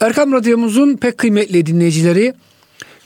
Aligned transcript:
Erkam 0.00 0.32
Radyomuzun 0.32 0.96
pek 0.96 1.18
kıymetli 1.18 1.66
dinleyicileri, 1.66 2.34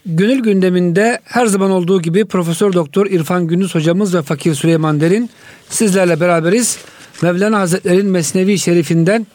gönül 0.06 0.42
gündeminde 0.42 1.20
her 1.24 1.46
zaman 1.46 1.70
olduğu 1.70 2.02
gibi 2.02 2.24
Profesör 2.24 2.72
Doktor 2.72 3.06
İrfan 3.06 3.46
Gündüz 3.46 3.74
hocamız 3.74 4.14
ve 4.14 4.22
Fakir 4.22 4.54
Süleyman 4.54 5.00
Derin 5.00 5.30
sizlerle 5.68 6.20
beraberiz. 6.20 6.78
Mevlana 7.22 7.58
Hazretleri'nin 7.60 8.06
Mesnevi 8.06 8.58
Şerifinden 8.58 9.26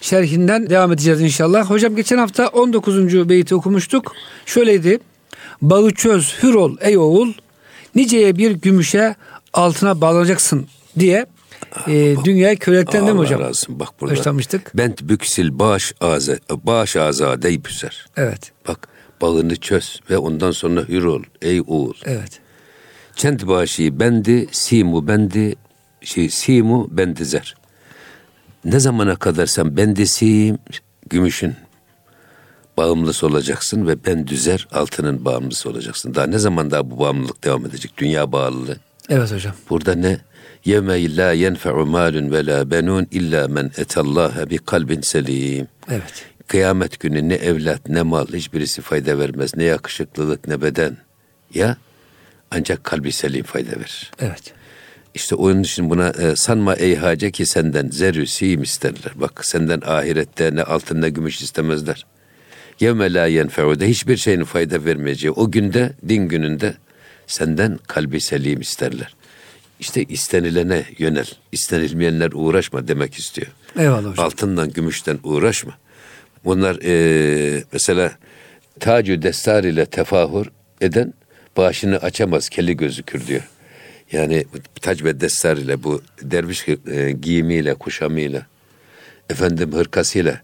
şerhinden 0.00 0.70
devam 0.70 0.92
edeceğiz 0.92 1.20
inşallah. 1.20 1.70
Hocam 1.70 1.96
geçen 1.96 2.18
hafta 2.18 2.46
19. 2.46 3.28
beyti 3.28 3.54
okumuştuk. 3.54 4.12
Şöyleydi. 4.46 4.98
Bağı 5.62 5.90
çöz 5.90 6.34
hür 6.42 6.54
ol 6.54 6.76
ey 6.80 6.98
oğul. 6.98 7.32
Niceye 7.94 8.36
bir 8.36 8.50
gümüşe 8.50 9.14
altına 9.52 10.00
bağlanacaksın 10.00 10.66
diye 10.98 11.26
e, 11.86 12.16
dünyayı 12.24 12.58
kölelikten 12.58 13.02
değil 13.02 13.14
mi 13.14 13.18
hocam? 13.18 13.40
Razı 13.40 13.80
Bak 13.80 13.88
burada. 14.00 14.12
Başlamıştık. 14.14 14.76
Bent 14.76 15.02
büksil 15.02 15.58
baş 15.58 15.92
aza, 16.00 16.36
baş 16.64 16.96
azadey 16.96 17.64
büzer. 17.64 18.06
Evet. 18.16 18.52
Bak 18.68 18.88
bağını 19.20 19.56
çöz 19.56 20.00
ve 20.10 20.18
ondan 20.18 20.50
sonra 20.50 20.80
hür 20.88 21.04
ol 21.04 21.22
ey 21.42 21.60
oğul. 21.66 21.94
Evet. 22.04 22.40
Çent 23.16 23.46
başı 23.46 24.00
bendi, 24.00 24.46
simu 24.50 25.08
bendi, 25.08 25.54
şey, 26.02 26.30
simu 26.30 26.88
bendizer. 26.90 27.54
Ne 28.64 28.80
zamana 28.80 29.16
kadar 29.16 29.46
sen 29.46 29.76
bendisiyim, 29.76 30.58
gümüşün 31.10 31.54
bağımlısı 32.76 33.26
olacaksın 33.26 33.86
ve 33.86 34.04
ben 34.04 34.26
düzer 34.26 34.68
altının 34.72 35.24
bağımlısı 35.24 35.70
olacaksın. 35.70 36.14
Daha 36.14 36.26
ne 36.26 36.38
zaman 36.38 36.70
daha 36.70 36.90
bu 36.90 36.98
bağımlılık 36.98 37.44
devam 37.44 37.66
edecek? 37.66 37.92
Dünya 37.98 38.32
bağlılığı. 38.32 38.76
Evet 39.08 39.32
hocam. 39.32 39.54
Burada 39.70 39.94
ne? 39.94 40.20
Yevme 40.64 41.16
la 41.16 41.32
yenfe'u 41.32 41.86
malun 41.86 42.30
ve 42.30 42.46
la 42.46 42.70
benun 42.70 43.06
illa 43.10 43.48
men 43.48 43.70
etallaha 43.76 44.50
bi 44.50 44.58
kalbin 44.58 45.00
selim. 45.00 45.68
Evet. 45.90 46.26
Kıyamet 46.46 47.00
günü 47.00 47.28
ne 47.28 47.34
evlat 47.34 47.88
ne 47.88 48.02
mal 48.02 48.26
hiçbirisi 48.26 48.82
fayda 48.82 49.18
vermez. 49.18 49.56
Ne 49.56 49.64
yakışıklılık 49.64 50.48
ne 50.48 50.62
beden. 50.62 50.96
Ya 51.54 51.76
ancak 52.50 52.84
kalbi 52.84 53.12
selim 53.12 53.42
fayda 53.42 53.70
verir. 53.70 54.10
Evet. 54.20 54.52
İşte 55.14 55.34
onun 55.34 55.62
için 55.62 55.90
buna 55.90 56.08
e, 56.08 56.36
sanma 56.36 56.74
ey 56.74 56.96
hace 56.96 57.30
ki 57.30 57.46
senden 57.46 57.88
zerü 57.88 58.26
sim 58.26 58.62
isterler. 58.62 59.12
Bak 59.14 59.44
senden 59.44 59.82
ahirette 59.86 60.54
ne 60.54 60.62
altın 60.62 61.02
ne 61.02 61.10
gümüş 61.10 61.42
istemezler. 61.42 62.06
Yevme 62.80 63.12
la 63.12 63.26
yenfe'u 63.26 63.80
de 63.80 63.88
hiçbir 63.88 64.16
şeyin 64.16 64.44
fayda 64.44 64.84
vermeyeceği 64.84 65.30
o 65.30 65.50
günde 65.50 65.92
din 66.08 66.28
gününde 66.28 66.74
senden 67.26 67.78
kalbi 67.86 68.20
selim 68.20 68.60
isterler. 68.60 69.14
İşte 69.80 70.04
istenilene 70.04 70.84
yönel. 70.98 71.26
İstenilmeyenler 71.52 72.30
uğraşma 72.34 72.88
demek 72.88 73.14
istiyor. 73.14 73.46
Eyvallah 73.78 74.10
hocam. 74.10 74.26
Altından, 74.26 74.70
gümüşten 74.70 75.18
uğraşma. 75.24 75.72
Bunlar 76.44 76.78
e, 76.84 77.64
mesela 77.72 78.12
tacü 78.80 79.22
destar 79.22 79.64
ile 79.64 79.86
tefahür 79.86 80.50
eden 80.80 81.14
başını 81.56 81.96
açamaz, 81.96 82.48
keli 82.48 82.76
gözükür 82.76 83.26
diyor. 83.26 83.48
Yani 84.12 84.44
tac 84.80 85.04
ve 85.04 85.20
destar 85.20 85.56
ile 85.56 85.82
bu 85.82 86.02
derviş 86.22 86.68
e, 86.68 87.12
giyimiyle, 87.12 87.74
kuşamıyla, 87.74 88.46
efendim 89.30 89.72
hırkasıyla 89.72 90.40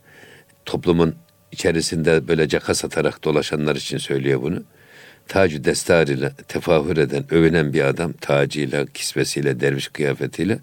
toplumun 0.65 1.15
içerisinde 1.53 2.28
böyle 2.28 2.48
caka 2.48 2.75
satarak 2.75 3.25
dolaşanlar 3.25 3.77
için 3.77 3.98
söylüyor 3.98 4.43
bunu. 4.43 4.62
Tacı 5.28 5.64
destar 5.64 6.06
ile 6.08 6.32
tefahür 6.48 6.96
eden, 6.96 7.24
övünen 7.30 7.72
bir 7.72 7.82
adam 7.84 8.12
tacıyla, 8.12 8.86
kisvesiyle, 8.86 9.60
derviş 9.60 9.88
kıyafetiyle 9.88 10.58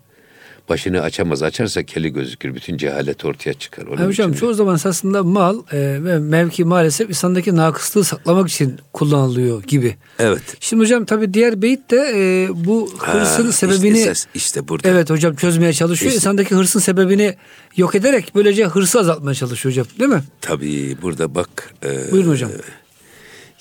başını 0.70 1.02
açamaz. 1.02 1.44
Açarsa 1.44 1.84
keli 1.84 2.14
gözükür. 2.14 2.56
Bütün 2.56 2.78
cehalet 2.78 3.26
ortaya 3.26 3.54
çıkar. 3.54 3.84
Onun 3.88 3.98
Ha, 3.98 4.06
hocam 4.06 4.32
için 4.32 4.40
çoğu 4.40 4.54
zaman 4.54 4.80
aslında 4.86 5.24
mal 5.24 5.60
e, 5.72 5.78
ve 6.04 6.20
mevki 6.20 6.64
maalesef 6.66 7.10
insandaki 7.10 7.56
nakıslığı 7.56 8.04
saklamak 8.04 8.50
için 8.50 8.80
kullanılıyor 8.94 9.64
gibi. 9.64 9.96
Evet. 10.20 10.42
Şimdi 10.60 10.82
hocam 10.84 11.06
tabii 11.06 11.34
diğer 11.34 11.62
beyit 11.62 11.92
de 11.92 12.12
e, 12.16 12.48
bu 12.66 12.94
hırsın 13.00 13.46
Ha, 13.46 13.52
sebebini 13.52 13.98
işte, 13.98 14.10
ses- 14.16 14.28
işte 14.36 14.68
burada. 14.68 14.90
evet 14.90 15.10
hocam 15.10 15.36
çözmeye 15.36 15.74
çalışıyor. 15.74 16.10
İşte- 16.12 16.18
İnsandaki 16.18 16.56
hırsın 16.56 16.80
sebebini 16.80 17.36
yok 17.78 17.96
ederek 17.96 18.32
böylece 18.36 18.66
hırsı 18.66 19.00
azaltmaya 19.00 19.36
çalışıyor 19.36 19.74
hocam 19.74 19.86
değil 20.00 20.10
mi? 20.12 20.24
Tabii 20.42 20.98
burada 21.02 21.36
bak. 21.36 21.74
e, 21.86 22.12
Buyurun 22.12 22.30
hocam. 22.30 22.50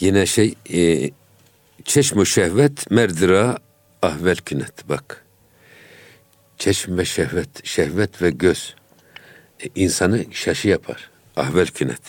Yine 0.02 0.26
şey 0.26 0.54
e, 0.72 1.10
çeşmu 1.84 2.26
şehvet 2.26 2.90
merdira 2.90 3.58
ahvel 4.02 4.36
künet 4.36 4.88
bak. 4.88 5.24
Çeşm 6.58 6.98
ve 6.98 7.04
şehvet, 7.04 7.66
şehvet 7.66 8.22
ve 8.22 8.30
göz 8.30 8.74
e, 9.64 9.68
insanı 9.74 10.24
şaşı 10.30 10.68
yapar. 10.68 11.10
Ahvel 11.36 11.66
künet. 11.66 12.00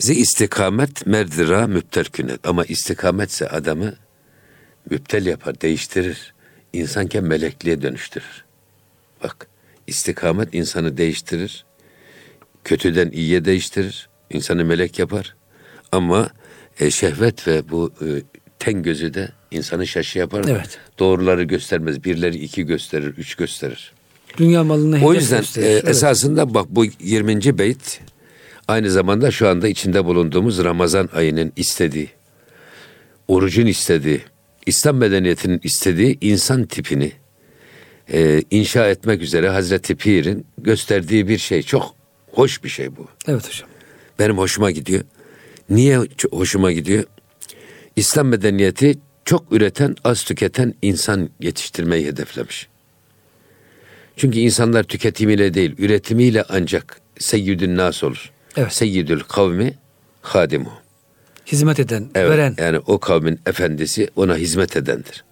Zi 0.00 0.14
istikamet 0.14 1.06
merdira 1.06 1.66
müptel 1.66 2.04
künet. 2.04 2.46
Ama 2.46 2.64
istikametse 2.64 3.48
adamı 3.48 3.94
müptel 4.90 5.26
yapar, 5.26 5.60
değiştirir. 5.60 6.34
İnsanken 6.72 7.24
melekliğe 7.24 7.82
dönüştürür. 7.82 8.44
Bak 9.22 9.46
istikamet 9.86 10.54
insanı 10.54 10.96
değiştirir. 10.96 11.64
Kötüden 12.64 13.10
iyiye 13.10 13.44
değiştirir. 13.44 14.08
insanı 14.30 14.64
melek 14.64 14.98
yapar. 14.98 15.36
Ama 15.92 16.30
e, 16.80 16.90
şehvet 16.90 17.48
ve 17.48 17.70
bu 17.70 17.92
e, 18.00 18.06
ten 18.58 18.82
gözü 18.82 19.14
de 19.14 19.28
insanı 19.50 19.86
şaşı 19.86 20.18
yapar. 20.18 20.44
Evet. 20.48 20.78
Doğruları 20.98 21.42
göstermez. 21.42 22.04
Birleri 22.04 22.36
iki 22.36 22.62
gösterir, 22.66 23.14
üç 23.18 23.34
gösterir. 23.34 23.92
Dünya 24.38 24.64
malını 24.64 25.04
O 25.06 25.14
yüzden 25.14 25.38
gösterir. 25.40 25.66
e, 25.66 25.70
Evet. 25.70 25.88
esasında 25.88 26.54
bak 26.54 26.66
bu 26.70 26.84
20. 27.00 27.58
beyt 27.58 28.00
aynı 28.68 28.90
zamanda 28.90 29.30
şu 29.30 29.48
anda 29.48 29.68
içinde 29.68 30.04
bulunduğumuz 30.04 30.64
Ramazan 30.64 31.08
ayının 31.14 31.52
istediği, 31.56 32.08
orucun 33.28 33.66
istediği, 33.66 34.20
İslam 34.66 34.96
medeniyetinin 34.96 35.60
istediği 35.62 36.18
insan 36.20 36.66
tipini 36.66 37.12
e, 38.12 38.42
inşa 38.50 38.88
etmek 38.88 39.22
üzere 39.22 39.48
Hazreti 39.48 39.94
Pir'in 39.96 40.46
gösterdiği 40.58 41.28
bir 41.28 41.38
şey. 41.38 41.62
Çok 41.62 41.94
hoş 42.32 42.64
bir 42.64 42.68
şey 42.68 42.96
bu. 42.96 43.06
Evet 43.28 43.48
hocam. 43.48 43.68
Benim 44.18 44.38
hoşuma 44.38 44.70
gidiyor. 44.70 45.04
Niye 45.70 46.00
hoşuma 46.30 46.72
gidiyor? 46.72 47.04
İslam 47.96 48.28
medeniyeti 48.28 48.98
çok 49.24 49.52
üreten, 49.52 49.96
az 50.04 50.22
tüketen 50.24 50.74
insan 50.82 51.30
yetiştirmeyi 51.40 52.06
hedeflemiş. 52.06 52.68
Çünkü 54.16 54.38
insanlar 54.38 54.82
tüketimiyle 54.82 55.54
değil, 55.54 55.74
üretimiyle 55.78 56.44
ancak 56.48 57.00
seyyidün 57.18 57.76
nas 57.76 58.04
olur. 58.04 58.30
Evet. 58.56 58.72
Seyyidül 58.72 59.20
kavmi 59.20 59.74
hadimu. 60.22 60.72
Hizmet 61.46 61.80
eden, 61.80 62.08
Evet, 62.14 62.30
veren. 62.30 62.54
Yani 62.58 62.78
o 62.78 62.98
kavmin 62.98 63.40
efendisi 63.46 64.10
ona 64.16 64.36
hizmet 64.36 64.76
edendir. 64.76 65.24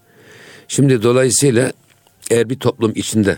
Şimdi 0.69 1.03
dolayısıyla 1.03 1.73
eğer 2.31 2.51
bir 2.51 2.59
toplum 2.59 2.93
içinde 2.95 3.37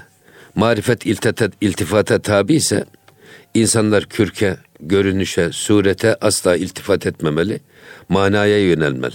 marifet 0.54 1.06
iltifata, 1.06 1.50
iltifata 1.60 2.18
tabi 2.18 2.54
ise 2.54 2.84
insanlar 3.60 4.04
kürke, 4.04 4.56
görünüşe, 4.80 5.52
surete 5.52 6.14
asla 6.20 6.56
iltifat 6.56 7.06
etmemeli, 7.06 7.60
manaya 8.08 8.58
yönelmeli. 8.58 9.14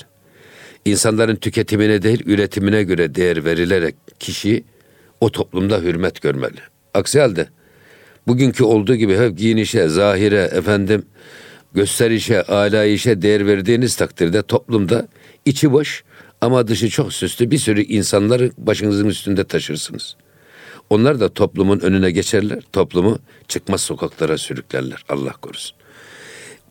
İnsanların 0.86 1.36
tüketimine 1.36 2.02
değil 2.02 2.24
üretimine 2.26 2.84
göre 2.84 3.16
değer 3.16 3.46
verilerek 3.46 3.96
kişi 4.20 4.64
o 5.22 5.32
toplumda 5.32 5.80
hürmet 5.80 6.22
görmeli. 6.22 6.60
Aksi 6.94 7.20
halde 7.20 7.48
bugünkü 8.28 8.64
olduğu 8.64 8.96
gibi 8.96 9.18
hep 9.18 9.38
giyinişe, 9.38 9.88
zahire, 9.88 10.50
efendim 10.54 11.06
gösterişe, 11.74 12.44
alayişe 12.44 13.22
değer 13.22 13.48
verdiğiniz 13.48 13.96
takdirde 13.96 14.42
toplumda 14.42 15.08
içi 15.46 15.72
boş 15.72 16.04
ama 16.42 16.68
dışı 16.68 16.90
çok 16.90 17.14
süslü 17.14 17.52
bir 17.52 17.58
sürü 17.58 17.82
insanları 17.82 18.52
başınızın 18.58 19.08
üstünde 19.08 19.44
taşırsınız. 19.44 20.16
Onlar 20.92 21.20
da 21.20 21.34
toplumun 21.34 21.80
önüne 21.80 22.12
geçerler, 22.12 22.60
toplumu 22.74 23.20
çıkmaz 23.48 23.82
sokaklara 23.82 24.38
sürüklerler. 24.38 25.06
Allah 25.10 25.32
korusun. 25.32 25.78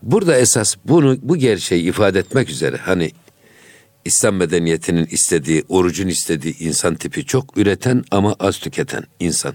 Burada 0.03 0.37
esas 0.37 0.77
bunu 0.85 1.19
bu 1.23 1.37
gerçeği 1.37 1.83
ifade 1.83 2.19
etmek 2.19 2.51
üzere 2.51 2.77
hani 2.77 3.11
İslam 4.05 4.37
medeniyetinin 4.37 5.07
istediği, 5.07 5.65
orucun 5.69 6.09
istediği 6.09 6.59
insan 6.59 6.95
tipi 6.95 7.27
çok 7.27 7.59
üreten 7.59 8.05
ama 8.11 8.37
az 8.41 8.59
tüketen 8.59 9.05
insan. 9.21 9.55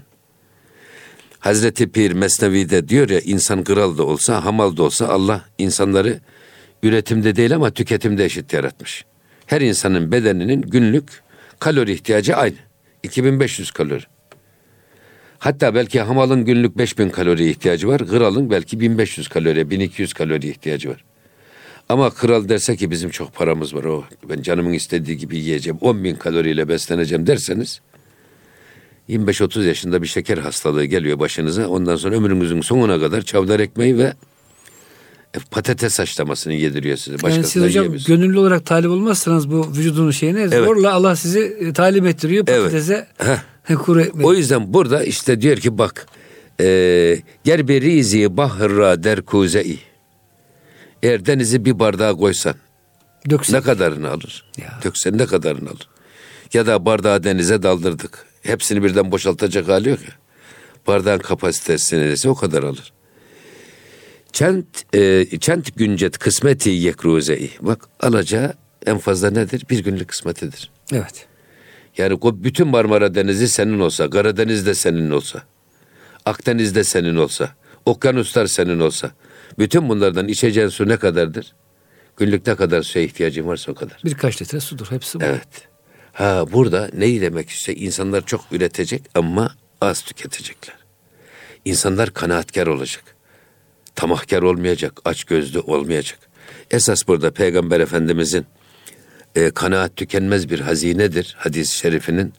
Hazreti 1.38 1.90
Pir 1.90 2.12
Mesnevi'de 2.12 2.88
diyor 2.88 3.08
ya 3.08 3.20
insan 3.20 3.64
kral 3.64 3.98
da 3.98 4.02
olsa, 4.02 4.44
hamal 4.44 4.76
da 4.76 4.82
olsa 4.82 5.08
Allah 5.08 5.44
insanları 5.58 6.20
üretimde 6.82 7.36
değil 7.36 7.54
ama 7.54 7.70
tüketimde 7.70 8.24
eşit 8.24 8.52
yaratmış. 8.52 9.04
Her 9.46 9.60
insanın 9.60 10.12
bedeninin 10.12 10.62
günlük 10.62 11.22
kalori 11.58 11.92
ihtiyacı 11.92 12.36
aynı. 12.36 12.56
2500 13.02 13.70
kalori. 13.70 14.15
Hatta 15.38 15.74
belki 15.74 16.00
hamalın 16.00 16.44
günlük 16.44 16.78
5000 16.78 17.08
kalori 17.08 17.50
ihtiyacı 17.50 17.88
var. 17.88 18.06
Kralın 18.06 18.50
belki 18.50 18.80
1500 18.80 19.28
kalori, 19.28 19.70
1200 19.70 20.12
kalori 20.12 20.48
ihtiyacı 20.48 20.90
var. 20.90 21.04
Ama 21.88 22.10
kral 22.10 22.48
derse 22.48 22.76
ki 22.76 22.90
bizim 22.90 23.10
çok 23.10 23.34
paramız 23.34 23.74
var. 23.74 23.84
O 23.84 24.04
ben 24.28 24.42
canımın 24.42 24.72
istediği 24.72 25.16
gibi 25.16 25.36
yiyeceğim. 25.36 25.78
10 25.80 26.04
bin 26.04 26.14
kaloriyle 26.14 26.68
besleneceğim 26.68 27.26
derseniz 27.26 27.80
25-30 29.08 29.66
yaşında 29.66 30.02
bir 30.02 30.06
şeker 30.06 30.38
hastalığı 30.38 30.84
geliyor 30.84 31.18
başınıza. 31.18 31.68
Ondan 31.68 31.96
sonra 31.96 32.16
ömrünüzün 32.16 32.60
sonuna 32.60 33.00
kadar 33.00 33.22
çavdar 33.22 33.60
ekmeği 33.60 33.98
ve 33.98 34.12
E, 35.34 35.38
patates 35.50 35.98
haşlamasını 35.98 36.52
yediriyor 36.54 36.96
size. 36.96 37.10
Yani 37.10 37.22
Başkasına 37.22 37.46
siz 37.46 37.62
hocam 37.62 37.96
gönüllü 38.06 38.38
olarak 38.38 38.66
talip 38.66 38.90
olmazsanız 38.90 39.50
bu 39.50 39.68
vücudunun 39.76 40.10
şeyine 40.10 40.48
zorla 40.48 40.92
Allah 40.92 41.16
sizi 41.16 41.40
e, 41.60 41.72
talim 41.72 42.06
ettiriyor 42.06 42.44
Evet. 42.48 42.62
patatese 42.64 43.08
Heh. 43.64 43.76
kuru 43.76 44.00
ekmek. 44.02 44.26
O 44.26 44.34
yüzden 44.34 44.72
burada 44.74 45.04
işte 45.04 45.40
diyor 45.40 45.56
ki 45.56 45.78
bak 45.78 46.06
e, 46.60 47.18
ger 47.44 47.68
bir 47.68 47.82
rizi 47.82 48.36
bahra 48.36 49.02
der 49.04 49.22
kuzei. 49.22 49.78
Eğer 51.02 51.26
denizi 51.26 51.64
bir 51.64 51.78
bardağa 51.78 52.14
koysan 52.14 52.54
Döksün. 53.30 53.54
ne 53.54 53.60
kadarını 53.60 54.10
alır? 54.10 54.44
Ya. 54.58 54.80
Döksen 54.84 55.18
ne 55.18 55.26
kadarını 55.26 55.70
alır? 55.70 55.88
Ya 56.52 56.66
da 56.66 56.84
bardağı 56.86 57.24
denize 57.24 57.62
daldırdık. 57.62 58.26
Hepsini 58.42 58.82
birden 58.84 59.12
boşaltacak 59.12 59.68
hali 59.68 59.88
yok 59.88 59.98
ya. 60.00 60.14
Bardağın 60.86 61.18
kapasitesi 61.18 61.98
neyse 61.98 62.28
o 62.28 62.34
kadar 62.34 62.62
alır. 62.62 62.92
Çent, 64.36 64.94
e, 64.94 65.26
çent 65.40 65.76
güncet 65.76 66.18
kısmeti 66.18 66.70
yekruzei. 66.70 67.50
Bak 67.60 67.88
alacağı 68.00 68.54
en 68.86 68.98
fazla 68.98 69.30
nedir? 69.30 69.64
Bir 69.70 69.84
günlük 69.84 70.08
kısmetidir. 70.08 70.70
Evet. 70.92 71.26
Yani 71.98 72.18
o 72.20 72.44
bütün 72.44 72.68
Marmara 72.68 73.14
Denizi 73.14 73.48
senin 73.48 73.80
olsa, 73.80 74.10
Karadeniz 74.10 74.66
de 74.66 74.74
senin 74.74 75.10
olsa, 75.10 75.42
Akdeniz 76.24 76.74
de 76.74 76.84
senin 76.84 77.16
olsa, 77.16 77.50
okyanuslar 77.86 78.46
senin 78.46 78.80
olsa, 78.80 79.10
bütün 79.58 79.88
bunlardan 79.88 80.28
içeceğin 80.28 80.68
su 80.68 80.88
ne 80.88 80.96
kadardır? 80.96 81.54
Günlük 82.16 82.46
ne 82.46 82.54
kadar 82.54 82.82
suya 82.82 83.04
ihtiyacın 83.04 83.46
varsa 83.46 83.72
o 83.72 83.74
kadar. 83.74 84.00
Birkaç 84.04 84.42
litre 84.42 84.60
sudur 84.60 84.86
hepsi 84.90 85.20
bu. 85.20 85.24
Evet. 85.24 85.68
Ha 86.12 86.44
burada 86.52 86.90
neyi 86.92 87.20
demek 87.20 87.50
istiyor? 87.50 87.78
İnsanlar 87.78 88.26
çok 88.26 88.44
üretecek 88.52 89.02
ama 89.14 89.54
az 89.80 90.02
tüketecekler. 90.02 90.76
İnsanlar 91.64 92.10
kanaatkar 92.14 92.66
olacak. 92.66 93.15
Tamahkar 93.96 94.42
olmayacak, 94.42 95.00
açgözlü 95.04 95.60
olmayacak. 95.60 96.18
Esas 96.70 97.08
burada 97.08 97.30
Peygamber 97.30 97.80
Efendimizin 97.80 98.46
e, 99.34 99.50
kanaat 99.50 99.96
tükenmez 99.96 100.50
bir 100.50 100.60
hazinedir 100.60 101.36
hadis-i 101.38 101.78
şerifinin 101.78 102.32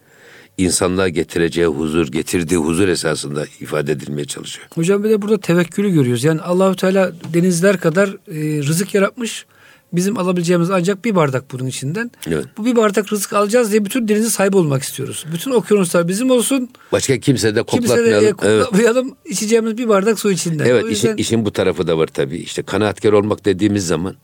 insanlığa 0.57 1.09
getireceği 1.09 1.67
huzur, 1.67 2.07
getirdiği 2.07 2.57
huzur 2.57 2.87
esasında 2.87 3.45
ifade 3.59 3.91
edilmeye 3.91 4.25
çalışıyor. 4.25 4.67
Hocam 4.75 5.03
bir 5.03 5.09
de 5.09 5.21
burada 5.21 5.37
tevekkülü 5.37 5.89
görüyoruz. 5.89 6.23
Yani 6.23 6.41
Allahu 6.41 6.75
Teala 6.75 7.11
denizler 7.33 7.79
kadar 7.79 8.09
e, 8.09 8.63
rızık 8.63 8.93
yaratmış. 8.95 9.45
Bizim 9.93 10.17
alabileceğimiz 10.17 10.71
ancak 10.71 11.05
bir 11.05 11.15
bardak 11.15 11.51
bunun 11.51 11.65
içinden. 11.65 12.11
Evet. 12.27 12.45
Bu 12.57 12.65
bir 12.65 12.75
bardak 12.75 13.13
rızık 13.13 13.33
alacağız 13.33 13.71
diye 13.71 13.85
bütün 13.85 14.07
denizin 14.07 14.29
sahibi 14.29 14.57
olmak 14.57 14.83
istiyoruz. 14.83 15.25
Bütün 15.33 15.51
okyanuslar 15.51 16.07
bizim 16.07 16.31
olsun. 16.31 16.69
Başka 16.91 17.19
kimse 17.19 17.55
de 17.55 17.63
Kimse 17.63 17.83
de 17.83 17.87
koklatmayalım. 17.95 18.23
Evet. 18.25 18.35
koklatmayalım. 18.37 19.15
İçeceğimiz 19.25 19.77
bir 19.77 19.87
bardak 19.89 20.19
su 20.19 20.31
içinden. 20.31 20.65
Evet 20.65 20.83
O 20.83 20.87
işin, 20.89 21.07
yüzden 21.09 21.17
işin 21.21 21.45
bu 21.45 21.53
tarafı 21.53 21.87
da 21.87 21.97
var 21.97 22.07
tabii. 22.07 22.37
İşte 22.37 22.63
kanaatkar 22.63 23.13
olmak 23.13 23.45
dediğimiz 23.45 23.87
zaman 23.87 24.15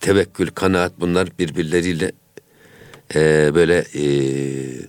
tevekkül, 0.00 0.46
kanaat 0.50 0.92
bunlar 1.00 1.28
birbirleriyle 1.38 2.12
e, 3.14 3.50
böyle 3.54 3.78
e, 3.94 4.02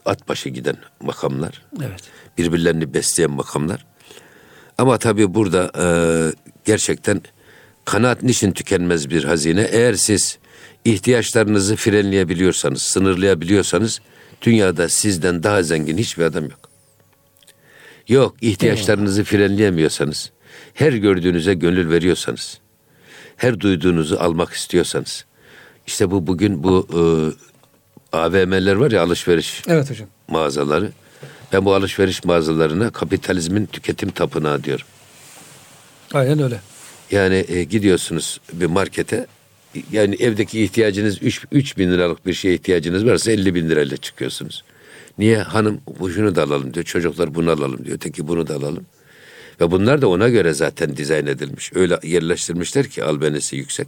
at 0.05 0.29
başı 0.29 0.49
giden 0.49 0.75
makamlar. 1.01 1.65
evet. 1.79 1.99
Birbirlerini 2.37 2.93
besleyen 2.93 3.31
makamlar. 3.31 3.85
Ama 4.77 4.97
tabii 4.97 5.33
burada 5.33 5.71
e, 5.77 5.85
gerçekten 6.65 7.21
kanaat 7.89 8.23
niçin 8.23 8.51
tükenmez 8.51 9.09
bir 9.09 9.23
hazine? 9.23 9.61
Eğer 9.61 9.93
siz 9.93 10.37
ihtiyaçlarınızı 10.85 11.75
frenleyebiliyorsanız, 11.75 12.81
sınırlayabiliyorsanız 12.81 14.01
dünyada 14.41 14.89
sizden 14.89 15.43
daha 15.43 15.63
zengin 15.63 15.97
hiçbir 15.97 16.23
adam 16.23 16.43
yok. 16.43 16.69
Yok 18.07 18.35
ihtiyaçlarınızı 18.41 19.23
frenleyemiyorsanız, 19.23 20.31
her 20.73 20.93
gördüğünüze 20.93 21.53
gönül 21.53 21.89
veriyorsanız, 21.89 22.59
her 23.37 23.59
duyduğunuzu 23.59 24.17
almak 24.17 24.53
istiyorsanız, 24.53 25.25
işte 25.87 26.11
bu 26.11 26.27
bugün 26.27 26.63
bu 26.63 26.87
e, 26.93 27.01
AVM'ler 28.17 28.75
var 28.75 28.91
ya 28.91 29.03
alışveriş 29.03 29.63
Evet 29.67 29.89
hocam. 29.89 30.07
mağazaları. 30.27 30.91
Ben 31.53 31.65
bu 31.65 31.73
alışveriş 31.73 32.23
mağazalarına 32.23 32.89
kapitalizmin 32.89 33.65
tüketim 33.65 34.09
tapınağı 34.09 34.63
diyorum. 34.63 34.85
Aynen 36.13 36.39
öyle. 36.39 36.59
Yani 37.11 37.45
e, 37.47 37.63
gidiyorsunuz 37.63 38.39
bir 38.53 38.65
markete 38.65 39.27
yani 39.91 40.15
evdeki 40.15 40.63
ihtiyacınız 40.63 41.23
3, 41.23 41.45
3 41.51 41.77
bin 41.77 41.91
liralık 41.91 42.25
bir 42.25 42.33
şeye 42.33 42.53
ihtiyacınız 42.53 43.05
varsa 43.05 43.31
50 43.31 43.55
bin 43.55 43.69
lirayla 43.69 43.97
çıkıyorsunuz. 43.97 44.63
Niye? 45.17 45.37
Hanım 45.37 45.81
bu 45.99 46.09
şunu 46.09 46.35
da 46.35 46.43
alalım 46.43 46.73
diyor. 46.73 46.85
Çocuklar 46.85 47.35
bunu 47.35 47.51
alalım 47.51 47.85
diyor. 47.85 47.95
Öteki 47.95 48.27
bunu 48.27 48.47
da 48.47 48.55
alalım. 48.55 48.85
Ve 49.61 49.71
bunlar 49.71 50.01
da 50.01 50.07
ona 50.09 50.29
göre 50.29 50.53
zaten 50.53 50.97
dizayn 50.97 51.25
edilmiş. 51.25 51.71
Öyle 51.75 51.99
yerleştirmişler 52.03 52.87
ki 52.87 53.03
albenisi 53.03 53.55
yüksek. 53.55 53.87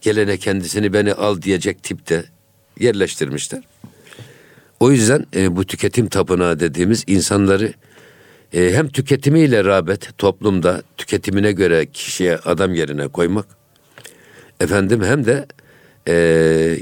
Gelene 0.00 0.36
kendisini 0.36 0.92
beni 0.92 1.12
al 1.14 1.42
diyecek 1.42 1.82
tipte 1.82 2.24
yerleştirmişler. 2.80 3.62
O 4.80 4.92
yüzden 4.92 5.26
e, 5.36 5.56
bu 5.56 5.64
tüketim 5.64 6.06
tapınağı 6.08 6.60
dediğimiz 6.60 7.04
insanları 7.06 7.72
e, 8.52 8.72
hem 8.72 8.88
tüketimiyle 8.88 9.64
rağbet 9.64 10.18
toplumda 10.18 10.82
tüketimine 10.96 11.52
göre 11.52 11.86
kişiye 11.86 12.36
adam 12.36 12.74
yerine 12.74 13.08
koymak. 13.08 13.46
Efendim 14.60 15.02
hem 15.02 15.24
de 15.24 15.46
e, 16.08 16.78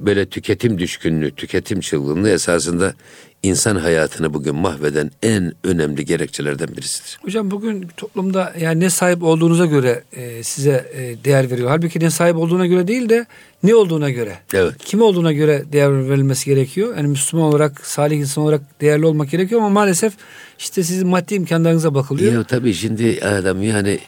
böyle 0.00 0.26
tüketim 0.26 0.78
düşkünlüğü, 0.78 1.30
tüketim 1.30 1.80
çılgınlığı 1.80 2.30
esasında 2.30 2.94
insan 3.42 3.76
hayatını 3.76 4.34
bugün 4.34 4.56
mahveden 4.56 5.10
en 5.22 5.52
önemli 5.64 6.04
gerekçelerden 6.04 6.68
birisidir. 6.68 7.18
Hocam 7.22 7.50
bugün 7.50 7.88
toplumda 7.96 8.52
yani 8.60 8.80
ne 8.80 8.90
sahip 8.90 9.22
olduğunuza 9.22 9.66
göre 9.66 10.02
e, 10.12 10.42
size 10.42 10.90
e, 10.94 11.24
değer 11.24 11.50
veriyor. 11.50 11.68
Halbuki 11.68 12.00
ne 12.00 12.10
sahip 12.10 12.36
olduğuna 12.36 12.66
göre 12.66 12.88
değil 12.88 13.08
de 13.08 13.26
ne 13.62 13.74
olduğuna 13.74 14.10
göre. 14.10 14.38
Evet. 14.54 14.74
Kim 14.78 15.02
olduğuna 15.02 15.32
göre 15.32 15.64
değer 15.72 16.08
verilmesi 16.08 16.44
gerekiyor. 16.46 16.96
Yani 16.96 17.08
Müslüman 17.08 17.46
olarak, 17.46 17.86
salih 17.86 18.18
insan 18.18 18.44
olarak 18.44 18.80
değerli 18.80 19.06
olmak 19.06 19.30
gerekiyor 19.30 19.60
ama 19.60 19.70
maalesef 19.70 20.12
işte 20.58 20.82
sizin 20.82 21.08
maddi 21.08 21.34
imkanlarınıza 21.34 21.94
bakılıyor. 21.94 22.32
Ya 22.32 22.44
tabii 22.44 22.74
şimdi 22.74 23.20
adam 23.24 23.62
yani 23.62 23.98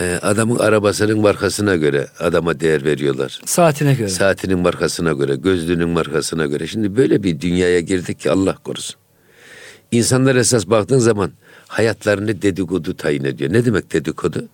e, 0.00 0.18
adamın 0.22 0.58
arabasının 0.58 1.18
markasına 1.20 1.76
göre 1.76 2.06
adama 2.20 2.60
değer 2.60 2.84
veriyorlar. 2.84 3.40
Saatine 3.44 3.94
göre. 3.94 4.08
Saatinin 4.08 4.58
markasına 4.58 5.12
göre, 5.12 5.36
gözlüğünün 5.36 5.88
markasına 5.88 6.46
göre. 6.46 6.66
Şimdi 6.66 6.96
böyle 6.96 7.22
bir 7.22 7.40
dünyaya 7.40 7.80
girdik 7.80 8.20
ki 8.20 8.30
Allah 8.30 8.56
korusun. 8.64 8.96
İnsanlar 9.92 10.36
esas 10.36 10.66
baktığın 10.66 10.98
zaman 10.98 11.32
hayatlarını 11.68 12.42
dedikodu 12.42 12.96
tayin 12.96 13.24
ediyor. 13.24 13.52
Ne 13.52 13.64
demek 13.64 13.92
dedikodu? 13.92 14.48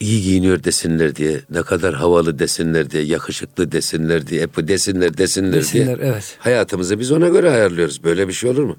İyi 0.00 0.22
giyiniyor 0.22 0.64
desinler 0.64 1.16
diye, 1.16 1.40
ne 1.50 1.62
kadar 1.62 1.94
havalı 1.94 2.38
desinler 2.38 2.90
diye, 2.90 3.02
yakışıklı 3.02 3.72
desinler 3.72 4.26
diye, 4.26 4.42
hep 4.42 4.68
desinler 4.68 5.18
desinler, 5.18 5.52
Desinler, 5.52 5.98
diye. 6.00 6.08
evet. 6.12 6.36
Hayatımızı 6.38 6.98
biz 7.00 7.12
ona 7.12 7.28
göre 7.28 7.50
ayarlıyoruz. 7.50 8.04
Böyle 8.04 8.28
bir 8.28 8.32
şey 8.32 8.50
olur 8.50 8.64
mu? 8.64 8.76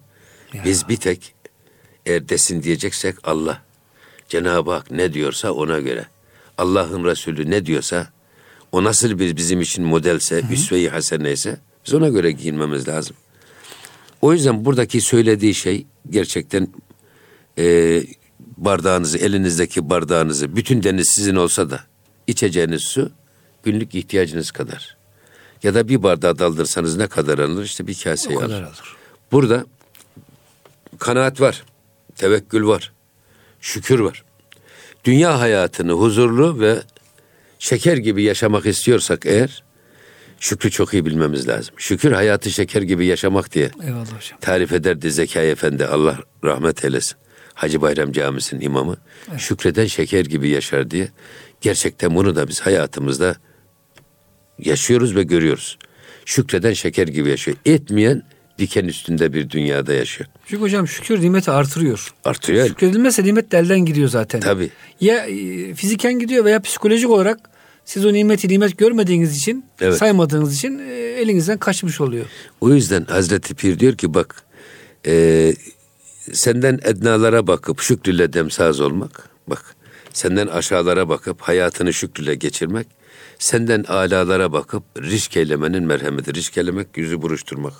Ya. 0.53 0.61
Biz 0.65 0.89
bir 0.89 0.97
tek 0.97 1.33
eğer 2.05 2.29
desin 2.29 2.63
diyeceksek 2.63 3.15
Allah. 3.23 3.61
Cenab-ı 4.29 4.71
Hak 4.71 4.91
ne 4.91 5.13
diyorsa 5.13 5.51
ona 5.51 5.79
göre. 5.79 6.05
Allah'ın 6.57 7.05
Resulü 7.05 7.51
ne 7.51 7.65
diyorsa 7.65 8.07
o 8.71 8.83
nasıl 8.83 9.19
bir 9.19 9.35
bizim 9.35 9.61
için 9.61 9.85
modelse, 9.85 10.43
üsve-i 10.51 10.89
haseneyse 10.89 11.59
biz 11.85 11.93
ona 11.93 12.09
göre 12.09 12.31
giyinmemiz 12.31 12.87
lazım. 12.87 13.15
O 14.21 14.33
yüzden 14.33 14.65
buradaki 14.65 15.01
söylediği 15.01 15.53
şey 15.53 15.85
gerçekten 16.09 16.67
e, 17.57 18.03
bardağınızı, 18.57 19.17
elinizdeki 19.17 19.89
bardağınızı, 19.89 20.55
bütün 20.55 20.83
deniz 20.83 21.07
sizin 21.15 21.35
olsa 21.35 21.69
da 21.69 21.83
içeceğiniz 22.27 22.81
su 22.81 23.11
günlük 23.63 23.95
ihtiyacınız 23.95 24.51
kadar. 24.51 24.97
Ya 25.63 25.73
da 25.73 25.87
bir 25.87 26.03
bardağı 26.03 26.39
daldırsanız 26.39 26.97
ne 26.97 27.07
kadar 27.07 27.39
alır? 27.39 27.63
İşte 27.63 27.87
bir 27.87 27.93
kadar 28.03 28.43
alır. 28.45 28.63
alır. 28.63 28.95
Burada 29.31 29.65
kanaat 30.99 31.41
var, 31.41 31.63
tevekkül 32.15 32.65
var, 32.65 32.91
şükür 33.65 33.99
var. 33.99 34.23
Dünya 35.05 35.39
hayatını 35.39 35.91
huzurlu 35.91 36.59
ve 36.59 36.79
şeker 37.59 37.97
gibi 37.97 38.23
yaşamak 38.23 38.65
istiyorsak 38.65 39.25
eğer 39.25 39.63
şükrü 40.39 40.71
çok 40.71 40.93
iyi 40.93 41.05
bilmemiz 41.05 41.47
lazım. 41.47 41.75
Şükür 41.77 42.11
hayatı 42.11 42.51
şeker 42.51 42.81
gibi 42.81 43.05
yaşamak 43.05 43.53
diye 43.53 43.71
Eyvallah 43.83 44.05
hocam. 44.05 44.39
tarif 44.41 44.71
ederdi 44.73 45.11
Zekai 45.11 45.47
Efendi 45.47 45.85
Allah 45.85 46.19
rahmet 46.43 46.85
eylesin. 46.85 47.17
Hacı 47.53 47.81
Bayram 47.81 48.11
Camisi'nin 48.11 48.61
imamı. 48.61 48.97
Şükreden 49.37 49.85
şeker 49.85 50.25
gibi 50.25 50.49
yaşar 50.49 50.91
diye. 50.91 51.09
Gerçekten 51.61 52.15
bunu 52.15 52.35
da 52.35 52.47
biz 52.47 52.61
hayatımızda 52.61 53.35
yaşıyoruz 54.59 55.15
ve 55.15 55.23
görüyoruz. 55.23 55.77
Şükreden 56.25 56.73
şeker 56.73 57.07
gibi 57.07 57.29
yaşıyor. 57.29 57.57
Etmeyen 57.65 58.23
diken 58.59 58.85
üstünde 58.85 59.33
bir 59.33 59.49
dünyada 59.49 59.93
yaşıyor. 59.93 60.29
Çünkü 60.45 60.61
hocam 60.61 60.87
şükür 60.87 61.21
nimeti 61.21 61.51
artırıyor. 61.51 62.13
Artıyor. 62.25 62.67
Şükredilmezse 62.67 63.23
nimet 63.23 63.51
de 63.51 63.57
elden 63.57 63.85
gidiyor 63.85 64.09
zaten. 64.09 64.39
Tabii. 64.39 64.69
Ya 65.01 65.25
e, 65.25 65.73
fiziken 65.73 66.19
gidiyor 66.19 66.45
veya 66.45 66.61
psikolojik 66.61 67.09
olarak 67.09 67.39
siz 67.85 68.05
o 68.05 68.13
nimeti 68.13 68.47
nimet 68.47 68.77
görmediğiniz 68.77 69.37
için, 69.37 69.65
Evet. 69.81 69.97
saymadığınız 69.97 70.55
için 70.55 70.79
e, 70.79 70.93
elinizden 70.93 71.57
kaçmış 71.57 72.01
oluyor. 72.01 72.25
O 72.61 72.73
yüzden 72.73 73.05
Hazreti 73.05 73.55
Pir 73.55 73.79
diyor 73.79 73.95
ki 73.95 74.13
bak 74.13 74.43
e, 75.07 75.53
senden 76.33 76.79
ednalara 76.83 77.47
bakıp 77.47 77.81
şükrüyle 77.81 78.33
demsaz 78.33 78.79
olmak. 78.79 79.29
Bak 79.47 79.75
Senden 80.15 80.47
aşağılara 80.47 81.09
bakıp 81.09 81.41
hayatını 81.41 81.93
şükrüyle 81.93 82.35
geçirmek. 82.35 82.87
Senden 83.39 83.83
alalara 83.83 84.51
bakıp 84.51 84.83
risk 84.97 85.37
eylemenin 85.37 85.83
merhameti. 85.83 86.33
Risk 86.33 86.57
eylemek 86.57 86.97
yüzü 86.97 87.21
buruşturmak. 87.21 87.73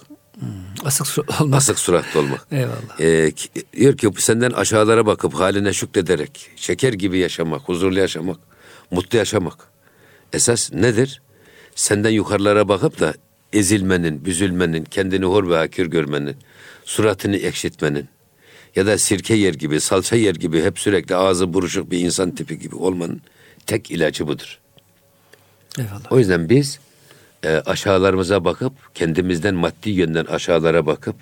Asık 0.86 1.08
surat 1.08 1.42
olmak. 1.42 1.58
Asık 1.58 1.80
suratlı 1.80 2.20
olmak. 2.20 2.48
Eyvallah. 2.51 3.00
Ee, 3.00 3.32
diyor 3.77 3.98
ki 3.98 4.12
senden 4.18 4.51
aşağılara 4.51 5.06
bakıp 5.06 5.34
haline 5.34 5.74
şükrederek 5.74 6.50
şeker 6.56 6.94
gibi 6.94 7.18
yaşamak, 7.18 7.62
huzurlu 7.62 8.00
yaşamak, 8.00 8.39
mutlu 8.92 9.18
yaşamak. 9.18 9.58
Esas 10.34 10.74
nedir? 10.74 11.22
Senden 11.75 12.10
yukarılara 12.10 12.68
bakıp 12.68 13.00
da 13.00 13.13
ezilmenin, 13.54 14.25
büzülmenin, 14.25 14.84
kendini 14.84 15.25
hor 15.25 15.50
ve 15.50 15.58
hakir 15.58 15.86
görmenin, 15.86 16.36
suratını 16.86 17.38
ekşitmenin 17.38 18.08
ya 18.75 18.86
da 18.86 18.98
sirke 18.98 19.34
yer 19.34 19.54
gibi, 19.54 19.82
salça 19.82 20.15
yer 20.15 20.36
gibi 20.36 20.63
hep 20.63 20.80
sürekli 20.80 21.15
ağzı 21.15 21.54
buruşuk 21.54 21.92
bir 21.92 22.00
insan 22.00 22.32
tipi 22.32 22.60
gibi 22.60 22.75
olmanın 22.75 23.22
tek 23.65 23.92
ilacı 23.92 24.27
budur. 24.27 24.60
Eyvallah. 25.80 26.12
O 26.12 26.20
yüzden 26.20 26.50
biz 26.50 26.80
e, 27.46 27.62
aşağılarımıza 27.66 28.46
bakıp 28.46 28.74
kendimizden 28.96 29.56
maddi 29.56 29.90
yönden 29.90 30.25
aşağılara 30.25 30.86
bakıp 30.86 31.16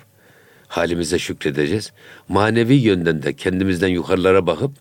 halimize 0.68 1.18
şükredeceğiz. 1.18 1.92
Manevi 2.28 2.74
yönden 2.74 3.22
de 3.22 3.32
kendimizden 3.32 3.88
yukarılara 3.88 4.46
bakıp 4.46 4.72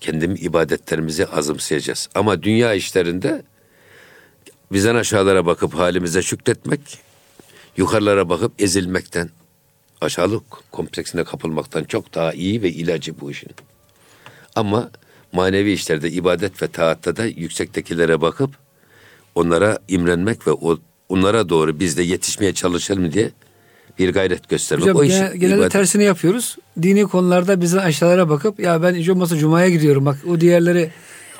kendim 0.00 0.34
ibadetlerimizi 0.40 1.26
azımsayacağız. 1.26 2.08
Ama 2.14 2.42
dünya 2.42 2.74
işlerinde 2.74 3.42
bizden 4.72 4.94
aşağılara 4.94 5.46
bakıp 5.46 5.74
halimize 5.74 6.22
şükretmek, 6.22 6.80
yukarılara 7.76 8.28
bakıp 8.28 8.52
ezilmekten, 8.62 9.30
aşağılık 10.00 10.72
kompleksine 10.72 11.24
kapılmaktan 11.24 11.84
çok 11.84 12.14
daha 12.14 12.32
iyi 12.32 12.62
ve 12.62 12.68
ilacı 12.70 13.20
bu 13.20 13.30
işin. 13.30 13.50
Ama 14.54 14.90
manevi 15.32 15.72
işlerde, 15.72 16.10
ibadet 16.10 16.62
ve 16.62 16.68
taatta 16.68 17.16
da 17.16 17.24
yüksektekilere 17.24 18.20
bakıp 18.20 18.65
onlara 19.36 19.78
imrenmek 19.88 20.46
ve 20.46 20.52
o, 20.52 20.78
onlara 21.08 21.48
doğru 21.48 21.80
biz 21.80 21.96
de 21.96 22.02
yetişmeye 22.02 22.54
çalışalım 22.54 23.12
diye 23.12 23.30
bir 23.98 24.12
gayret 24.12 24.48
göstermek. 24.48 24.82
Hocam 24.84 24.96
o 24.96 25.04
iş 25.04 25.12
gene- 25.12 25.36
genelde 25.36 25.60
ibadet- 25.60 25.72
tersini 25.72 26.04
yapıyoruz. 26.04 26.56
Dini 26.82 27.02
konularda 27.04 27.60
bizden 27.60 27.78
aşağılara 27.78 28.28
bakıp 28.28 28.60
ya 28.60 28.82
ben 28.82 29.08
olmazsa 29.10 29.36
Cuma'ya 29.36 29.68
gidiyorum 29.68 30.06
bak 30.06 30.18
o 30.28 30.40
diğerleri 30.40 30.90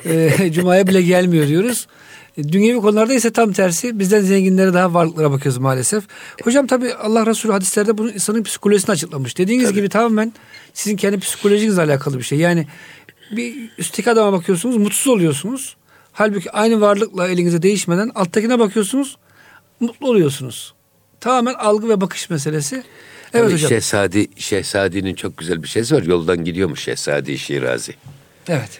e, 0.05 0.51
Cuma'ya 0.53 0.87
bile 0.87 1.01
gelmiyor 1.01 1.47
diyoruz. 1.47 1.87
E, 2.37 2.43
Dünyevi 2.43 2.81
konularda 2.81 3.13
ise 3.13 3.31
tam 3.33 3.51
tersi 3.53 3.99
bizden 3.99 4.21
zenginlere 4.21 4.73
daha 4.73 4.93
varlıklara 4.93 5.31
bakıyoruz 5.31 5.57
maalesef. 5.61 6.03
Hocam 6.43 6.67
tabi 6.67 6.93
Allah 6.93 7.25
Resulü 7.25 7.51
hadislerde 7.51 7.97
bunun 7.97 8.13
insanın 8.13 8.43
psikolojisini 8.43 8.91
açıklamış. 8.93 9.37
Dediğiniz 9.37 9.73
gibi 9.73 9.89
tamamen 9.89 10.33
sizin 10.73 10.95
kendi 10.97 11.19
psikolojinizle 11.19 11.81
alakalı 11.81 12.17
bir 12.17 12.23
şey. 12.23 12.37
Yani 12.37 12.67
bir 13.31 13.55
üstteki 13.77 14.11
adama 14.11 14.31
bakıyorsunuz 14.37 14.77
mutsuz 14.77 15.07
oluyorsunuz. 15.07 15.76
Halbuki 16.17 16.51
aynı 16.51 16.81
varlıkla 16.81 17.27
elinize 17.27 17.61
değişmeden 17.61 18.11
alttakine 18.15 18.59
bakıyorsunuz 18.59 19.17
mutlu 19.79 20.09
oluyorsunuz. 20.09 20.73
Tamamen 21.19 21.53
algı 21.53 21.89
ve 21.89 22.01
bakış 22.01 22.29
meselesi. 22.29 22.75
Evet 22.75 22.85
Tabii 23.31 23.53
hocam. 23.53 23.69
Şehzadi, 23.69 24.27
Şehzadi'nin 24.35 25.15
çok 25.15 25.37
güzel 25.37 25.63
bir 25.63 25.67
şeysi 25.67 25.95
var. 25.95 26.03
Yoldan 26.03 26.43
gidiyormuş 26.43 26.83
Şehzadi 26.83 27.37
Şirazi. 27.37 27.95
Evet. 28.47 28.79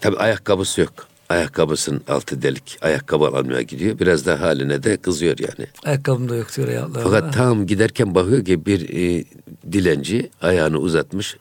Tabii 0.00 0.16
ayakkabısı 0.16 0.80
yok. 0.80 0.92
Ayakkabısının 1.28 2.02
altı 2.08 2.42
delik. 2.42 2.78
Ayakkabı 2.80 3.24
almaya 3.24 3.62
gidiyor. 3.62 3.98
Biraz 3.98 4.26
da 4.26 4.40
haline 4.40 4.82
de 4.82 4.96
kızıyor 4.96 5.38
yani. 5.38 5.68
Ayakkabım 5.84 6.28
da 6.28 6.36
yok 6.36 6.56
diyor 6.56 6.68
ya 6.68 6.84
Allah. 6.84 7.00
Fakat 7.02 7.34
tam 7.34 7.66
giderken 7.66 8.14
bakıyor 8.14 8.44
ki 8.44 8.66
bir 8.66 8.80
e, 8.88 9.24
dilenci 9.72 10.30
ayağını 10.42 10.78
uzatmış. 10.78 11.36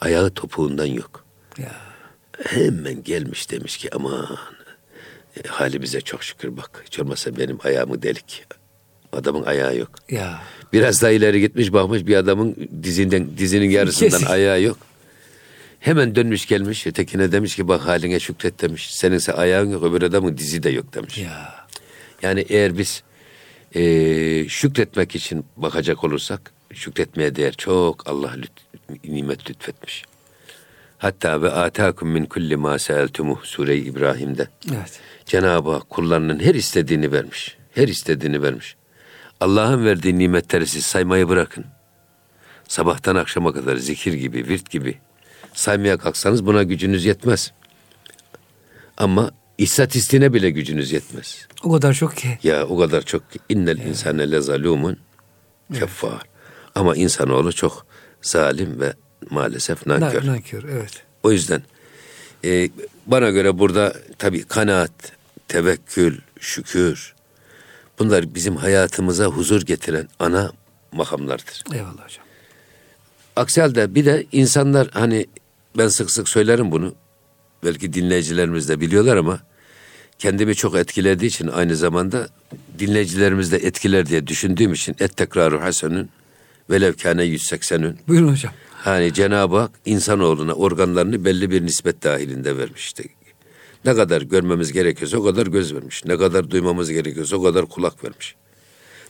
Ayağı 0.00 0.30
topuğundan 0.30 0.86
yok. 0.86 1.24
Ya. 1.58 1.87
Hemen 2.44 3.02
gelmiş 3.04 3.50
demiş 3.50 3.76
ki 3.76 3.94
aman 3.94 4.36
e, 5.44 5.48
halimize 5.48 6.00
çok 6.00 6.24
şükür 6.24 6.56
bak. 6.56 6.82
Hiç 6.86 6.98
olmazsa 6.98 7.36
benim 7.36 7.58
ayağımı 7.64 8.02
delik. 8.02 8.44
Adamın 9.12 9.42
ayağı 9.42 9.76
yok. 9.76 9.90
Ya. 10.10 10.42
Biraz 10.72 11.02
daha 11.02 11.10
ileri 11.10 11.40
gitmiş 11.40 11.72
bakmış 11.72 12.06
bir 12.06 12.16
adamın 12.16 12.56
dizinden 12.82 13.38
dizinin 13.38 13.70
yarısından 13.70 14.22
ayağı 14.30 14.62
yok. 14.62 14.78
Hemen 15.80 16.14
dönmüş 16.14 16.46
gelmiş 16.46 16.86
ötekine 16.86 17.32
demiş 17.32 17.56
ki 17.56 17.68
bak 17.68 17.80
haline 17.86 18.20
şükret 18.20 18.60
demiş. 18.62 18.94
Seninse 18.94 19.32
ayağın 19.32 19.70
yok 19.70 19.82
öbür 19.84 20.02
adamın 20.02 20.38
dizi 20.38 20.62
de 20.62 20.70
yok 20.70 20.94
demiş. 20.94 21.18
Ya. 21.18 21.66
Yani 22.22 22.46
eğer 22.48 22.78
biz 22.78 23.02
eee, 23.74 24.48
şükretmek 24.48 25.14
için 25.14 25.44
bakacak 25.56 26.04
olursak 26.04 26.52
şükretmeye 26.74 27.36
değer 27.36 27.52
çok 27.52 28.08
Allah 28.08 28.34
lüt- 28.36 28.98
nimet 29.12 29.50
lütfetmiş. 29.50 30.04
Hatta 30.98 31.42
ve 31.42 31.50
atakum 31.50 32.08
min 32.08 32.24
kulli 32.24 32.56
ma 32.56 32.78
seeltumuh 32.78 33.44
sure-i 33.44 33.80
İbrahim'de. 33.80 34.48
Evet. 34.74 35.00
Cenab-ı 35.26 35.70
Hak 35.70 35.90
kullarının 35.90 36.40
her 36.40 36.54
istediğini 36.54 37.12
vermiş. 37.12 37.56
Her 37.74 37.88
istediğini 37.88 38.42
vermiş. 38.42 38.76
Allah'ın 39.40 39.84
verdiği 39.84 40.18
nimetleri 40.18 40.66
siz 40.66 40.86
saymayı 40.86 41.28
bırakın. 41.28 41.64
Sabahtan 42.68 43.16
akşama 43.16 43.52
kadar 43.52 43.76
zikir 43.76 44.12
gibi, 44.12 44.48
virt 44.48 44.70
gibi 44.70 44.98
saymaya 45.58 45.98
kalksanız 45.98 46.46
buna 46.46 46.62
gücünüz 46.62 47.04
yetmez. 47.04 47.52
Ama 48.96 49.30
istatistiğine 49.58 50.32
bile 50.32 50.50
gücünüz 50.50 50.92
yetmez. 50.92 51.46
O 51.62 51.72
kadar 51.72 51.92
çok 51.92 52.16
ki. 52.16 52.38
Ya 52.42 52.66
o 52.66 52.78
kadar 52.78 53.02
çok 53.02 53.32
ki 53.32 53.38
innel 53.48 53.78
insane 53.78 54.30
le 54.30 54.40
zalumun 54.40 54.98
keffar. 55.74 56.22
Ama 56.74 56.96
insanoğlu 56.96 57.52
çok 57.52 57.86
zalim 58.22 58.80
ve 58.80 58.92
maalesef 59.30 59.86
nankör. 59.86 60.26
Na- 60.26 60.32
Nankör. 60.32 60.64
Evet. 60.64 61.02
O 61.22 61.32
yüzden 61.32 61.62
e, 62.44 62.68
bana 63.06 63.30
göre 63.30 63.58
burada 63.58 63.94
tabii 64.18 64.44
kanaat, 64.44 65.12
tevekkül, 65.48 66.18
şükür 66.40 67.14
bunlar 67.98 68.34
bizim 68.34 68.56
hayatımıza 68.56 69.24
huzur 69.26 69.62
getiren 69.62 70.08
ana 70.18 70.52
makamlardır. 70.92 71.64
Eyvallah 71.72 72.04
hocam. 72.04 72.24
Aksi 73.36 73.60
halde 73.60 73.94
bir 73.94 74.04
de 74.04 74.26
insanlar 74.32 74.88
hani 74.92 75.26
ben 75.78 75.88
sık 75.88 76.10
sık 76.10 76.28
söylerim 76.28 76.70
bunu. 76.72 76.94
Belki 77.64 77.92
dinleyicilerimiz 77.92 78.68
de 78.68 78.80
biliyorlar 78.80 79.16
ama 79.16 79.40
kendimi 80.18 80.54
çok 80.54 80.76
etkilediği 80.76 81.28
için 81.30 81.48
aynı 81.48 81.76
zamanda 81.76 82.28
dinleyicilerimiz 82.78 83.52
de 83.52 83.56
etkiler 83.56 84.06
diye 84.06 84.26
düşündüğüm 84.26 84.72
için 84.72 84.96
et 85.00 85.16
tekrarı 85.16 85.58
hasenün 85.58 86.10
velev 86.70 86.92
kâne 86.92 87.22
180'ün 87.24 87.98
Buyurun 88.08 88.32
hocam. 88.32 88.52
Hani 88.78 89.12
Cenab-ı 89.12 89.56
Hak 89.56 89.70
insanoğluna 89.84 90.52
organlarını 90.52 91.24
belli 91.24 91.50
bir 91.50 91.66
nispet 91.66 92.04
dahilinde 92.04 92.56
vermişti. 92.56 93.04
Ne 93.84 93.94
kadar 93.94 94.22
görmemiz 94.22 94.72
gerekiyorsa 94.72 95.18
o 95.18 95.24
kadar 95.24 95.46
göz 95.46 95.74
vermiş. 95.74 96.04
Ne 96.04 96.16
kadar 96.16 96.50
duymamız 96.50 96.90
gerekiyorsa 96.90 97.36
o 97.36 97.42
kadar 97.42 97.66
kulak 97.66 98.04
vermiş. 98.04 98.34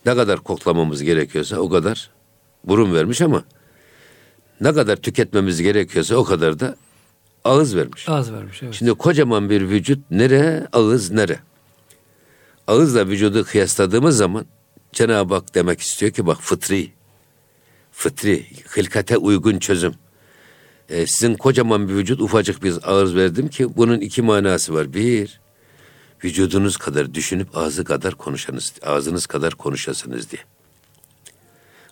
Ne 0.06 0.16
kadar 0.16 0.40
koklamamız 0.40 1.02
gerekiyorsa 1.02 1.58
o 1.58 1.68
kadar 1.68 2.10
burun 2.64 2.94
vermiş 2.94 3.22
ama 3.22 3.44
ne 4.60 4.74
kadar 4.74 4.96
tüketmemiz 4.96 5.62
gerekiyorsa 5.62 6.16
o 6.16 6.24
kadar 6.24 6.60
da 6.60 6.76
ağız 7.44 7.76
vermiş. 7.76 8.08
Az 8.08 8.32
vermiş. 8.32 8.62
Evet. 8.62 8.74
Şimdi 8.74 8.90
kocaman 8.94 9.50
bir 9.50 9.68
vücut 9.68 10.10
nere, 10.10 10.66
ağız 10.72 11.10
nere? 11.10 11.38
Ağızla 12.66 13.06
vücudu 13.06 13.44
kıyasladığımız 13.44 14.16
zaman 14.16 14.46
Cenab-ı 14.92 15.34
Hak 15.34 15.54
demek 15.54 15.80
istiyor 15.80 16.12
ki 16.12 16.26
bak 16.26 16.38
fıtri, 16.40 16.92
fıtri, 17.98 18.46
hılkate 18.68 19.16
uygun 19.16 19.58
çözüm. 19.58 19.94
Ee, 20.88 21.06
sizin 21.06 21.34
kocaman 21.34 21.88
bir 21.88 21.94
vücut 21.94 22.20
ufacık 22.20 22.62
bir 22.62 22.74
ağız 22.82 23.16
verdim 23.16 23.48
ki 23.48 23.76
bunun 23.76 24.00
iki 24.00 24.22
manası 24.22 24.74
var. 24.74 24.92
Bir, 24.92 25.40
vücudunuz 26.24 26.76
kadar 26.76 27.14
düşünüp 27.14 27.56
ağzı 27.56 27.84
kadar 27.84 28.14
konuşanız, 28.14 28.72
ağzınız 28.82 29.26
kadar 29.26 29.54
konuşasınız 29.54 30.30
diye. 30.30 30.42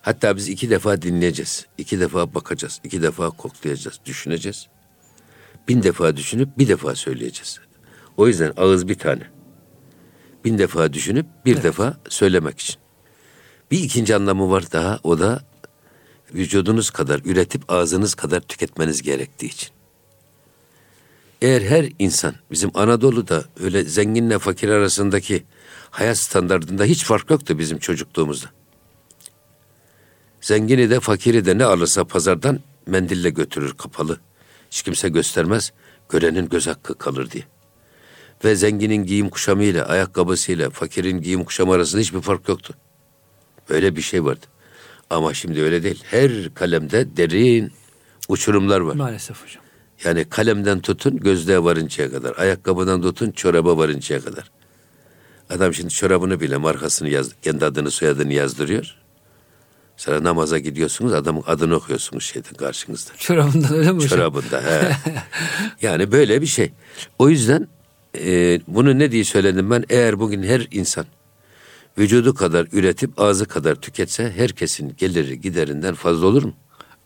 Hatta 0.01 0.35
biz 0.35 0.49
iki 0.49 0.69
defa 0.69 1.01
dinleyeceğiz, 1.01 1.65
iki 1.77 1.99
defa 1.99 2.33
bakacağız, 2.33 2.81
iki 2.83 3.01
defa 3.01 3.29
koklayacağız, 3.29 3.99
düşüneceğiz 4.05 4.67
bin 5.67 5.83
defa 5.83 6.17
düşünüp 6.17 6.57
bir 6.57 6.67
defa 6.67 6.95
söyleyeceğiz. 6.95 7.59
O 8.17 8.27
yüzden 8.27 8.53
ağız 8.57 8.87
bir 8.87 8.95
tane. 8.95 9.23
Bin 10.45 10.57
defa 10.57 10.93
düşünüp 10.93 11.25
bir 11.45 11.63
defa 11.63 11.97
söylemek 12.09 12.59
için. 12.59 12.75
Bir 13.71 13.79
ikinci 13.79 14.15
anlamı 14.15 14.51
var 14.51 14.71
daha 14.71 14.99
o 15.03 15.19
da 15.19 15.41
vücudunuz 16.33 16.89
kadar 16.89 17.21
üretip 17.25 17.71
ağzınız 17.71 18.15
kadar 18.15 18.39
tüketmeniz 18.39 19.01
gerektiği 19.01 19.45
için. 19.45 19.69
Eğer 21.41 21.61
her 21.61 21.89
insan 21.99 22.35
bizim 22.51 22.71
Anadolu'da 22.73 23.45
öyle 23.59 23.83
zenginle 23.83 24.39
fakir 24.39 24.69
arasındaki 24.69 25.43
hayat 25.89 26.17
standartında 26.17 26.83
hiç 26.83 27.03
fark 27.03 27.29
yoktu 27.29 27.59
bizim 27.59 27.77
çocukluğumuzda. 27.77 28.47
Zengini 30.41 30.89
de 30.89 30.99
fakiri 30.99 31.45
de 31.45 31.57
ne 31.57 31.65
alırsa 31.65 32.05
pazardan 32.05 32.59
mendille 32.85 33.29
götürür 33.29 33.73
kapalı. 33.73 34.19
Hiç 34.71 34.81
kimse 34.81 35.09
göstermez. 35.09 35.73
Görenin 36.09 36.49
göz 36.49 36.67
hakkı 36.67 36.97
kalır 36.97 37.31
diye. 37.31 37.43
Ve 38.43 38.55
zenginin 38.55 39.05
giyim 39.05 39.29
kuşamıyla, 39.29 39.85
ayakkabısıyla 39.85 40.69
fakirin 40.69 41.21
giyim 41.21 41.43
kuşamı 41.43 41.73
arasında 41.73 42.01
hiçbir 42.01 42.21
fark 42.21 42.49
yoktu. 42.49 42.73
Böyle 43.69 43.95
bir 43.95 44.01
şey 44.01 44.25
vardı. 44.25 44.45
Ama 45.09 45.33
şimdi 45.33 45.61
öyle 45.61 45.83
değil. 45.83 46.03
Her 46.11 46.53
kalemde 46.53 47.17
derin 47.17 47.71
uçurumlar 48.27 48.79
var. 48.79 48.95
Maalesef 48.95 49.43
hocam. 49.43 49.63
Yani 50.03 50.29
kalemden 50.29 50.79
tutun 50.79 51.17
gözlüğe 51.17 51.63
varıncaya 51.63 52.11
kadar. 52.11 52.37
Ayakkabıdan 52.37 53.01
tutun 53.01 53.31
çoraba 53.31 53.77
varıncaya 53.77 54.21
kadar. 54.21 54.51
Adam 55.49 55.73
şimdi 55.73 55.93
çorabını 55.93 56.39
bile 56.39 56.57
markasını 56.57 57.09
yaz, 57.09 57.31
kendi 57.41 57.65
adını 57.65 57.91
soyadını 57.91 58.33
yazdırıyor. 58.33 58.95
Sonra 59.97 60.23
namaza 60.23 60.59
gidiyorsunuz 60.59 61.13
adamın 61.13 61.43
adını 61.47 61.75
okuyorsunuz 61.75 62.23
şeyden 62.23 62.53
karşınızda. 62.53 63.11
Çorabından 63.17 63.73
öyle 63.73 63.91
mi? 63.91 64.01
Çorabında. 64.01 64.61
He. 64.63 64.91
yani 65.87 66.11
böyle 66.11 66.41
bir 66.41 66.47
şey. 66.47 66.71
O 67.19 67.29
yüzden 67.29 67.67
e, 68.17 68.59
bunu 68.67 68.99
ne 68.99 69.11
diye 69.11 69.23
söyledim 69.23 69.71
ben? 69.71 69.85
Eğer 69.89 70.19
bugün 70.19 70.43
her 70.43 70.67
insan 70.71 71.05
vücudu 71.97 72.33
kadar 72.33 72.67
üretip 72.71 73.19
ağzı 73.21 73.45
kadar 73.45 73.75
tüketse 73.75 74.31
herkesin 74.35 74.95
geliri 74.97 75.41
giderinden 75.41 75.95
fazla 75.95 76.25
olur 76.25 76.43
mu? 76.43 76.53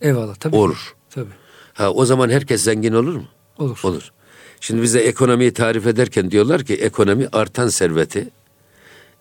Eyvallah 0.01 0.35
tabii. 0.35 0.55
Olur. 0.55 0.95
Tabii. 1.09 1.31
Ha 1.73 1.91
o 1.91 2.05
zaman 2.05 2.29
herkes 2.29 2.63
zengin 2.63 2.93
olur 2.93 3.15
mu? 3.15 3.25
Olur. 3.57 3.79
Olur. 3.83 4.11
Şimdi 4.59 4.81
bize 4.81 4.99
ekonomiyi 4.99 5.53
tarif 5.53 5.87
ederken 5.87 6.31
diyorlar 6.31 6.63
ki 6.63 6.73
ekonomi 6.73 7.27
artan 7.31 7.67
serveti 7.67 8.29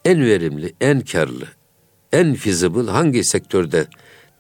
en 0.05 0.25
verimli, 0.25 0.75
en 0.81 1.01
karlı, 1.01 1.45
en 2.13 2.35
feasible 2.35 2.91
hangi 2.91 3.25
sektörde 3.25 3.87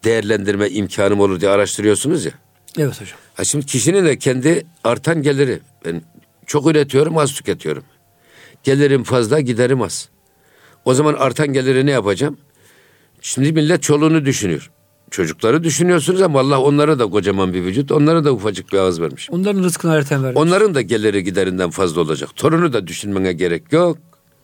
değerlendirme 0.04 0.68
imkanım 0.68 1.20
olur 1.20 1.40
diye 1.40 1.50
araştırıyorsunuz 1.50 2.24
ya. 2.24 2.32
Evet 2.78 3.00
hocam. 3.00 3.18
Ha 3.34 3.44
şimdi 3.44 3.66
kişinin 3.66 4.04
de 4.04 4.18
kendi 4.18 4.66
artan 4.84 5.22
geliri. 5.22 5.60
Ben 5.84 6.02
çok 6.46 6.66
üretiyorum, 6.66 7.18
az 7.18 7.32
tüketiyorum. 7.34 7.84
Gelirim 8.62 9.04
fazla, 9.04 9.40
giderim 9.40 9.82
az. 9.82 10.08
O 10.84 10.94
zaman 10.94 11.14
artan 11.14 11.52
geliri 11.52 11.86
ne 11.86 11.90
yapacağım? 11.90 12.36
Şimdi 13.20 13.52
millet 13.52 13.82
çoluğunu 13.82 14.24
düşünüyor. 14.24 14.70
Çocukları 15.10 15.64
düşünüyorsunuz 15.64 16.22
ama 16.22 16.40
Allah 16.40 16.60
onlara 16.60 16.98
da 16.98 17.06
kocaman 17.06 17.52
bir 17.54 17.64
vücut, 17.64 17.92
onlara 17.92 18.24
da 18.24 18.32
ufacık 18.32 18.72
bir 18.72 18.78
ağız 18.78 19.00
vermiş. 19.00 19.28
Onların 19.30 19.62
rızkını 19.62 19.92
ayrıten 19.92 20.24
vermiş. 20.24 20.40
Onların 20.40 20.74
da 20.74 20.80
geliri 20.80 21.24
giderinden 21.24 21.70
fazla 21.70 22.00
olacak. 22.00 22.30
Torunu 22.36 22.72
da 22.72 22.86
düşünmene 22.86 23.32
gerek 23.32 23.72
yok. 23.72 23.98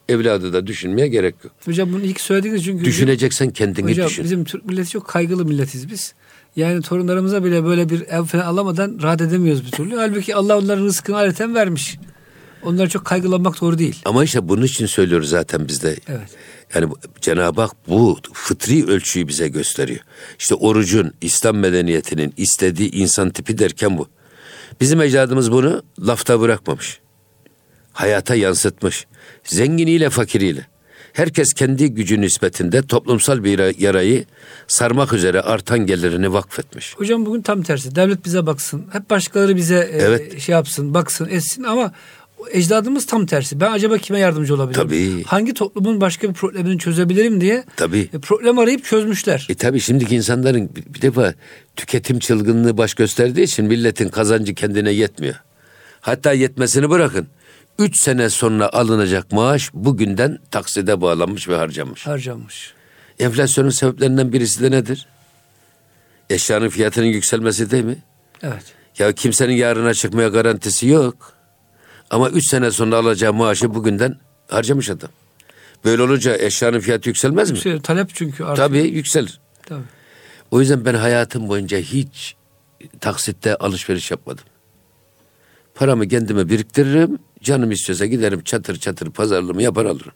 Evladı 0.09 0.52
da 0.52 0.66
düşünmeye 0.66 1.09
gerek 1.09 1.35
yok. 1.45 1.52
Hocam 1.64 1.93
bunu 1.93 2.02
ilk 2.02 2.21
söylediğiniz 2.21 2.64
çünkü 2.64 2.85
Düşüneceksen 2.85 3.50
kendini 3.50 3.90
hocam 3.90 4.07
düşün. 4.09 4.25
bizim 4.25 4.45
Türk 4.45 4.64
milleti 4.64 4.90
çok 4.90 5.09
kaygılı 5.09 5.45
milletiz 5.45 5.90
biz. 5.90 6.14
Yani 6.57 6.83
torunlarımıza 6.83 7.45
bile 7.45 7.64
böyle 7.64 7.88
bir 7.88 8.00
ev 8.00 8.23
falan 8.25 8.45
alamadan 8.45 8.99
rahat 9.02 9.21
edemiyoruz 9.21 9.66
bir 9.66 9.71
türlü. 9.71 9.97
Halbuki 9.97 10.35
Allah 10.37 10.59
onların 10.59 10.85
rızkını 10.85 11.16
ayrıten 11.16 11.55
vermiş. 11.55 11.99
Onlar 12.66 12.87
çok 12.87 13.04
kaygılanmak 13.04 13.61
doğru 13.61 13.78
değil. 13.78 14.02
Ama 14.04 14.25
işte 14.25 14.49
bunun 14.49 14.62
için 14.62 14.87
söylüyoruz 14.87 15.28
zaten 15.28 15.68
biz 15.68 15.82
de. 15.82 15.96
Evet. 16.08 16.28
Yani 16.75 16.92
Cenab-ı 17.20 17.61
Hak 17.61 17.73
bu 17.88 18.18
fıtri 18.32 18.87
ölçüyü 18.87 19.28
bize 19.28 19.49
gösteriyor. 19.49 20.00
İşte 20.38 20.54
orucun, 20.54 21.12
İslam 21.20 21.56
medeniyetinin 21.56 22.35
istediği 22.37 22.90
insan 22.90 23.30
tipi 23.30 23.58
derken 23.58 23.99
bu. 23.99 24.08
Bizim 24.80 25.00
ecdadımız 25.00 25.52
bunu 25.52 25.82
lafta 26.00 26.40
bırakmamış. 26.40 27.00
Hayata 27.92 28.35
yansıtmış. 28.35 29.06
Zenginiyle 29.44 30.11
fakiriyle. 30.11 30.66
Herkes 31.12 31.52
kendi 31.52 31.94
gücü 31.94 32.20
nispetinde 32.20 32.82
toplumsal 32.82 33.44
bir 33.44 33.80
yarayı 33.80 34.25
sarmak 34.68 35.12
üzere 35.12 35.40
artan 35.40 35.87
gelirini 35.87 36.32
vakfetmiş. 36.32 36.94
Hocam 36.96 37.26
bugün 37.26 37.42
tam 37.42 37.62
tersi. 37.62 37.94
Devlet 37.94 38.25
bize 38.25 38.46
baksın. 38.46 38.87
Hep 38.92 39.11
başkaları 39.11 39.56
bize 39.56 39.76
e, 39.76 39.99
Evet. 39.99 40.40
şey 40.40 40.52
yapsın, 40.52 40.94
baksın, 40.94 41.28
etsin 41.30 41.62
ama 41.62 41.92
ecdadımız 42.52 43.07
tam 43.07 43.26
tersi. 43.26 43.61
Ben 43.61 43.73
acaba 43.73 43.99
kime 43.99 44.19
yardımcı 44.19 44.55
olabilirim? 44.55 44.83
Tabii. 44.83 45.25
Hangi 45.25 45.55
toplumun 45.55 46.00
başka 46.00 46.28
bir 46.28 46.35
problemini 46.35 46.78
çözebilirim 46.78 47.40
diye 47.40 47.64
Tabii. 47.76 48.09
e, 48.12 48.19
problem 48.19 48.59
arayıp 48.59 48.85
çözmüşler. 48.85 49.47
E 49.50 49.55
tabi 49.55 49.81
şimdiki 49.81 50.16
insanların 50.16 50.71
bir 50.76 50.95
bir 50.95 51.02
defa 51.02 51.35
tüketim 51.76 52.19
çılgınlığı 52.19 52.78
baş 52.78 52.95
gösterdiği 52.95 53.43
için 53.43 53.64
milletin 53.64 54.09
kazancı 54.09 54.55
kendine 54.55 54.90
yetmiyor. 54.90 55.35
Hatta 56.00 56.33
yetmesini 56.33 56.90
bırakın. 56.90 57.26
Üç 57.78 58.00
sene 58.00 58.31
sonra 58.31 58.69
alınacak 58.73 59.33
maaş 59.33 59.71
bugünden 59.75 60.38
takside 60.50 61.00
bağlanmış 61.00 61.49
ve 61.49 61.57
harcanmış. 61.57 62.06
Harcanmış. 62.06 62.75
Enflasyonun 63.19 63.71
sebeplerinden 63.71 64.32
birisi 64.32 64.63
de 64.63 64.71
nedir? 64.71 65.06
Eşyanın 66.30 66.69
fiyatının 66.69 67.06
yükselmesi 67.06 67.71
değil 67.71 67.84
mi? 67.84 67.97
Evet. 68.43 68.65
Ya 68.99 69.13
kimsenin 69.13 69.54
yarına 69.54 69.95
çıkmaya 69.95 70.28
garantisi 70.28 70.87
yok. 70.87 71.35
Ama 72.10 72.30
üç 72.30 72.47
sene 72.50 72.71
sonra 72.71 72.97
alacağı 72.97 73.32
maaşı 73.32 73.75
bugünden 73.75 74.19
harcamış 74.49 74.90
adam. 74.90 75.10
Böyle 75.84 76.02
olunca 76.02 76.36
eşyanın 76.36 76.80
fiyatı 76.80 77.08
yükselmez 77.08 77.50
mi? 77.50 77.58
Şey, 77.58 77.80
talep 77.80 78.14
çünkü 78.14 78.45
artık. 78.45 78.56
Tabii 78.56 78.78
yükselir. 78.78 79.40
Tabii. 79.66 79.82
O 80.50 80.60
yüzden 80.60 80.84
ben 80.84 80.95
hayatım 80.95 81.49
boyunca 81.49 81.78
hiç 81.78 82.36
taksitte 83.00 83.56
alışveriş 83.56 84.10
yapmadım. 84.10 84.45
Paramı 85.75 86.08
kendime 86.08 86.49
biriktiririm. 86.49 87.19
Canım 87.42 87.71
istiyorsa 87.71 88.06
giderim 88.06 88.42
çatır 88.42 88.76
çatır 88.76 89.10
pazarlığımı 89.10 89.62
yapar 89.62 89.84
alırım. 89.84 90.12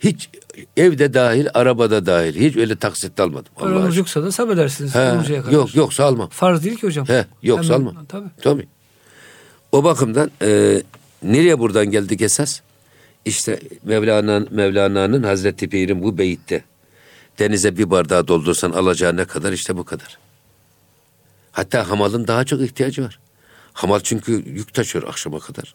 Hiç 0.00 0.30
evde 0.76 1.14
dahil, 1.14 1.46
arabada 1.54 2.06
dahil 2.06 2.34
hiç 2.34 2.56
öyle 2.56 2.76
taksitte 2.76 3.22
almadım. 3.22 3.52
Paranız 3.54 3.96
yoksa 3.96 4.22
da 4.22 4.32
sabredersiniz. 4.32 4.94
He, 4.94 5.14
yok 5.50 5.74
yoksa 5.74 6.04
almam. 6.04 6.28
Farz 6.28 6.64
değil 6.64 6.76
ki 6.76 6.86
hocam. 6.86 7.06
He, 7.06 7.26
yoksa 7.42 7.74
Hemen- 7.74 7.86
almam. 7.86 8.06
Tabii. 8.06 8.28
Tabii. 8.42 8.68
O 9.72 9.84
bakımdan 9.84 10.30
e, 10.42 10.82
nereye 11.22 11.58
buradan 11.58 11.86
geldik 11.90 12.20
esas? 12.20 12.60
İşte 13.24 13.60
Mevlana'nın 13.82 14.48
Mevlana'nın 14.50 15.22
Hazreti 15.22 15.68
Pir'in 15.68 16.02
bu 16.02 16.18
beyitte 16.18 16.64
denize 17.38 17.78
bir 17.78 17.90
bardağı 17.90 18.28
doldursan 18.28 18.72
alacağı 18.72 19.16
ne 19.16 19.24
kadar 19.24 19.52
işte 19.52 19.76
bu 19.76 19.84
kadar. 19.84 20.18
Hatta 21.52 21.90
hamalın 21.90 22.26
daha 22.26 22.44
çok 22.44 22.60
ihtiyacı 22.60 23.04
var. 23.04 23.18
Hamal 23.72 24.00
çünkü 24.00 24.32
yük 24.32 24.74
taşıyor 24.74 25.08
akşama 25.08 25.38
kadar. 25.38 25.74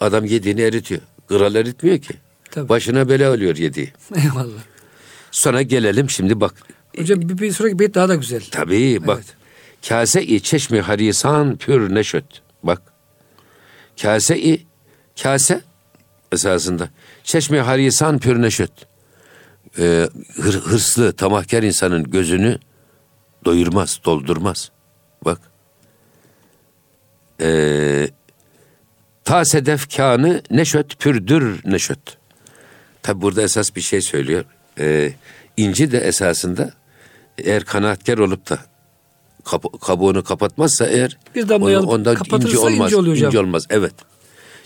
Adam 0.00 0.24
yediğini 0.24 0.60
eritiyor. 0.60 1.00
Kral 1.28 1.54
eritmiyor 1.54 1.98
ki. 1.98 2.14
Tabii. 2.50 2.68
Başına 2.68 3.08
bela 3.08 3.32
oluyor 3.32 3.56
yediği. 3.56 3.92
Eyvallah. 4.16 4.62
Sonra 5.30 5.62
gelelim 5.62 6.10
şimdi 6.10 6.40
bak. 6.40 6.54
Hocam 6.98 7.20
bir, 7.20 7.38
bir 7.38 7.52
sonraki 7.52 7.78
beyt 7.78 7.94
daha 7.94 8.08
da 8.08 8.14
güzel. 8.14 8.42
Tabii 8.50 9.06
bak. 9.06 9.18
Evet. 9.18 9.36
Kase-i 9.88 10.40
çeşmi 10.40 10.80
harisan 10.80 11.56
pür 11.56 11.94
neşöt. 11.94 12.42
Bak. 12.62 12.82
Kase-i 14.02 14.66
kase 15.22 15.60
esasında. 16.32 16.88
Çeşmi 17.24 17.60
harisan 17.60 18.18
pür 18.18 18.42
neşöt. 18.42 18.72
Ee, 19.78 20.08
hır, 20.34 20.54
hırslı, 20.60 21.12
tamahkar 21.12 21.62
insanın 21.62 22.04
gözünü 22.04 22.58
doyurmaz, 23.44 24.00
doldurmaz. 24.04 24.70
Bak. 25.24 25.40
Ee, 27.40 28.08
ta 29.24 29.44
sedef 29.44 29.96
kânı 29.96 30.42
neşöt 30.50 30.98
pürdür 30.98 31.60
neşöt. 31.64 32.18
Tabi 33.02 33.22
burada 33.22 33.42
esas 33.42 33.76
bir 33.76 33.80
şey 33.80 34.00
söylüyor. 34.00 34.44
Ee, 34.78 35.12
inci 35.56 35.92
de 35.92 35.98
esasında 35.98 36.72
eğer 37.38 37.64
kanaatkar 37.64 38.18
olup 38.18 38.50
da 38.50 38.58
kap- 39.50 39.80
kabuğunu 39.80 40.24
kapatmazsa 40.24 40.86
eğer 40.86 41.18
Bir 41.34 41.48
damla 41.48 41.80
onu- 41.80 41.86
ondan 41.90 42.16
inci 42.32 42.58
olmaz. 42.58 42.94
oluyor 42.94 43.14
hocam. 43.16 43.28
inci 43.28 43.38
olmaz. 43.38 43.66
Evet. 43.70 43.92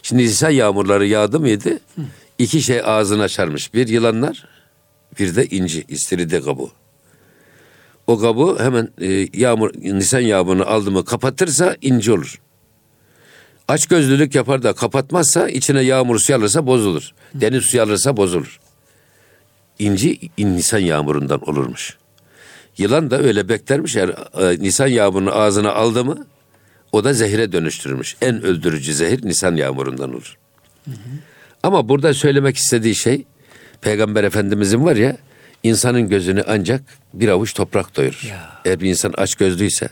Şimdi 0.02 0.22
Nisan 0.22 0.50
yağmurları 0.50 1.06
yağdı 1.06 1.40
mıydı? 1.40 1.78
İki 2.38 2.62
şey 2.62 2.80
ağzını 2.84 3.22
açarmış. 3.22 3.74
Bir 3.74 3.88
yılanlar, 3.88 4.48
bir 5.18 5.36
de 5.36 5.46
inci, 5.46 5.84
istiridye 5.88 6.40
kabuğu. 6.40 6.70
O 8.06 8.18
kabuğu 8.18 8.58
hemen 8.60 8.88
e, 9.00 9.28
yağmur 9.34 9.70
Nisan 9.74 10.20
yağmurunu 10.20 10.66
aldı 10.66 10.90
mı 10.90 11.04
kapatırsa 11.04 11.76
inci 11.82 12.12
olur. 12.12 12.40
Aç 13.68 13.86
gözlülük 13.86 14.34
yapar 14.34 14.62
da 14.62 14.72
kapatmazsa 14.72 15.48
içine 15.48 15.80
yağmur 15.82 16.18
suyu 16.18 16.38
alırsa 16.38 16.66
bozulur. 16.66 17.10
Deniz 17.34 17.64
suyu 17.64 17.82
alırsa 17.82 18.16
bozulur. 18.16 18.60
İnci 19.78 20.18
in- 20.36 20.56
Nisan 20.56 20.78
yağmurundan 20.78 21.50
olurmuş. 21.50 21.96
Yılan 22.78 23.10
da 23.10 23.18
öyle 23.18 23.48
beklermiş. 23.48 23.96
Eğer 23.96 24.08
e, 24.08 24.62
Nisan 24.62 24.86
yağmurunu 24.86 25.34
ağzına 25.34 25.72
aldı 25.72 26.04
mı 26.04 26.26
o 26.92 27.04
da 27.04 27.12
zehire 27.12 27.52
dönüştürmüş. 27.52 28.16
En 28.20 28.42
öldürücü 28.42 28.94
zehir 28.94 29.26
Nisan 29.26 29.56
yağmurundan 29.56 30.14
olur. 30.14 30.36
Ama 31.62 31.88
burada 31.88 32.14
söylemek 32.14 32.56
istediği 32.56 32.94
şey 32.94 33.24
Peygamber 33.80 34.24
Efendimizin 34.24 34.84
var 34.84 34.96
ya 34.96 35.16
insanın 35.62 36.08
gözünü 36.08 36.44
ancak 36.48 36.82
bir 37.14 37.28
avuç 37.28 37.54
toprak 37.54 37.96
doyurur. 37.96 38.26
Ya. 38.28 38.60
Eğer 38.64 38.80
bir 38.80 38.88
insan 38.88 39.14
aç 39.16 39.34
gözlüyse 39.34 39.88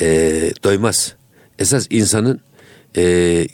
e, 0.00 0.06
doymaz. 0.64 1.14
Esas 1.58 1.86
insanın 1.90 2.40
e, 2.96 3.46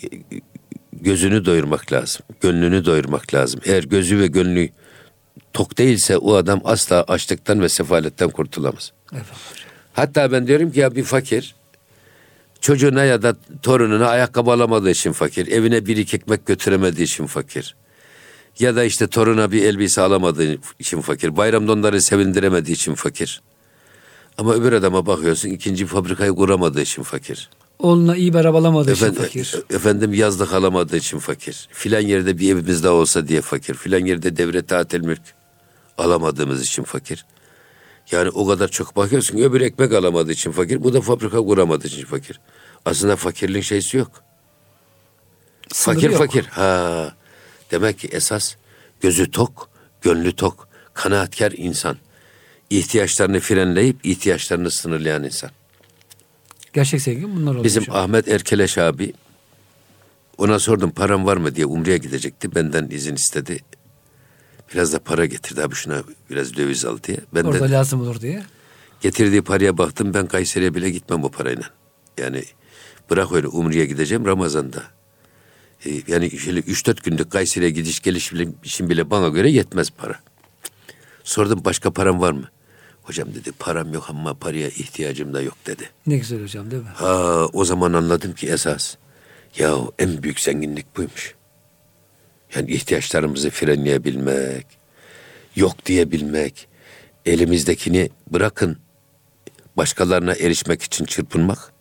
gözünü 0.93 1.45
doyurmak 1.45 1.93
lazım. 1.93 2.23
Gönlünü 2.41 2.85
doyurmak 2.85 3.35
lazım. 3.35 3.61
Eğer 3.65 3.85
gözü 3.85 4.19
ve 4.19 4.27
gönlü 4.27 4.69
tok 5.53 5.79
değilse 5.79 6.17
o 6.17 6.35
adam 6.35 6.61
asla 6.65 7.03
açlıktan 7.03 7.61
ve 7.61 7.69
sefaletten 7.69 8.31
kurtulamaz. 8.31 8.93
Eyvallah. 9.13 9.27
Hatta 9.93 10.33
ben 10.33 10.47
diyorum 10.47 10.73
ki 10.73 10.81
ya 10.81 10.95
bir 10.95 11.05
fakir 11.05 11.55
çocuğuna 12.61 13.05
ya 13.05 13.23
da 13.23 13.37
torununa 13.63 14.09
ayakkabı 14.09 14.51
alamadığı 14.51 14.91
için 14.91 15.13
fakir, 15.13 15.47
evine 15.47 15.87
bir 15.87 15.97
iki 15.97 16.17
ekmek 16.17 16.47
götüremediği 16.47 17.07
için 17.07 17.27
fakir. 17.27 17.77
Ya 18.59 18.77
da 18.77 18.85
işte 18.85 19.07
toruna 19.07 19.53
bir 19.53 19.65
elbise 19.65 20.01
alamadığı 20.01 20.59
için 20.79 21.01
fakir. 21.01 21.37
Bayramda 21.37 21.73
onları 21.73 22.03
sevindiremediği 22.03 22.75
için 22.75 22.95
fakir. 22.95 23.43
Ama 24.39 24.55
öbür 24.55 24.73
adama 24.73 25.07
bakıyorsun 25.07 25.49
ikinci 25.49 25.87
fabrikayı 25.87 26.33
kuramadığı 26.33 26.83
için 26.83 27.03
fakir. 27.03 27.51
Oğluna 27.79 28.17
iyi 28.17 28.33
bir 28.33 28.39
araba 28.39 28.59
alamadığı 28.59 28.93
için 28.93 29.13
fakir. 29.13 29.55
Efendim 29.71 30.15
yazlık 30.15 30.53
alamadığı 30.53 30.97
için 30.97 31.19
fakir. 31.19 31.69
Filan 31.73 32.01
yerde 32.01 32.39
bir 32.39 32.53
evimiz 32.53 32.85
daha 32.85 32.93
olsa 32.93 33.29
diye 33.29 33.41
fakir. 33.41 33.75
Filan 33.75 34.07
yerde 34.07 34.37
devlet 34.37 34.69
tatil 34.69 35.01
mülk 35.01 35.21
alamadığımız 36.01 36.63
için 36.63 36.83
fakir. 36.83 37.27
Yani 38.11 38.31
o 38.31 38.47
kadar 38.47 38.69
çok 38.69 38.97
bakıyorsun 38.97 39.37
ki 39.37 39.45
öbür 39.45 39.61
ekmek 39.61 39.93
alamadığı 39.93 40.33
için 40.33 40.53
fakir. 40.53 40.85
Bu 40.85 40.93
da 40.93 41.01
fabrika 41.01 41.39
kuramadığı 41.39 41.87
için 41.87 42.05
fakir. 42.05 42.41
Aslında 42.85 43.17
fakirliğin 43.17 43.63
şeysi 43.63 43.97
yok. 43.97 44.23
Sınırı 45.73 45.99
fakir 45.99 46.11
yok. 46.11 46.19
fakir. 46.19 46.45
Ha. 46.45 47.15
Demek 47.71 47.99
ki 47.99 48.09
esas 48.09 48.55
gözü 49.01 49.31
tok, 49.31 49.71
gönlü 50.03 50.37
tok, 50.37 50.69
kanaatkar 50.95 51.53
insan. 51.57 51.97
İhtiyaçlarını 52.71 53.41
frenleyip 53.41 54.07
ihtiyaçlarını 54.07 54.71
sınırlayan 54.71 55.25
insan. 55.25 55.51
Gerçek 56.73 57.01
sevgi 57.01 57.23
bunlar 57.23 57.51
oluyor. 57.51 57.65
Bizim. 57.65 57.85
Ahmet 57.91 58.29
Erkeleş 58.29 58.79
abi 58.79 59.13
ona 60.39 60.59
sordum 60.59 60.91
param 60.91 61.27
var 61.27 61.37
mı 61.37 61.55
diye 61.55 61.67
Umre'ye 61.67 61.99
gidecekti. 61.99 62.55
Benden 62.55 62.89
izin 62.91 63.15
istedi. 63.15 63.61
Biraz 64.75 64.93
da 64.93 64.99
para 64.99 65.27
getirdi 65.27 65.63
abi 65.63 65.75
şuna 65.75 66.03
biraz 66.31 66.57
döviz 66.57 66.85
al 66.85 66.99
diye. 67.05 67.19
Ben 67.35 67.45
Orada 67.45 67.69
de 67.69 67.71
lazım 67.73 68.01
olur 68.01 68.21
diye. 68.21 68.43
getirdiği 69.01 69.43
paraya 69.43 69.79
baktım 69.79 70.15
ben 70.15 70.27
Kayseri'ye 70.27 70.75
bile 70.75 70.91
gitmem 70.91 71.23
bu 71.23 71.31
parayla. 71.31 71.71
Yani 72.19 72.45
bırak 73.11 73.33
öyle 73.33 73.47
Umre'ye 73.49 73.87
gideceğim 73.87 74.27
Ramazan'da. 74.27 74.83
Ee, 75.87 75.91
yani 76.09 76.31
şöyle 76.39 76.61
3-4 76.61 77.03
günlük 77.05 77.31
Kayseri'ye 77.31 77.71
gidiş 77.71 78.01
geliş 78.01 78.33
bile, 78.33 78.49
için 78.65 78.91
bile 78.91 79.11
bana 79.11 79.29
göre 79.29 79.51
yetmez 79.51 79.91
para. 79.91 80.21
Sordum 81.25 81.65
başka 81.65 81.91
param 81.91 82.21
var 82.21 82.33
mı? 82.33 82.49
Hocam 83.03 83.35
dedi 83.35 83.53
param 83.53 83.93
yok 83.95 84.05
ama 84.09 84.35
paraya 84.35 84.69
ihtiyacım 84.69 85.35
da 85.35 85.43
yok 85.43 85.57
dedi. 85.67 85.91
Ne 86.07 86.17
güzel 86.17 86.43
hocam 86.43 86.71
değil 86.71 86.83
mi? 86.83 86.89
Ha 86.95 87.47
o 87.53 87.65
zaman 87.65 87.93
anladım 87.93 88.33
ki 88.33 88.49
esas 88.49 88.97
ya 89.59 89.77
en 89.99 90.23
büyük 90.23 90.41
zenginlik 90.41 90.97
buymuş. 90.97 91.35
Yani 92.55 92.71
ihtiyaçlarımızı 92.71 93.51
frenleyebilmek, 93.51 94.67
yok 95.57 95.87
diyebilmek, 95.87 96.69
elimizdekini 97.27 98.11
bırakın 98.33 98.77
başkalarına 99.77 100.35
erişmek 100.35 100.83
için 100.83 101.05
çırpınmak, 101.05 101.73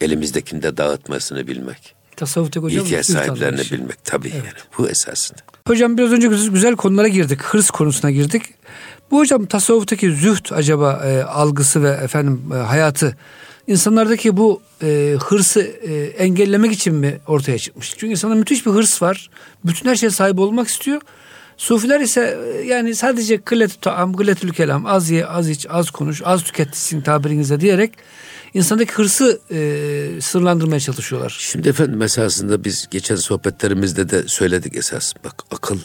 elimizdekini 0.00 0.62
de 0.62 0.76
dağıtmasını 0.76 1.46
bilmek. 1.46 1.94
Tasavvuftaki 2.16 2.66
hocam. 2.66 2.84
ihtiyaç 2.84 3.06
sahiplerini 3.06 3.46
anlayışı. 3.46 3.74
bilmek 3.74 4.04
tabii 4.04 4.28
yani 4.28 4.48
bu 4.78 4.88
esasında. 4.88 5.38
Hocam 5.66 5.98
biraz 5.98 6.12
önce 6.12 6.28
güzel, 6.28 6.50
güzel 6.50 6.76
konulara 6.76 7.08
girdik. 7.08 7.42
Hırs 7.42 7.70
konusuna 7.70 8.10
girdik. 8.10 8.42
Bu 9.10 9.18
hocam 9.18 9.46
tasavvuftaki 9.46 10.12
züht 10.12 10.52
acaba 10.52 11.02
e, 11.06 11.22
algısı 11.22 11.82
ve 11.82 11.90
efendim 11.90 12.52
e, 12.52 12.56
hayatı 12.56 13.16
insanlardaki 13.68 14.36
bu 14.36 14.62
e, 14.82 15.16
hırsı 15.20 15.60
e, 15.60 15.94
engellemek 16.04 16.72
için 16.72 16.94
mi 16.94 17.20
ortaya 17.26 17.58
çıkmış? 17.58 17.90
Çünkü 17.90 18.06
insanda 18.06 18.34
müthiş 18.34 18.66
bir 18.66 18.70
hırs 18.70 19.02
var. 19.02 19.30
Bütün 19.64 19.88
her 19.88 19.96
şeye 19.96 20.10
sahip 20.10 20.38
olmak 20.38 20.68
istiyor. 20.68 21.00
Sufiler 21.56 22.00
ise 22.00 22.38
e, 22.54 22.66
yani 22.66 22.94
sadece 22.94 23.40
kıllet 23.40 23.82
taam, 23.82 24.12
kılletül 24.12 24.52
kelam, 24.52 24.86
az 24.86 25.10
ye, 25.10 25.26
az 25.26 25.48
iç, 25.48 25.66
az 25.70 25.90
konuş, 25.90 26.22
az 26.24 26.42
tüket 26.42 26.76
sizin 26.76 27.00
tabirinizle 27.00 27.60
diyerek 27.60 27.92
insandaki 28.54 28.92
hırsı 28.92 29.40
e, 29.50 30.20
sırlandırmaya 30.20 30.80
çalışıyorlar. 30.80 31.36
Şimdi 31.40 31.68
efendim 31.68 32.02
esasında 32.02 32.64
biz 32.64 32.88
geçen 32.90 33.16
sohbetlerimizde 33.16 34.08
de 34.08 34.28
söyledik 34.28 34.76
esas. 34.76 35.12
Bak 35.24 35.34
akıl 35.50 35.78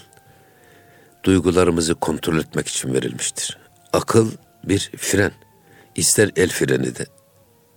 duygularımızı 1.23 1.95
kontrol 1.95 2.39
etmek 2.39 2.67
için 2.67 2.93
verilmiştir. 2.93 3.57
Akıl 3.93 4.31
bir 4.63 4.91
fren. 4.97 5.31
İster 5.95 6.31
el 6.35 6.49
freni 6.49 6.95
de, 6.95 7.05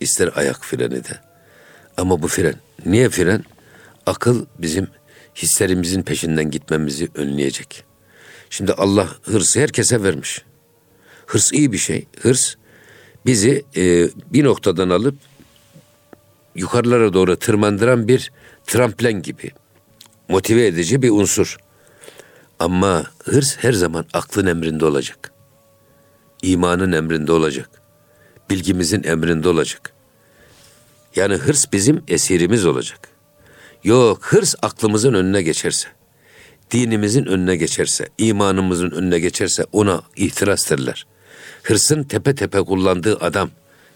ister 0.01 0.31
ayak 0.37 0.65
freni 0.65 1.05
de. 1.05 1.21
Ama 1.97 2.23
bu 2.23 2.29
fren. 2.29 2.55
Niye 2.87 3.09
fren? 3.09 3.45
Akıl 4.07 4.47
bizim 4.59 4.89
hislerimizin 5.37 6.03
peşinden 6.03 6.51
gitmemizi 6.51 7.09
önleyecek. 7.15 7.85
Şimdi 8.51 8.73
Allah 8.73 9.09
hırsı 9.23 9.61
herkese 9.61 10.03
vermiş. 10.03 10.43
Hırs 11.27 11.53
iyi 11.53 11.73
bir 11.73 11.79
şey. 11.79 12.07
Hırs 12.21 12.55
bizi 13.27 13.65
e, 13.77 14.09
bir 14.33 14.45
noktadan 14.45 14.91
alıp 14.91 15.15
yukarılara 16.55 17.13
doğru 17.13 17.37
tırmandıran 17.37 18.09
bir 18.09 18.33
tramplen 18.67 19.23
gibi 19.23 19.51
motive 20.29 20.67
edici 20.67 21.03
bir 21.03 21.11
unsur. 21.11 21.57
Ama 22.59 23.07
hırs 23.25 23.57
her 23.57 23.73
zaman 23.73 24.07
aklın 24.13 24.47
emrinde 24.47 24.85
olacak. 24.85 25.33
İmanın 26.43 26.93
emrinde 26.93 27.33
olacak. 27.33 27.71
Bilgimizin 28.51 29.03
emrinde 29.05 29.49
olacak. 29.49 29.93
Yani 31.17 31.35
hırs 31.35 31.65
bizim 31.73 32.03
esirimiz 32.09 32.67
olacak. 32.67 33.09
Yok 33.85 34.25
hırs 34.25 34.55
aklımızın 34.63 35.15
önüne 35.15 35.43
geçerse, 35.43 35.89
dinimizin 36.71 37.27
önüne 37.27 37.57
geçerse, 37.57 38.09
imanımızın 38.19 38.91
önüne 38.91 39.19
geçerse 39.19 39.65
ona 39.73 40.03
ihtiras 40.17 40.71
derler. 40.71 41.07
Hırsın 41.63 42.03
tepe 42.03 42.35
tepe 42.35 42.59
kullandığı 42.63 43.17
adam, 43.21 43.51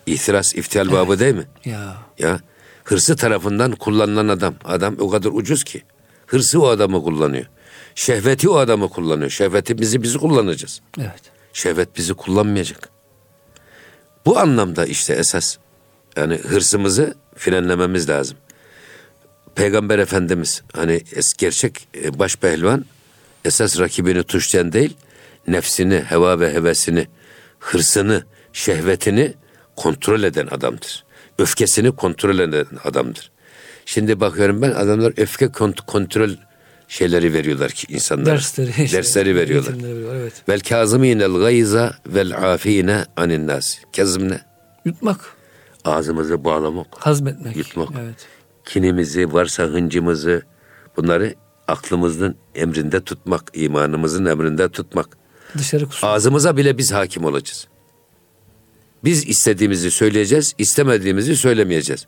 ihtiras 0.06 0.54
iftial 0.54 0.92
babı 0.92 1.18
değil 1.18 1.34
mi? 1.34 1.44
Ya 1.64 1.96
Ya 2.18 2.40
hırsı 2.84 3.16
tarafından 3.16 3.72
kullanılan 3.72 4.28
adam. 4.28 4.54
Adam 4.64 4.96
o 4.98 5.10
kadar 5.10 5.30
ucuz 5.32 5.64
ki. 5.64 5.82
Hırsı 6.26 6.62
o 6.62 6.66
adamı 6.68 7.02
kullanıyor. 7.02 7.46
Şehveti 7.94 8.48
o 8.48 8.56
adamı 8.56 8.88
kullanıyor. 8.88 9.30
Şehvetimizi 9.30 10.02
bizi 10.02 10.18
kullanacağız. 10.18 10.80
evet. 10.98 11.22
Şehvet 11.52 11.96
bizi 11.96 12.14
kullanmayacak. 12.14 12.88
Bu 14.26 14.38
anlamda 14.38 14.86
işte 14.86 15.14
esas 15.14 15.56
yani 16.16 16.34
hırsımızı 16.36 17.14
frenlememiz 17.36 18.08
lazım. 18.08 18.36
Peygamber 19.54 19.98
Efendimiz 19.98 20.62
hani 20.72 21.02
es 21.14 21.34
gerçek 21.34 21.88
e, 22.04 22.18
baş 22.18 22.36
pehlivan 22.36 22.84
esas 23.44 23.78
rakibini 23.78 24.22
tuşlayan 24.22 24.72
değil, 24.72 24.96
nefsini, 25.48 25.98
heva 25.98 26.40
ve 26.40 26.54
hevesini, 26.54 27.06
hırsını, 27.58 28.24
şehvetini 28.52 29.34
kontrol 29.76 30.22
eden 30.22 30.46
adamdır. 30.46 31.04
Öfkesini 31.38 31.96
kontrol 31.96 32.38
eden 32.38 32.66
adamdır. 32.84 33.30
Şimdi 33.86 34.20
bakıyorum 34.20 34.62
ben 34.62 34.70
adamlar 34.70 35.12
öfke 35.16 35.44
kont- 35.44 35.86
kontrol 35.86 36.30
şeyleri 36.90 37.32
veriyorlar 37.34 37.70
ki 37.70 37.86
insanlara. 37.94 38.26
Dersleri. 38.26 38.70
işte, 38.84 38.96
Dersleri 38.98 39.36
veriyorlar. 39.36 39.74
veriyorlar, 39.82 40.14
Evet. 40.16 40.32
Vel 40.48 40.60
kazimînel 40.60 41.32
gayza 41.32 41.94
vel 42.06 42.52
afîne 42.52 43.04
anin 43.16 43.46
nas. 43.46 43.76
Kazım 43.96 44.28
ne? 44.28 44.40
Yutmak, 44.84 45.20
Ağzımızı 45.84 46.44
bağlamak, 46.44 46.86
hazmetmek. 46.98 47.56
Yutmak. 47.56 47.88
Evet. 48.04 48.26
kinimizi, 48.64 49.32
varsa 49.32 49.62
hıncımızı 49.62 50.42
bunları 50.96 51.34
aklımızın 51.68 52.34
emrinde 52.54 53.00
tutmak, 53.00 53.50
imanımızın 53.54 54.24
emrinde 54.26 54.68
tutmak. 54.68 55.08
Dışarı 55.58 55.86
kusmak. 55.88 56.10
Ağzımıza 56.10 56.56
bile 56.56 56.78
biz 56.78 56.92
hakim 56.92 57.24
olacağız. 57.24 57.66
Biz 59.04 59.28
istediğimizi 59.28 59.90
söyleyeceğiz, 59.90 60.54
istemediğimizi 60.58 61.36
söylemeyeceğiz. 61.36 62.06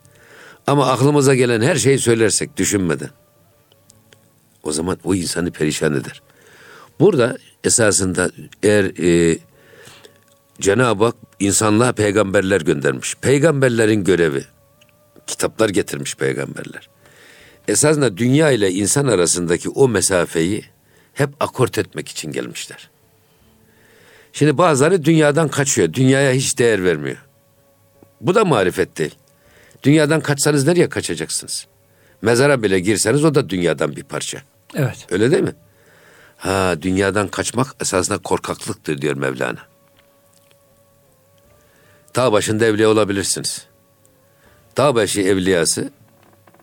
Ama 0.67 0.87
aklımıza 0.91 1.35
gelen 1.35 1.61
her 1.61 1.77
şeyi 1.77 1.99
söylersek 1.99 2.57
düşünmeden 2.57 3.11
o 4.63 4.73
zaman 4.73 4.99
o 5.05 5.15
insanı 5.15 5.51
perişan 5.51 5.95
eder. 5.95 6.23
Burada 7.01 7.39
esasında 7.65 8.31
eğer 8.63 8.85
e, 8.85 9.39
Cenab-ı 10.61 11.05
Hak 11.05 11.17
insanlığa 11.41 11.93
peygamberler 11.93 12.61
göndermiş. 12.61 13.15
Peygamberlerin 13.15 14.05
görevi 14.05 14.45
kitaplar 15.27 15.69
getirmiş 15.69 16.17
peygamberler. 16.17 16.89
Esasında 17.69 18.17
dünya 18.17 18.51
ile 18.51 18.71
insan 18.71 19.07
arasındaki 19.07 19.69
o 19.69 19.89
mesafeyi 19.89 20.65
hep 21.13 21.31
akort 21.41 21.79
etmek 21.79 22.09
için 22.09 22.33
gelmişler. 22.33 22.91
Şimdi 24.33 24.59
bazıları 24.59 25.05
dünyadan 25.05 25.49
kaçıyor. 25.49 25.93
Dünyaya 25.93 26.33
hiç 26.33 26.59
değer 26.59 26.85
vermiyor. 26.85 27.27
Bu 28.21 28.35
da 28.35 28.45
marifet 28.45 28.99
değil. 28.99 29.15
Dünyadan 29.83 30.21
kaçsanız 30.21 30.67
nereye 30.67 30.89
kaçacaksınız? 30.89 31.67
Mezara 32.23 32.63
bile 32.63 32.81
girseniz 32.81 33.25
o 33.25 33.35
da 33.35 33.49
dünyadan 33.49 33.97
bir 33.97 34.03
parça. 34.03 34.43
Evet. 34.75 35.07
Öyle 35.11 35.31
değil 35.31 35.43
mi? 35.43 35.55
Ha 36.37 36.75
dünyadan 36.83 37.29
kaçmak 37.29 37.67
esasında 37.81 38.19
korkaklıktır 38.19 39.01
diyor 39.03 39.15
Mevlana. 39.15 39.59
Dağ 42.17 42.33
başında 42.33 42.65
evliya 42.65 42.89
olabilirsiniz. 42.89 43.67
Dağ 44.77 44.95
başı 44.95 45.21
evliyası 45.21 45.91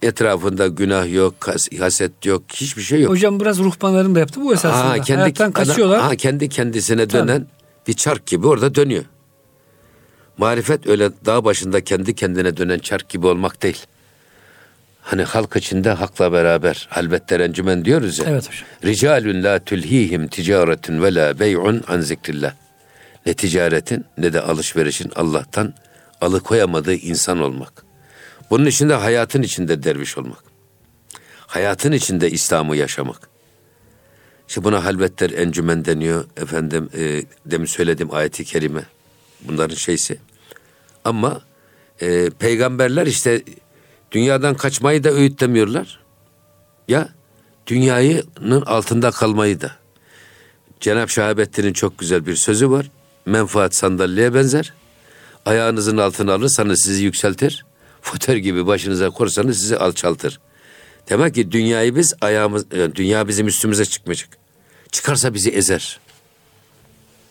etrafında 0.02 0.68
günah 0.68 1.14
yok, 1.14 1.34
haset 1.80 2.26
yok, 2.26 2.44
hiçbir 2.54 2.82
şey 2.82 3.02
yok. 3.02 3.12
Hocam 3.12 3.40
biraz 3.40 3.60
ruhbanların 3.60 4.16
da 4.16 4.20
yaptı 4.20 4.42
bu 4.42 4.54
esasında. 4.54 4.90
Ha, 4.90 5.02
kendi, 5.02 5.22
Hayattan 5.22 5.52
kaçıyorlar. 5.52 6.02
ha, 6.02 6.16
kendi 6.16 6.50
kendisine 6.50 7.08
Tabii. 7.08 7.28
dönen 7.28 7.48
bir 7.88 7.94
çark 7.94 8.26
gibi 8.26 8.48
orada 8.48 8.76
dönüyor. 8.76 9.06
Marifet 10.38 10.88
öyle 10.88 11.10
dağ 11.26 11.46
başında 11.46 11.84
kendi 11.84 12.16
kendine 12.16 12.58
dönen 12.58 12.80
çark 12.80 13.10
gibi 13.10 13.28
olmak 13.28 13.64
değil. 13.64 13.86
Hani 15.02 15.24
halk 15.24 15.56
içinde 15.56 15.90
hakla 15.92 16.32
beraber 16.32 16.88
halbette 16.90 17.40
rencümen 17.40 17.86
diyoruz 17.86 18.20
ya. 18.20 18.26
Evet 18.30 18.48
hocam. 18.48 18.68
Ricalun 18.84 19.44
la 19.44 19.60
tulhihim 19.60 20.28
ticaretun 20.28 21.04
ve 21.04 21.16
la 21.16 21.40
bey'un 21.40 21.84
an 21.88 22.02
zikrillah. 22.02 22.54
Ne 23.26 23.34
ticaretin 23.34 24.06
ne 24.18 24.34
de 24.34 24.42
alışverişin 24.42 25.12
Allah'tan 25.16 25.74
alıkoyamadığı 26.22 26.94
insan 26.94 27.40
olmak. 27.42 27.84
Bunun 28.50 28.66
içinde 28.66 28.94
hayatın 28.94 29.42
içinde 29.42 29.84
derviş 29.84 30.18
olmak. 30.18 30.44
Hayatın 31.48 31.92
içinde 31.92 32.32
İslam'ı 32.32 32.76
yaşamak. 32.76 33.30
İşte 34.48 34.64
buna 34.64 34.86
halvetler 34.86 35.30
encümen 35.30 35.86
deniyor. 35.86 36.26
Efendim 36.38 36.90
e, 36.98 37.24
demin 37.46 37.66
söylediğim 37.66 38.14
ayeti 38.14 38.46
kerime. 38.46 38.82
Bunların 39.42 39.76
şeysi. 39.76 40.18
Ama 41.04 41.42
e, 42.02 42.30
peygamberler 42.30 43.08
işte 43.08 43.42
dünyadan 44.12 44.56
kaçmayı 44.56 45.04
da 45.04 45.12
öğütlemiyorlar. 45.12 46.00
Ya 46.88 47.10
dünyanın 47.68 48.62
altında 48.62 49.12
kalmayı 49.12 49.62
da. 49.62 49.72
Cenab-ı 50.80 51.12
Şahabettin'in 51.12 51.74
çok 51.74 51.98
güzel 52.00 52.26
bir 52.26 52.36
sözü 52.36 52.72
var. 52.72 52.92
Menfaat 53.26 53.76
sandalyeye 53.76 54.34
benzer. 54.34 54.74
Ayağınızın 55.46 55.98
altına 55.98 56.34
alırsanız 56.34 56.82
sizi 56.82 57.04
yükseltir. 57.04 57.66
Foter 58.02 58.36
gibi 58.36 58.68
başınıza 58.68 59.10
korsanız 59.10 59.60
sizi 59.60 59.78
alçaltır. 59.78 60.40
Demek 61.10 61.36
ki 61.36 61.52
dünyayı 61.52 61.96
biz 61.96 62.14
ayağımız, 62.22 62.66
yani 62.76 62.96
dünya 62.96 63.28
bizim 63.28 63.48
üstümüze 63.48 63.86
çıkmayacak. 63.86 64.30
Çıkarsa 64.92 65.34
bizi 65.34 65.50
ezer. 65.50 66.00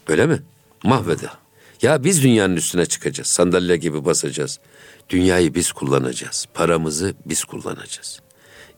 Öyle 0.09 0.27
mi? 0.27 0.43
Mahveder. 0.83 1.31
Ya 1.83 2.05
biz 2.05 2.23
dünyanın 2.23 2.57
üstüne 2.57 2.87
çıkacağız. 2.87 3.29
Sandalye 3.29 3.77
gibi 3.77 4.05
basacağız. 4.05 4.59
Dünyayı 5.11 5.55
biz 5.55 5.73
kullanacağız. 5.73 6.47
Paramızı 6.55 7.15
biz 7.27 7.45
kullanacağız. 7.45 8.21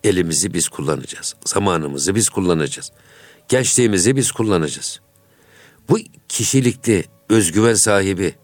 Elimizi 0.04 0.54
biz 0.54 0.68
kullanacağız. 0.68 1.34
Zamanımızı 1.44 2.14
biz 2.14 2.28
kullanacağız. 2.28 2.92
Gençliğimizi 3.48 4.16
biz 4.16 4.32
kullanacağız. 4.32 5.00
Bu 5.88 5.98
kişilikte 6.28 7.04
özgüven 7.28 7.74
sahibi, 7.74 8.34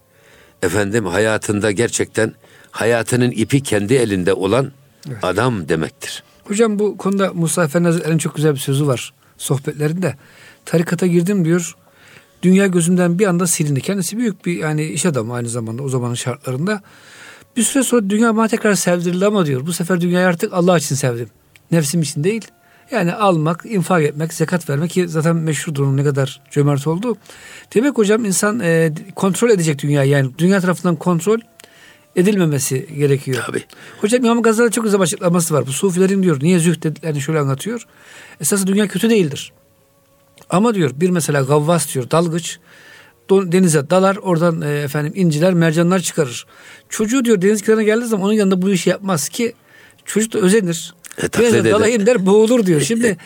efendim 0.63 1.05
hayatında 1.05 1.71
gerçekten 1.71 2.33
hayatının 2.71 3.31
ipi 3.31 3.63
kendi 3.63 3.93
elinde 3.93 4.33
olan 4.33 4.71
evet. 5.07 5.23
adam 5.23 5.69
demektir. 5.69 6.23
Hocam 6.43 6.79
bu 6.79 6.97
konuda 6.97 7.33
Musa 7.33 7.63
Efendi 7.63 7.85
Hazretleri'nin 7.85 8.17
çok 8.17 8.35
güzel 8.35 8.53
bir 8.53 8.59
sözü 8.59 8.87
var 8.87 9.13
sohbetlerinde. 9.37 10.15
Tarikata 10.65 11.07
girdim 11.07 11.45
diyor. 11.45 11.75
Dünya 12.43 12.67
gözümden 12.67 13.19
bir 13.19 13.25
anda 13.25 13.47
silindi. 13.47 13.81
Kendisi 13.81 14.17
büyük 14.17 14.45
bir 14.45 14.57
yani 14.57 14.85
iş 14.85 15.05
adamı 15.05 15.33
aynı 15.33 15.49
zamanda 15.49 15.83
o 15.83 15.89
zamanın 15.89 16.13
şartlarında. 16.13 16.81
Bir 17.57 17.63
süre 17.63 17.83
sonra 17.83 18.09
dünya 18.09 18.35
bana 18.35 18.47
tekrar 18.47 18.75
sevdirildi 18.75 19.25
ama 19.25 19.45
diyor 19.45 19.65
bu 19.65 19.73
sefer 19.73 20.01
dünyayı 20.01 20.27
artık 20.27 20.53
Allah 20.53 20.77
için 20.77 20.95
sevdim. 20.95 21.29
Nefsim 21.71 22.01
için 22.01 22.23
değil. 22.23 22.47
Yani 22.91 23.13
almak, 23.13 23.65
infak 23.69 24.03
etmek, 24.03 24.33
zekat 24.33 24.69
vermek 24.69 24.91
ki 24.91 25.07
zaten 25.07 25.35
meşhurdur 25.35 25.83
onun 25.83 25.97
ne 25.97 26.03
kadar 26.03 26.41
cömert 26.51 26.87
oldu. 26.87 27.17
Demek 27.73 27.97
hocam 27.97 28.25
insan 28.25 28.59
e, 28.59 28.93
kontrol 29.15 29.49
edecek 29.49 29.81
dünyayı 29.81 30.09
yani 30.09 30.31
dünya 30.37 30.61
tarafından 30.61 30.95
kontrol 30.95 31.39
edilmemesi 32.15 32.87
gerekiyor. 32.97 33.43
Tabii. 33.45 33.63
Hocam 34.01 34.25
İmam 34.25 34.41
Gazali'de 34.41 34.71
çok 34.71 34.83
güzel 34.83 35.01
açıklaması 35.01 35.53
var. 35.53 35.67
Bu 35.67 35.71
sufilerin 35.71 36.23
diyor 36.23 36.39
niye 36.41 36.59
zühd 36.59 36.83
dediklerini 36.83 37.21
şöyle 37.21 37.39
anlatıyor. 37.39 37.87
Esası 38.41 38.67
dünya 38.67 38.87
kötü 38.87 39.09
değildir. 39.09 39.53
Ama 40.49 40.75
diyor 40.75 40.91
bir 40.95 41.09
mesela 41.09 41.41
gavvas 41.41 41.93
diyor 41.93 42.11
dalgıç 42.11 42.59
denize 43.29 43.89
dalar 43.89 44.15
oradan 44.15 44.61
e, 44.61 44.79
efendim 44.79 45.13
inciler 45.15 45.53
mercanlar 45.53 45.99
çıkarır. 45.99 46.45
Çocuğu 46.89 47.25
diyor 47.25 47.41
deniz 47.41 47.61
kenarına 47.61 47.83
geldiği 47.83 48.05
zaman 48.05 48.25
onun 48.25 48.33
yanında 48.33 48.61
bu 48.61 48.69
işi 48.69 48.89
yapmaz 48.89 49.29
ki 49.29 49.53
çocuk 50.05 50.33
da 50.33 50.39
özenir. 50.39 50.93
E, 51.17 51.33
Denize 51.33 51.71
dalayım 51.71 52.05
der 52.05 52.25
boğulur 52.25 52.65
diyor. 52.65 52.81
Şimdi 52.87 53.17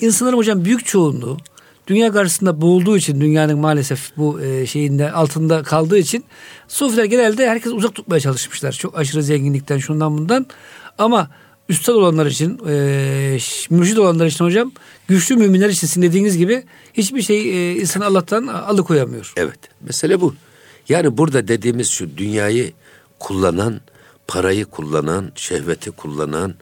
insanların 0.00 0.36
hocam 0.36 0.64
büyük 0.64 0.86
çoğunluğu 0.86 1.38
dünya 1.86 2.12
karşısında 2.12 2.60
boğulduğu 2.60 2.96
için 2.96 3.20
dünyanın 3.20 3.58
maalesef 3.58 4.16
bu 4.16 4.40
e, 4.40 4.66
şeyinde 4.66 5.12
altında 5.12 5.62
kaldığı 5.62 5.98
için 5.98 6.24
sufiler 6.68 7.04
genelde 7.04 7.48
herkes 7.48 7.72
uzak 7.72 7.94
tutmaya 7.94 8.20
çalışmışlar. 8.20 8.72
Çok 8.72 8.98
aşırı 8.98 9.22
zenginlikten 9.22 9.78
şundan 9.78 10.18
bundan 10.18 10.46
ama 10.98 11.30
üstad 11.68 11.94
olanlar 11.94 12.26
için, 12.26 12.60
e, 12.68 13.38
mürşid 13.70 13.96
olanlar 13.96 14.26
için 14.26 14.44
hocam, 14.44 14.72
güçlü 15.08 15.36
müminler 15.36 15.68
için 15.68 15.86
sizin 15.86 16.02
dediğiniz 16.02 16.38
gibi 16.38 16.64
hiçbir 16.94 17.22
şey 17.22 17.70
e, 17.70 17.76
insanı 17.80 18.04
Allah'tan 18.04 18.46
alıkoyamıyor. 18.46 19.32
Evet, 19.36 19.58
mesele 19.80 20.20
bu. 20.20 20.34
Yani 20.88 21.18
burada 21.18 21.48
dediğimiz 21.48 21.90
şu 21.90 22.16
dünyayı 22.16 22.72
kullanan, 23.18 23.80
parayı 24.28 24.64
kullanan, 24.64 25.32
şehveti 25.34 25.90
kullanan, 25.90 26.54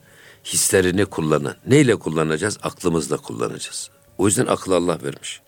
hislerini 0.45 1.05
kullanan. 1.05 1.55
Neyle 1.67 1.97
kullanacağız? 1.97 2.59
Aklımızla 2.62 3.17
kullanacağız. 3.17 3.90
O 4.19 4.27
yüzden 4.27 4.47
akıl 4.47 4.73
Allah 4.73 4.99
vermiş. 5.03 5.40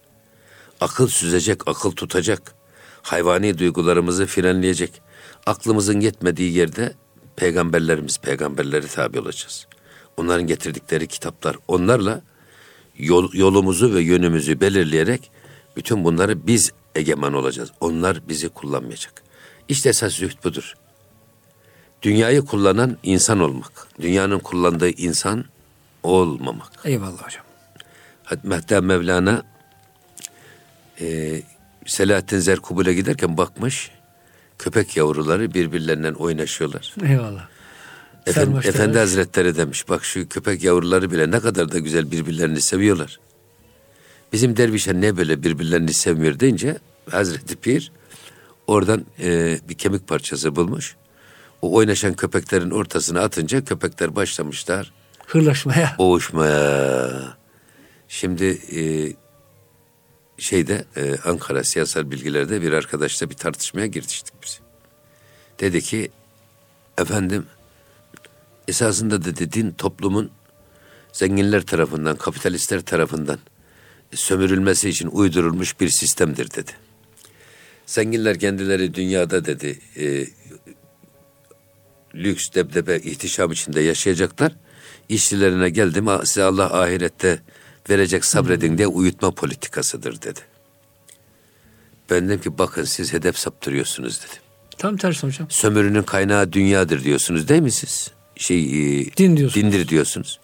Akıl 0.81 1.09
süzecek, 1.09 1.69
akıl 1.69 1.90
tutacak. 1.90 2.55
Hayvani 3.03 3.59
duygularımızı 3.59 4.27
frenleyecek. 4.27 5.03
Aklımızın 5.47 6.01
yetmediği 6.01 6.53
yerde 6.53 6.95
peygamberlerimiz, 7.37 8.18
peygamberleri 8.18 8.88
tabi 8.88 9.20
olacağız. 9.20 9.66
Onların 10.16 10.46
getirdikleri 10.46 11.07
kitaplar, 11.07 11.57
onlarla 11.68 12.22
yol, 12.99 13.35
yolumuzu 13.35 13.94
ve 13.94 14.03
yönümüzü 14.03 14.61
belirleyerek 14.61 15.31
bütün 15.77 16.05
bunları 16.05 16.46
biz 16.46 16.72
egemen 16.94 17.33
olacağız. 17.33 17.72
Onlar 17.81 18.29
bizi 18.29 18.49
kullanmayacak. 18.49 19.22
İşte 19.68 19.88
esas 19.88 20.12
zühd 20.12 20.44
budur. 20.44 20.75
Dünyayı 22.03 22.42
kullanan 22.42 22.96
insan 23.03 23.40
olmak. 23.40 23.88
Dünyanın 24.01 24.38
kullandığı 24.38 24.88
insan 24.90 25.44
olmamak. 26.03 26.72
Eyvallah 26.85 27.22
hocam. 27.22 27.44
Hatta 28.25 28.81
Mevlana 28.81 29.42
e, 31.01 31.42
Selahattin 31.87 32.38
Zerkubul'e 32.38 32.94
giderken 32.94 33.37
bakmış 33.37 33.90
köpek 34.59 34.97
yavruları 34.97 35.55
birbirlerinden 35.55 36.14
oynaşıyorlar. 36.14 36.95
Eyvallah. 37.09 37.49
Efendi, 38.27 38.69
Efendi 38.69 38.99
Hazretleri 38.99 39.57
demiş 39.57 39.88
bak 39.88 40.05
şu 40.05 40.29
köpek 40.29 40.64
yavruları 40.64 41.11
bile 41.11 41.31
ne 41.31 41.40
kadar 41.40 41.73
da 41.73 41.79
güzel 41.79 42.11
birbirlerini 42.11 42.61
seviyorlar. 42.61 43.21
Bizim 44.33 44.57
dervişler 44.57 44.95
ne 44.95 45.16
böyle 45.16 45.42
birbirlerini 45.42 45.92
sevmiyor 45.92 46.40
deyince 46.40 46.79
Hazreti 47.11 47.57
Pir 47.57 47.92
oradan 48.66 49.07
e, 49.23 49.59
bir 49.69 49.75
kemik 49.75 50.09
parçası 50.09 50.57
bulmuş. 50.57 50.97
O 51.62 51.75
oynaşan 51.75 52.14
köpeklerin 52.14 52.71
ortasına 52.71 53.21
atınca 53.21 53.64
köpekler 53.64 54.16
başlamışlar. 54.16 54.92
Hırlaşmaya. 55.27 55.95
Boğuşmaya. 55.99 57.37
Şimdi 58.09 58.45
e, 58.45 58.81
şeyde 60.38 60.85
e, 60.96 61.16
Ankara 61.25 61.64
siyasal 61.64 62.11
bilgilerde 62.11 62.62
bir 62.62 62.72
arkadaşla 62.72 63.31
bir 63.31 63.35
tartışmaya 63.35 63.87
giriştik 63.87 64.35
biz. 64.42 64.61
Dedi 65.61 65.81
ki 65.81 66.11
efendim 66.99 67.46
esasında 68.68 69.25
dedi 69.25 69.53
din 69.53 69.70
toplumun 69.70 70.31
zenginler 71.12 71.62
tarafından, 71.62 72.16
kapitalistler 72.16 72.81
tarafından 72.81 73.38
sömürülmesi 74.14 74.88
için 74.88 75.09
uydurulmuş 75.09 75.81
bir 75.81 75.88
sistemdir 75.88 76.51
dedi. 76.51 76.72
Zenginler 77.87 78.38
kendileri 78.38 78.94
dünyada 78.94 79.44
dedi 79.44 79.79
e, 79.96 80.27
lüks, 82.14 82.51
debdebe, 82.55 82.96
ihtişam 82.96 83.53
içinde 83.53 83.81
yaşayacaklar. 83.81 84.53
İşçilerine 85.09 85.70
geldim 85.70 86.07
size 86.25 86.42
Allah 86.42 86.83
ahirette 86.83 87.42
verecek 87.90 88.25
sabredin 88.25 88.79
diye 88.79 88.87
uyutma 88.87 89.31
politikasıdır 89.31 90.22
dedi. 90.22 90.40
Ben 92.11 92.29
dedim 92.29 92.40
ki 92.40 92.59
bakın 92.59 92.85
siz 92.85 93.12
hedef 93.12 93.38
saptırıyorsunuz 93.38 94.20
dedim. 94.20 94.42
Tam 94.79 94.96
tersi 94.96 95.27
hocam. 95.27 95.51
Sömürünün 95.51 96.03
kaynağı 96.03 96.53
dünyadır 96.53 97.05
diyorsunuz 97.05 97.49
değil 97.49 97.62
mi 97.62 97.70
siz? 97.72 98.11
Şey, 98.37 98.62
e, 98.64 99.16
Din 99.16 99.37
diyorsunuz. 99.37 99.55
Dindir 99.55 99.88
diyorsunuz. 99.88 100.40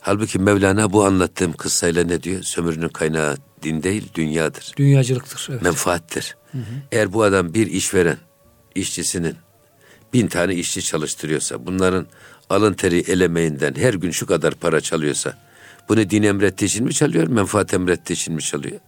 Halbuki 0.00 0.38
Mevlana 0.38 0.92
bu 0.92 1.04
anlattığım 1.04 1.52
kıssayla 1.52 2.04
ne 2.04 2.22
diyor? 2.22 2.42
Sömürünün 2.42 2.88
kaynağı 2.88 3.36
din 3.62 3.82
değil, 3.82 4.08
dünyadır. 4.14 4.72
Dünyacılıktır. 4.76 5.46
Evet. 5.50 5.62
Menfaattir. 5.62 6.36
Hı 6.52 6.58
hı. 6.58 6.62
Eğer 6.92 7.12
bu 7.12 7.22
adam 7.22 7.54
bir 7.54 7.66
işveren, 7.66 8.16
işçisinin 8.74 9.34
bin 10.12 10.26
tane 10.26 10.54
işçi 10.54 10.82
çalıştırıyorsa, 10.82 11.66
bunların 11.66 12.06
alın 12.50 12.74
teri 12.74 12.98
elemeğinden 12.98 13.74
her 13.74 13.94
gün 13.94 14.10
şu 14.10 14.26
kadar 14.26 14.54
para 14.54 14.80
çalıyorsa, 14.80 15.38
bunu 15.88 16.10
din 16.10 16.22
emrettiği 16.22 16.68
için 16.68 16.84
mi 16.84 16.94
çalıyor, 16.94 17.26
menfaat 17.26 17.74
emrettiği 17.74 18.16
için 18.16 18.34
mi 18.34 18.42
çalıyor? 18.42 18.80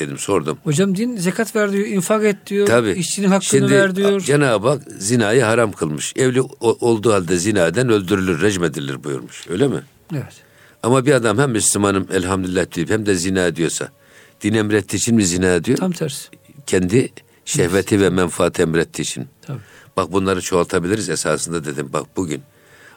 Dedim 0.00 0.18
sordum. 0.18 0.58
Hocam 0.64 0.96
din 0.96 1.16
zekat 1.16 1.56
ver 1.56 1.72
diyor, 1.72 1.86
infak 1.86 2.24
et 2.24 2.36
diyor, 2.46 2.66
Tabii. 2.66 2.90
işçinin 2.90 3.26
hakkını 3.26 3.42
Şimdi, 3.42 3.72
ver 3.72 3.96
diyor. 3.96 4.20
Cenab-ı 4.20 4.68
Hak 4.68 4.82
zinayı 4.98 5.42
haram 5.42 5.72
kılmış. 5.72 6.12
Evli 6.16 6.40
olduğu 6.60 7.12
halde 7.12 7.36
zinaden 7.36 7.88
öldürülür, 7.88 8.42
rejim 8.42 8.64
edilir 8.64 9.04
buyurmuş. 9.04 9.46
Öyle 9.48 9.68
mi? 9.68 9.82
Evet. 10.12 10.42
Ama 10.82 11.06
bir 11.06 11.12
adam 11.12 11.38
hem 11.38 11.50
Müslümanım 11.50 12.06
elhamdülillah 12.12 12.76
deyip 12.76 12.90
hem 12.90 13.06
de 13.06 13.14
zina 13.14 13.56
diyorsa 13.56 13.88
din 14.42 14.54
emrettiği 14.54 15.00
için 15.00 15.14
mi 15.14 15.26
zina 15.26 15.64
diyor? 15.64 15.78
Tam 15.78 15.92
tersi. 15.92 16.28
Kendi 16.66 17.08
şehveti 17.44 17.94
evet. 17.94 18.04
ve 18.04 18.10
menfaat 18.10 18.60
emrettiği 18.60 19.06
için. 19.06 19.26
Tabii. 19.42 19.58
Bak 19.96 20.12
bunları 20.12 20.40
çoğaltabiliriz 20.40 21.08
esasında 21.08 21.64
dedim. 21.64 21.88
Bak 21.92 22.06
bugün 22.16 22.42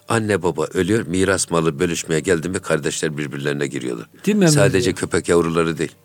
anne 0.09 0.43
baba 0.43 0.65
ölüyor 0.65 1.07
miras 1.07 1.51
malı 1.51 1.79
bölüşmeye 1.79 2.19
geldi 2.19 2.49
mi 2.49 2.59
kardeşler 2.59 3.17
birbirlerine 3.17 3.67
giriyorlar. 3.67 4.07
Değil 4.25 4.37
mi? 4.37 4.51
Sadece 4.51 4.93
köpek 4.93 5.29
yavruları 5.29 5.77
değil. 5.77 5.95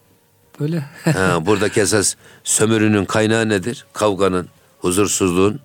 Öyle. 0.61 0.85
ha, 1.05 1.47
buradaki 1.47 1.81
esas 1.81 2.15
sömürünün 2.45 3.05
kaynağı 3.05 3.49
nedir? 3.49 3.87
Kavganın, 3.93 4.49
huzursuzluğun 4.79 5.61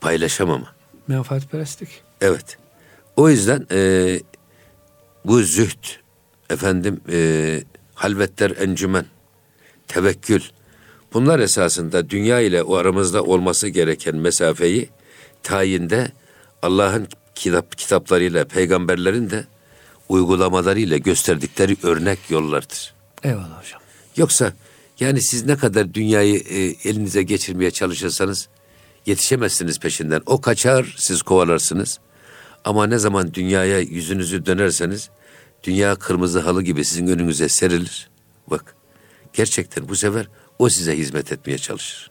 paylaşamama. 0.00 0.74
Menfaatperestlik. 1.08 1.88
Evet. 2.20 2.58
O 3.16 3.28
yüzden 3.28 3.66
e, 3.72 4.20
bu 5.24 5.42
zühd, 5.42 5.84
efendim 6.50 7.00
e, 7.12 7.60
halvetler 7.94 8.50
encümen, 8.50 9.06
tevekkül, 9.88 10.40
bunlar 11.12 11.38
esasında 11.40 12.10
dünya 12.10 12.40
ile 12.40 12.62
o 12.62 12.76
aramızda 12.76 13.22
olması 13.22 13.68
gereken 13.68 14.16
mesafeyi 14.16 14.88
tayinde 15.42 16.12
Allah'ın 16.62 17.08
kitap 17.38 17.78
kitaplarıyla, 17.78 18.44
peygamberlerin 18.44 19.30
de 19.30 19.44
uygulamalarıyla 20.08 20.96
gösterdikleri 20.96 21.76
örnek 21.82 22.18
yollardır. 22.30 22.94
Eyvallah 23.22 23.62
hocam. 23.62 23.80
Yoksa 24.16 24.52
yani 25.00 25.22
siz 25.22 25.46
ne 25.46 25.56
kadar 25.56 25.94
dünyayı 25.94 26.36
e, 26.36 26.58
elinize 26.88 27.22
geçirmeye 27.22 27.70
çalışırsanız 27.70 28.48
yetişemezsiniz 29.06 29.80
peşinden. 29.80 30.22
O 30.26 30.40
kaçar, 30.40 30.94
siz 30.98 31.22
kovalarsınız. 31.22 31.98
Ama 32.64 32.86
ne 32.86 32.98
zaman 32.98 33.34
dünyaya 33.34 33.78
yüzünüzü 33.78 34.46
dönerseniz 34.46 35.10
dünya 35.64 35.94
kırmızı 35.94 36.40
halı 36.40 36.62
gibi 36.62 36.84
sizin 36.84 37.06
önünüze 37.06 37.48
serilir. 37.48 38.08
Bak 38.46 38.74
gerçekten 39.32 39.88
bu 39.88 39.96
sefer 39.96 40.28
o 40.58 40.68
size 40.68 40.96
hizmet 40.96 41.32
etmeye 41.32 41.58
çalışır. 41.58 42.10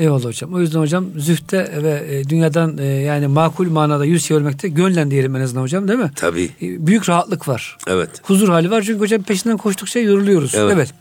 Eyvallah 0.00 0.24
hocam. 0.24 0.54
O 0.54 0.60
yüzden 0.60 0.80
hocam 0.80 1.06
zühte 1.16 1.82
ve 1.82 2.04
e, 2.10 2.28
dünyadan 2.28 2.78
e, 2.78 2.84
yani 2.84 3.26
makul 3.26 3.70
manada 3.70 4.04
yüz 4.04 4.24
çevirmekte 4.24 4.68
gönlen 4.68 5.10
diyelim 5.10 5.36
en 5.36 5.40
azından 5.40 5.62
hocam 5.62 5.88
değil 5.88 5.98
mi? 5.98 6.10
Tabii. 6.16 6.50
E, 6.62 6.86
Büyük 6.86 7.08
rahatlık 7.08 7.48
var. 7.48 7.78
Evet. 7.86 8.10
Huzur 8.22 8.48
hali 8.48 8.70
var 8.70 8.82
çünkü 8.82 9.00
hocam 9.00 9.22
peşinden 9.22 9.56
koştukça 9.56 10.00
yoruluyoruz. 10.00 10.54
Evet. 10.54 10.72
evet. 10.74 10.94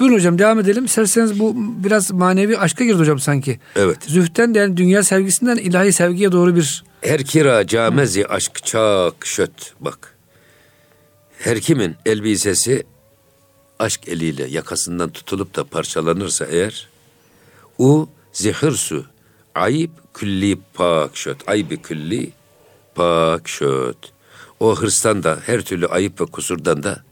Buyurun 0.00 0.16
hocam 0.16 0.38
devam 0.38 0.58
edelim. 0.58 0.84
İsterseniz 0.84 1.40
bu 1.40 1.54
biraz 1.84 2.10
manevi 2.10 2.58
aşka 2.58 2.84
girdi 2.84 2.98
hocam 2.98 3.18
sanki. 3.18 3.60
Evet. 3.76 3.98
Zühten 4.06 4.54
de 4.54 4.58
yani 4.58 4.76
dünya 4.76 5.02
sevgisinden 5.02 5.56
ilahi 5.56 5.92
sevgiye 5.92 6.32
doğru 6.32 6.56
bir 6.56 6.84
Her 7.00 7.24
kira 7.24 7.66
camezi 7.66 8.26
aşk 8.26 8.64
çak 8.64 9.26
şöt 9.26 9.72
bak. 9.80 10.14
Her 11.38 11.60
kimin 11.60 11.96
elbisesi 12.06 12.82
aşk 13.78 14.08
eliyle 14.08 14.46
yakasından 14.46 15.10
tutulup 15.10 15.56
da 15.56 15.64
parçalanırsa 15.64 16.44
eğer 16.44 16.88
o 17.78 18.08
zihir 18.38 18.72
su 18.72 19.04
ayıp 19.54 19.90
külli 20.14 20.58
pak 20.74 21.16
şöt 21.16 21.48
ayıbı 21.48 21.76
külli 21.82 22.30
pak 22.94 23.48
şöt. 23.48 23.96
O 24.60 24.76
hırstan 24.76 25.22
da 25.22 25.38
her 25.46 25.60
türlü 25.60 25.86
ayıp 25.86 26.20
ve 26.20 26.24
kusurdan 26.26 26.82
da 26.82 27.02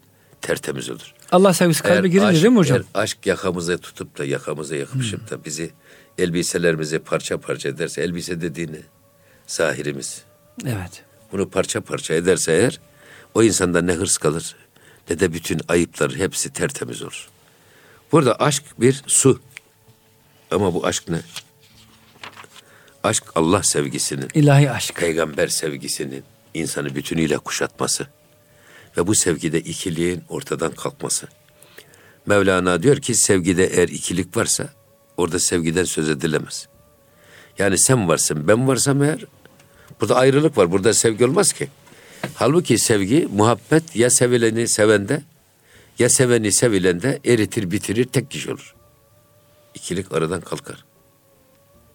tertemiz 0.40 0.90
olur. 0.90 1.14
Allah 1.32 1.52
sevgisi 1.54 1.82
kalbe 1.82 2.08
girince 2.08 2.26
aşk- 2.26 2.42
değil 2.42 2.52
mi 2.52 2.58
hocam? 2.58 2.76
eğer 2.76 3.02
aşk 3.02 3.26
yakamıza 3.26 3.76
tutup 3.78 4.18
da 4.18 4.24
yakamıza 4.24 4.76
yapışıp 4.76 5.30
da 5.30 5.44
bizi 5.44 5.70
elbiselerimizi 6.18 6.98
parça 6.98 7.38
parça 7.40 7.68
ederse 7.68 8.02
elbise 8.02 8.40
dediğini 8.40 8.80
zahirimiz 9.46 10.22
Evet. 10.66 11.04
bunu 11.32 11.48
parça 11.50 11.80
parça 11.80 12.14
ederse 12.14 12.52
eğer 12.52 12.80
o 13.34 13.42
insanda 13.42 13.82
ne 13.82 13.92
hırs 13.92 14.16
kalır 14.18 14.56
ne 15.10 15.20
de 15.20 15.32
bütün 15.32 15.60
ayıplar 15.68 16.14
hepsi 16.14 16.52
tertemiz 16.52 17.02
olur. 17.02 17.28
Burada 18.12 18.34
aşk 18.40 18.62
bir 18.80 19.02
su. 19.06 19.40
Ama 20.50 20.74
bu 20.74 20.86
aşk 20.86 21.08
ne? 21.08 21.20
Aşk 23.02 23.24
Allah 23.34 23.62
sevgisinin, 23.62 24.28
İlahi 24.34 24.70
aşk. 24.70 24.94
peygamber 24.94 25.48
sevgisinin 25.48 26.24
insanı 26.54 26.94
bütünüyle 26.94 27.38
kuşatması 27.38 28.06
ve 28.96 29.06
bu 29.06 29.14
sevgide 29.14 29.60
ikiliğin 29.60 30.22
ortadan 30.28 30.72
kalkması. 30.72 31.28
Mevlana 32.26 32.82
diyor 32.82 32.96
ki 32.96 33.14
sevgide 33.14 33.66
eğer 33.66 33.88
ikilik 33.88 34.36
varsa 34.36 34.68
orada 35.16 35.38
sevgiden 35.38 35.84
söz 35.84 36.08
edilemez. 36.08 36.68
Yani 37.58 37.78
sen 37.78 38.08
varsın 38.08 38.48
ben 38.48 38.68
varsam 38.68 39.02
eğer 39.02 39.24
burada 40.00 40.16
ayrılık 40.16 40.58
var. 40.58 40.72
Burada 40.72 40.94
sevgi 40.94 41.24
olmaz 41.24 41.52
ki. 41.52 41.68
Halbuki 42.34 42.78
sevgi, 42.78 43.28
muhabbet 43.32 43.96
ya 43.96 44.10
sevileni 44.10 44.68
sevende 44.68 45.22
ya 45.98 46.08
seveni 46.08 46.52
sevilende 46.52 47.20
eritir 47.24 47.70
bitirir 47.70 48.04
tek 48.04 48.30
kişi 48.30 48.50
olur. 48.50 48.75
İkilik 49.76 50.12
aradan 50.12 50.40
kalkar. 50.40 50.84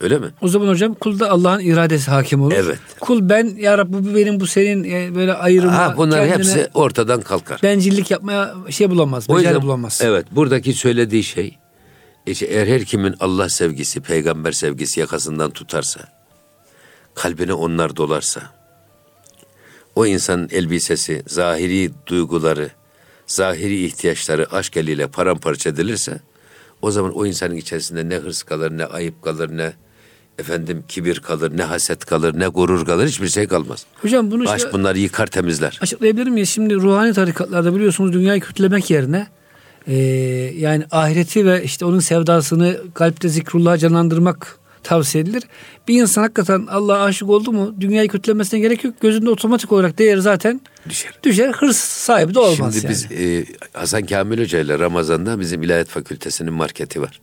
Öyle 0.01 0.17
mi? 0.19 0.27
O 0.41 0.47
zaman 0.47 0.67
hocam 0.67 0.93
kulda 0.93 1.29
Allah'ın 1.29 1.59
iradesi 1.59 2.11
hakim 2.11 2.41
olur. 2.41 2.53
Evet. 2.57 2.79
Kul 2.99 3.29
ben 3.29 3.55
ya 3.57 3.77
Rabbi 3.77 3.93
bu 3.93 4.15
benim 4.15 4.39
bu 4.39 4.47
senin 4.47 4.83
e, 4.83 5.15
böyle 5.15 5.33
ayrıma 5.33 5.77
Ha, 5.77 5.93
bunların 5.97 6.27
hepsi 6.27 6.69
ortadan 6.73 7.21
kalkar. 7.21 7.59
bencillik 7.63 8.11
yapmaya 8.11 8.55
şey 8.69 8.89
bulamaz. 8.89 9.25
O 9.29 9.37
yüzden- 9.39 9.61
bulamaz. 9.61 9.99
Evet 10.03 10.25
buradaki 10.31 10.73
söylediği 10.73 11.23
şey 11.23 11.57
işte 12.25 12.45
eğer 12.45 12.67
her 12.67 12.85
kimin 12.85 13.15
Allah 13.19 13.49
sevgisi, 13.49 14.01
peygamber 14.01 14.51
sevgisi 14.51 14.99
yakasından 14.99 15.51
tutarsa, 15.51 15.99
kalbine 17.15 17.53
onlar 17.53 17.95
dolarsa, 17.95 18.41
o 19.95 20.05
insanın 20.05 20.49
elbisesi, 20.51 21.23
zahiri 21.27 21.91
duyguları, 22.07 22.69
zahiri 23.27 23.85
ihtiyaçları 23.85 24.51
aşk 24.53 24.77
eliyle 24.77 25.07
paramparça 25.07 25.69
edilirse, 25.69 26.19
o 26.81 26.91
zaman 26.91 27.13
o 27.17 27.25
insanın 27.25 27.55
içerisinde 27.55 28.09
ne 28.09 28.15
hırs 28.15 28.43
kalır, 28.43 28.71
ne 28.77 28.85
ayıp 28.85 29.21
kalır, 29.21 29.57
ne 29.57 29.73
efendim 30.39 30.83
kibir 30.87 31.19
kalır, 31.19 31.57
ne 31.57 31.63
haset 31.63 32.05
kalır, 32.05 32.39
ne 32.39 32.47
gurur 32.47 32.85
kalır, 32.85 33.07
hiçbir 33.07 33.27
şey 33.27 33.47
kalmaz. 33.47 33.85
Hocam 34.01 34.31
bunu 34.31 34.49
Aşk 34.49 34.61
şey- 34.61 34.71
bunları 34.73 34.99
yıkar 34.99 35.27
temizler. 35.27 35.79
açıklayabilir 35.81 36.27
miyiz? 36.27 36.49
Şimdi 36.49 36.75
ruhani 36.75 37.13
tarikatlarda 37.13 37.75
biliyorsunuz 37.75 38.13
dünyayı 38.13 38.41
kötülemek 38.41 38.89
yerine 38.89 39.27
e, 39.87 39.95
yani 40.57 40.85
ahireti 40.91 41.45
ve 41.45 41.63
işte 41.63 41.85
onun 41.85 41.99
sevdasını 41.99 42.81
kalpte 42.93 43.29
zikrullah'a 43.29 43.77
canlandırmak 43.77 44.57
tavsiye 44.83 45.23
edilir. 45.23 45.43
Bir 45.87 46.01
insan 46.01 46.21
hakikaten 46.21 46.67
Allah'a 46.69 47.03
aşık 47.03 47.29
oldu 47.29 47.51
mu 47.51 47.75
dünyayı 47.79 48.09
kötülemesine 48.09 48.59
gerek 48.59 48.83
yok. 48.83 49.01
Gözünde 49.01 49.29
otomatik 49.29 49.71
olarak 49.71 49.97
değeri 49.97 50.21
zaten 50.21 50.61
Düşer. 50.89 51.13
düşer. 51.23 51.51
Hırs 51.53 51.77
sahibi 51.77 52.33
de 52.33 52.39
olmaz 52.39 52.73
Şimdi 52.73 52.85
yani. 52.85 52.89
biz 52.89 53.11
e, 53.11 53.45
Hasan 53.73 54.05
Kamil 54.05 54.41
Hoca 54.41 54.59
ile 54.59 54.79
Ramazan'da 54.79 55.39
bizim 55.39 55.63
İlahiyat 55.63 55.87
Fakültesinin 55.87 56.53
marketi 56.53 57.01
var. 57.01 57.21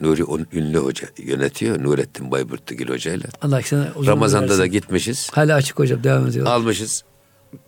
Nuri 0.00 0.24
on, 0.24 0.46
ünlü 0.52 0.78
hoca 0.78 1.08
yönetiyor. 1.18 1.82
Nurettin 1.82 2.30
Bayburtgil 2.30 2.88
Hoca 2.88 3.12
ile. 3.12 3.26
Allah 3.42 3.60
Ramazan'da 4.06 4.58
da 4.58 4.66
gitmişiz. 4.66 5.28
Hala 5.32 5.54
açık 5.54 5.78
hocam 5.78 6.04
devam 6.04 6.26
ediyor. 6.26 6.46
Almışız. 6.46 7.04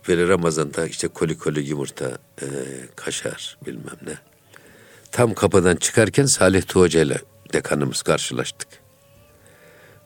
Böyle 0.07 0.27
Ramazan'da 0.27 0.87
işte 0.87 1.07
koli 1.07 1.37
koli 1.37 1.69
yumurta, 1.69 2.05
e, 2.41 2.45
kaşar 2.95 3.57
bilmem 3.65 3.97
ne. 4.05 4.13
Tam 5.11 5.33
kapıdan 5.33 5.75
çıkarken 5.75 6.25
Salih 6.25 6.61
Tuğ 6.67 6.79
Hoca 6.79 7.01
ile 7.01 7.17
dekanımız 7.53 8.01
karşılaştık. 8.01 8.67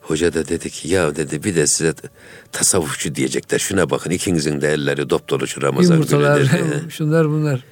Hoca 0.08 0.34
da 0.34 0.48
dedi 0.48 0.70
ki 0.70 0.88
ya 0.88 1.16
dedi 1.16 1.44
bir 1.44 1.56
de 1.56 1.66
size 1.66 1.94
tasavvufçu 2.52 3.14
diyecekler. 3.14 3.58
Şuna 3.58 3.90
bakın 3.90 4.10
ikinizin 4.10 4.60
de 4.60 4.72
elleri 4.72 5.10
dop 5.10 5.28
dolu 5.28 5.46
şu 5.46 5.62
Ramazan 5.62 5.94
Yumurtalar, 5.94 6.40
günü 6.40 6.50
dedi. 6.50 6.84
şunlar 6.90 7.28
bunlar. 7.28 7.64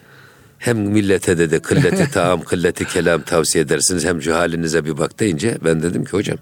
Hem 0.59 0.79
millete 0.79 1.39
de 1.39 1.51
de 1.51 1.59
kılleti 1.59 2.11
taam, 2.13 2.43
kılleti 2.43 2.85
kelam 2.85 3.23
tavsiye 3.23 3.65
edersiniz. 3.65 4.05
Hem 4.05 4.21
halinize 4.21 4.85
bir 4.85 4.99
bak 4.99 5.21
deyince 5.21 5.59
ben 5.65 5.83
dedim 5.83 6.05
ki 6.05 6.11
hocam 6.11 6.39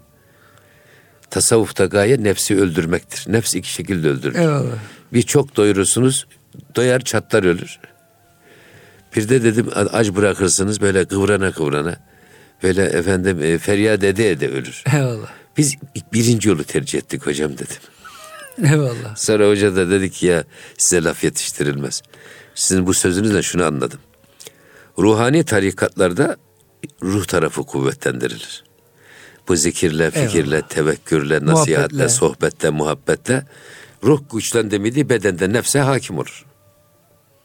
tasavvufta 1.29 1.85
gaye 1.85 2.23
nefsi 2.23 2.61
öldürmektir. 2.61 3.33
Nefs 3.33 3.55
iki 3.55 3.69
şekilde 3.69 4.09
öldürülür. 4.09 4.39
Eyvallah. 4.39 4.75
Bir 5.13 5.21
çok 5.21 5.55
doyurursunuz, 5.55 6.27
doyar 6.75 6.99
çatlar 6.99 7.43
ölür. 7.43 7.79
Bir 9.15 9.29
de 9.29 9.43
dedim 9.43 9.69
aç 9.75 10.09
bırakırsınız 10.11 10.81
böyle 10.81 11.05
kıvrana 11.05 11.51
kıvrana. 11.51 11.97
Böyle 12.63 12.83
efendim 12.83 13.43
e, 13.43 13.57
feryat 13.57 14.03
ede 14.03 14.31
ede 14.31 14.49
ölür. 14.49 14.83
Eyvallah. 14.93 15.44
Biz 15.57 15.75
birinci 16.13 16.49
yolu 16.49 16.63
tercih 16.63 16.99
ettik 16.99 17.27
hocam 17.27 17.53
dedim. 17.53 17.77
Eyvallah. 18.63 19.15
Sonra 19.15 19.49
hoca 19.49 19.75
da 19.75 19.89
dedi 19.89 20.11
ki 20.11 20.25
ya 20.25 20.43
size 20.77 21.03
laf 21.03 21.23
yetiştirilmez. 21.23 22.01
Sizin 22.55 22.87
bu 22.87 22.93
sözünüzle 22.93 23.41
şunu 23.41 23.65
anladım. 23.65 23.99
Ruhani 24.99 25.43
tarikatlarda 25.45 26.37
ruh 27.03 27.25
tarafı 27.25 27.63
kuvvetlendirilir. 27.63 28.63
Bu 29.47 29.55
zikirle, 29.55 30.11
fikirle, 30.11 30.61
tevekkürle, 30.61 31.45
nasihatle, 31.45 31.81
Muhabbetle. 31.95 32.09
sohbetle, 32.09 32.69
muhabbetle 32.69 33.45
ruh 34.03 34.21
güçlendiği 34.33 35.09
bedende 35.09 35.53
nefse 35.53 35.79
hakim 35.79 36.17
olur. 36.17 36.45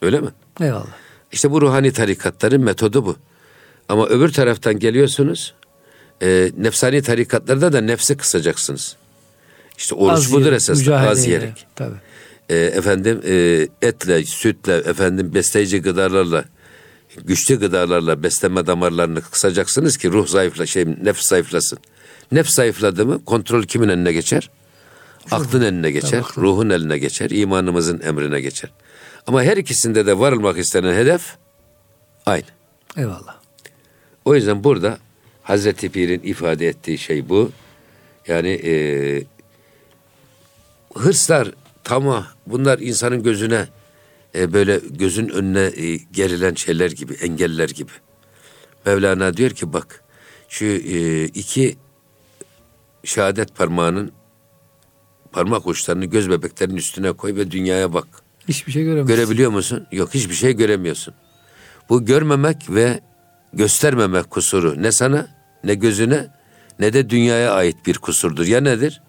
Öyle 0.02 0.20
mi? 0.20 0.28
Eyvallah. 0.60 0.86
İşte 1.32 1.50
bu 1.50 1.60
ruhani 1.60 1.92
tarikatların 1.92 2.62
metodu 2.64 3.06
bu. 3.06 3.16
Ama 3.88 4.06
öbür 4.06 4.32
taraftan 4.32 4.78
geliyorsunuz, 4.78 5.54
e, 6.22 6.52
nefsani 6.58 7.02
tarikatlarda 7.02 7.72
da 7.72 7.80
nefsi 7.80 8.16
kısacaksınız. 8.16 8.96
İşte 9.78 9.94
oruç 9.94 10.12
Az 10.12 10.32
budur 10.32 10.40
yiyerek, 10.40 10.56
esas, 10.56 10.78
mücadeleyle. 10.78 11.10
az 11.10 11.26
yiyerek. 11.26 11.66
Tabii. 11.76 11.96
E, 12.48 12.56
efendim 12.56 13.20
e, 13.26 13.68
etle, 13.82 14.24
sütle, 14.24 14.74
efendim 14.76 15.34
besleyici 15.34 15.82
gıdalarla, 15.82 16.44
güçlü 17.24 17.60
gıdalarla 17.60 18.22
besleme 18.22 18.66
damarlarını 18.66 19.22
kısacaksınız 19.22 19.96
ki 19.96 20.12
ruh 20.12 20.26
zayıfla, 20.26 20.66
şey 20.66 20.86
nefs 21.02 21.28
zayıflasın. 21.28 21.78
Nefs 22.32 22.54
zayıfladı 22.54 23.06
mı 23.06 23.24
kontrol 23.24 23.62
kimin 23.62 23.88
eline 23.88 24.12
geçer? 24.12 24.50
Aklın 25.30 25.62
eline 25.62 25.90
geçer, 25.90 26.22
ruhun 26.36 26.70
eline 26.70 26.98
geçer, 26.98 27.30
imanımızın 27.30 28.00
emrine 28.00 28.40
geçer. 28.40 28.70
Ama 29.26 29.42
her 29.42 29.56
ikisinde 29.56 30.06
de 30.06 30.18
varılmak 30.18 30.58
istenen 30.58 30.94
hedef 30.94 31.22
aynı. 32.26 32.44
Eyvallah. 32.96 33.36
O 34.24 34.34
yüzden 34.34 34.64
burada 34.64 34.98
Hazreti 35.42 35.88
Pir'in 35.88 36.20
ifade 36.22 36.68
ettiği 36.68 36.98
şey 36.98 37.28
bu. 37.28 37.50
Yani 38.26 38.48
e, 38.48 38.72
hırslar, 40.94 41.52
tamah 41.84 42.26
bunlar 42.46 42.78
insanın 42.78 43.22
gözüne 43.22 43.68
e, 44.34 44.52
böyle 44.52 44.80
gözün 44.90 45.28
önüne 45.28 45.72
e, 45.76 45.96
gerilen 45.96 46.54
şeyler 46.54 46.90
gibi, 46.90 47.14
engeller 47.14 47.68
gibi. 47.68 47.92
Mevlana 48.86 49.36
diyor 49.36 49.50
ki 49.50 49.72
bak 49.72 50.04
şu 50.48 50.64
e, 50.64 51.24
iki 51.24 51.76
şehadet 53.04 53.56
parmağının 53.56 54.12
parmak 55.32 55.66
uçlarını 55.66 56.04
göz 56.04 56.30
bebeklerinin 56.30 56.76
üstüne 56.76 57.12
koy 57.12 57.36
ve 57.36 57.50
dünyaya 57.50 57.92
bak. 57.92 58.06
Hiçbir 58.48 58.72
şey 58.72 58.82
göremiyorsun. 58.82 59.16
Görebiliyor 59.16 59.50
musun? 59.50 59.86
Yok 59.92 60.14
hiçbir 60.14 60.34
şey 60.34 60.52
göremiyorsun. 60.52 61.14
Bu 61.88 62.04
görmemek 62.04 62.70
ve 62.70 63.00
göstermemek 63.52 64.30
kusuru 64.30 64.82
ne 64.82 64.92
sana 64.92 65.28
ne 65.64 65.74
gözüne 65.74 66.28
ne 66.78 66.92
de 66.92 67.10
dünyaya 67.10 67.52
ait 67.52 67.86
bir 67.86 67.98
kusurdur. 67.98 68.46
Ya 68.46 68.60
nedir? 68.60 69.02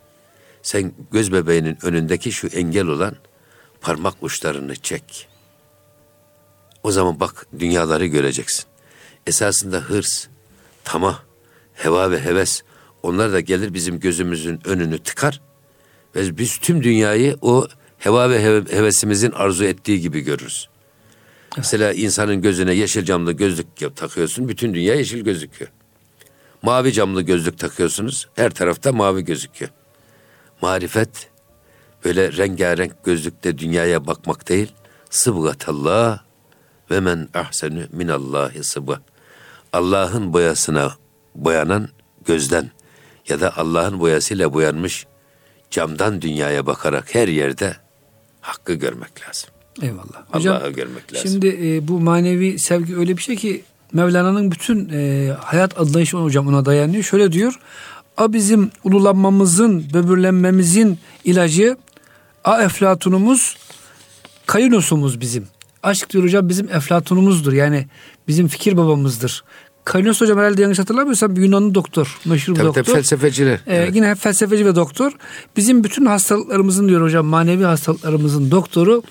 Sen 0.62 0.94
göz 1.12 1.32
bebeğinin 1.32 1.78
önündeki 1.82 2.32
şu 2.32 2.48
engel 2.48 2.88
olan 2.88 3.16
parmak 3.82 4.24
uçlarını 4.24 4.76
çek. 4.76 5.28
O 6.84 6.92
zaman 6.92 7.20
bak 7.20 7.48
dünyaları 7.60 8.06
göreceksin. 8.06 8.66
Esasında 9.28 9.78
hırs, 9.78 10.28
tamah, 10.84 11.24
heva 11.74 12.12
ve 12.12 12.22
heves 12.22 12.64
onlar 13.04 13.34
da 13.34 13.39
gelir 13.39 13.74
bizim 13.74 14.00
gözümüzün 14.00 14.60
önünü 14.66 15.00
tıkar 15.00 15.42
ve 16.16 16.38
biz 16.38 16.58
tüm 16.58 16.84
dünyayı 16.84 17.38
o 17.42 17.68
heva 17.98 18.30
ve 18.30 18.44
hevesimizin 18.44 19.32
arzu 19.32 19.64
ettiği 19.64 20.02
gibi 20.02 20.22
görürüz. 20.22 20.70
Mesela 21.58 21.93
insanın 21.93 22.41
gözüne 22.41 22.74
yeşil 22.74 23.06
camlı 23.06 23.32
gözlük 23.32 23.95
takıyorsun, 23.95 24.47
bütün 24.47 24.74
dünya 24.74 24.95
yeşil 24.95 25.20
gözüküyor. 25.20 25.72
Mavi 26.62 26.93
camlı 26.93 27.22
gözlük 27.22 27.60
takıyorsunuz, 27.60 28.28
her 28.36 28.49
tarafta 28.49 28.91
mavi 28.91 29.26
gözüküyor. 29.26 29.72
Marifet 30.62 31.30
böyle 32.06 32.34
rengarenk 32.38 33.04
gözlükte 33.04 33.58
dünyaya 33.58 34.08
bakmak 34.08 34.49
değil, 34.49 34.74
sıbgatallah 35.10 36.20
ve 36.91 36.99
men 36.99 37.30
ahsenü 37.34 37.88
minallahi 37.91 38.64
sıbga. 38.64 39.02
Allah'ın 39.74 40.34
boyasına 40.34 40.95
boyanan 41.36 41.89
gözden 42.26 42.72
ya 43.30 43.41
da 43.41 43.58
Allah'ın 43.58 43.99
boyasıyla 43.99 44.54
boyanmış 44.54 45.08
camdan 45.72 46.22
dünyaya 46.22 46.66
bakarak 46.66 47.16
her 47.16 47.28
yerde 47.28 47.76
hakkı 48.41 48.74
görmek 48.74 49.28
lazım. 49.28 49.49
Eyvallah. 49.82 50.24
Allah'ı 50.34 50.72
görmek 50.72 51.13
lazım. 51.13 51.32
Şimdi 51.32 51.59
e, 51.61 51.88
bu 51.88 51.99
manevi 51.99 52.59
sevgi 52.59 52.97
öyle 52.97 53.17
bir 53.17 53.22
şey 53.22 53.36
ki 53.36 53.63
Mevlana'nın 53.93 54.51
bütün 54.51 54.89
e, 54.93 55.32
hayat 55.39 55.80
anlayışı 55.80 56.17
hocam 56.17 56.47
ona 56.47 56.65
dayanıyor. 56.65 57.03
Şöyle 57.03 57.32
diyor. 57.32 57.59
A 58.17 58.34
bizim 58.34 58.72
ululanmamızın, 58.84 59.93
böbürlenmemizin 59.93 60.99
ilacı, 61.24 61.78
a 62.43 62.63
eflatunumuz, 62.63 63.57
kayınosumuz 64.45 65.22
bizim. 65.22 65.47
Aşk 65.84 66.09
diyor 66.09 66.24
hocam 66.24 66.49
bizim 66.49 66.69
eflatunumuzdur. 66.69 67.53
Yani 67.53 67.88
bizim 68.28 68.47
fikir 68.47 68.78
babamızdır. 68.78 69.43
Kaynos 69.86 70.22
hocam 70.22 70.38
herhalde 70.39 70.61
yanlış 70.61 70.80
hatırlamıyorsam 70.80 71.36
bir 71.36 71.41
Yunanlı 71.41 71.76
doktor. 71.76 72.17
Meşhur 72.26 72.53
bir 72.53 72.57
tabii, 72.57 72.67
doktor. 72.67 72.84
Tabii 72.84 72.95
felsefeciler. 72.95 73.53
Ee, 73.53 73.76
evet. 73.76 73.95
Yine 73.95 74.09
hep 74.09 74.17
felsefeci 74.17 74.65
ve 74.65 74.76
doktor. 74.76 75.11
Bizim 75.57 75.84
bütün 75.84 76.05
hastalıklarımızın 76.05 76.88
diyor 76.88 77.01
hocam 77.01 77.26
manevi 77.26 77.63
hastalıklarımızın 77.63 78.51
doktoru 78.51 79.03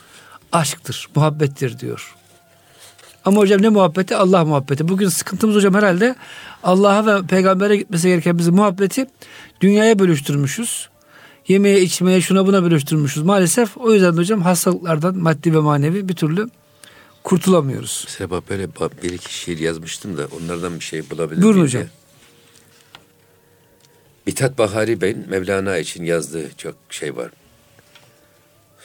aşktır, 0.53 1.09
muhabbettir 1.14 1.78
diyor. 1.78 2.14
Ama 3.24 3.40
hocam 3.40 3.62
ne 3.62 3.68
muhabbeti? 3.68 4.16
Allah 4.16 4.44
muhabbeti. 4.44 4.88
Bugün 4.88 5.09
sıkıntımız 5.09 5.57
hocam 5.57 5.74
herhalde 5.74 6.14
Allah'a 6.62 7.07
ve 7.07 7.26
peygambere 7.26 7.76
gitmesi 7.76 8.09
gereken 8.09 8.38
bizim 8.38 8.55
muhabbeti 8.55 9.07
dünyaya 9.61 9.98
bölüştürmüşüz. 9.98 10.88
Yemeğe, 11.48 11.80
içmeye, 11.80 12.20
şuna 12.20 12.46
buna 12.46 12.62
bölüştürmüşüz. 12.62 13.22
Maalesef 13.22 13.76
o 13.76 13.92
yüzden 13.94 14.16
de 14.16 14.20
hocam 14.20 14.42
hastalıklardan 14.42 15.16
maddi 15.16 15.55
ve 15.55 15.59
manevi 15.59 16.09
bir 16.09 16.14
türlü 16.14 16.51
kurtulamıyoruz. 17.24 18.05
Mesela 18.09 18.42
böyle 18.51 18.68
bir 19.03 19.12
iki 19.12 19.34
şiir 19.34 19.59
yazmıştım 19.59 20.18
da 20.18 20.26
onlardan 20.40 20.74
bir 20.74 20.84
şey 20.84 21.11
bulabilirim. 21.11 21.42
Buyurun 21.42 21.62
hocam. 21.62 21.84
Mithat 24.26 24.59
Bahari 24.59 25.01
Bey'in 25.01 25.28
Mevlana 25.28 25.78
için 25.78 26.05
yazdığı 26.05 26.51
çok 26.57 26.74
şey 26.90 27.16
var. 27.16 27.30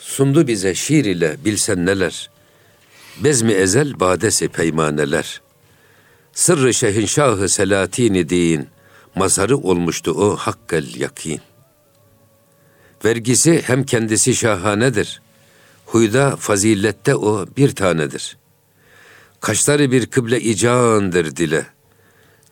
Sundu 0.05 0.47
bize 0.47 0.75
şiir 0.75 1.05
ile 1.05 1.37
bilsen 1.45 1.85
neler, 1.85 2.29
bezmi 3.23 3.51
ezel 3.51 3.99
badesi 3.99 4.47
peymaneler. 4.47 5.41
Sırrı 6.33 6.73
şehinşahı 6.73 7.49
selatini 7.49 8.29
din, 8.29 8.67
mazharı 9.15 9.57
olmuştu 9.57 10.11
o 10.11 10.35
hakkel 10.35 10.95
yakin. 10.95 11.41
Vergisi 13.05 13.61
hem 13.61 13.83
kendisi 13.83 14.35
şahanedir, 14.35 15.21
huyda 15.85 16.35
fazilette 16.35 17.15
o 17.15 17.45
bir 17.57 17.75
tanedir. 17.75 18.37
Kaşları 19.41 19.91
bir 19.91 20.05
kıble 20.05 20.41
icandır 20.41 21.35
dile, 21.35 21.65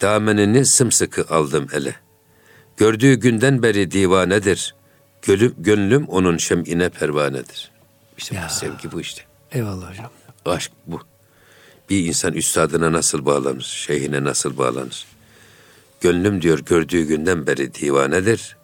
damenini 0.01 0.65
sımsıkı 0.65 1.35
aldım 1.35 1.67
ele. 1.73 1.95
Gördüğü 2.77 3.13
günden 3.13 3.63
beri 3.63 3.91
divanedir, 3.91 4.75
Gölüm, 5.25 5.55
gönlüm 5.57 6.05
onun 6.05 6.37
şem'ine 6.37 6.89
pervanedir. 6.89 7.71
İşte 8.17 8.35
ya. 8.35 8.47
bu 8.49 8.53
sevgi 8.53 8.91
bu 8.91 9.01
işte. 9.01 9.21
Eyvallah 9.51 9.91
hocam. 9.91 10.09
Aşk 10.45 10.71
bu. 10.87 10.99
Bir 11.89 12.05
insan 12.05 12.33
üstadına 12.33 12.91
nasıl 12.91 13.25
bağlanır, 13.25 13.63
şeyhine 13.63 14.23
nasıl 14.23 14.57
bağlanır? 14.57 15.05
Gönlüm 16.01 16.41
diyor 16.41 16.59
gördüğü 16.59 17.03
günden 17.03 17.47
beri 17.47 17.73
divanedir. 17.73 18.57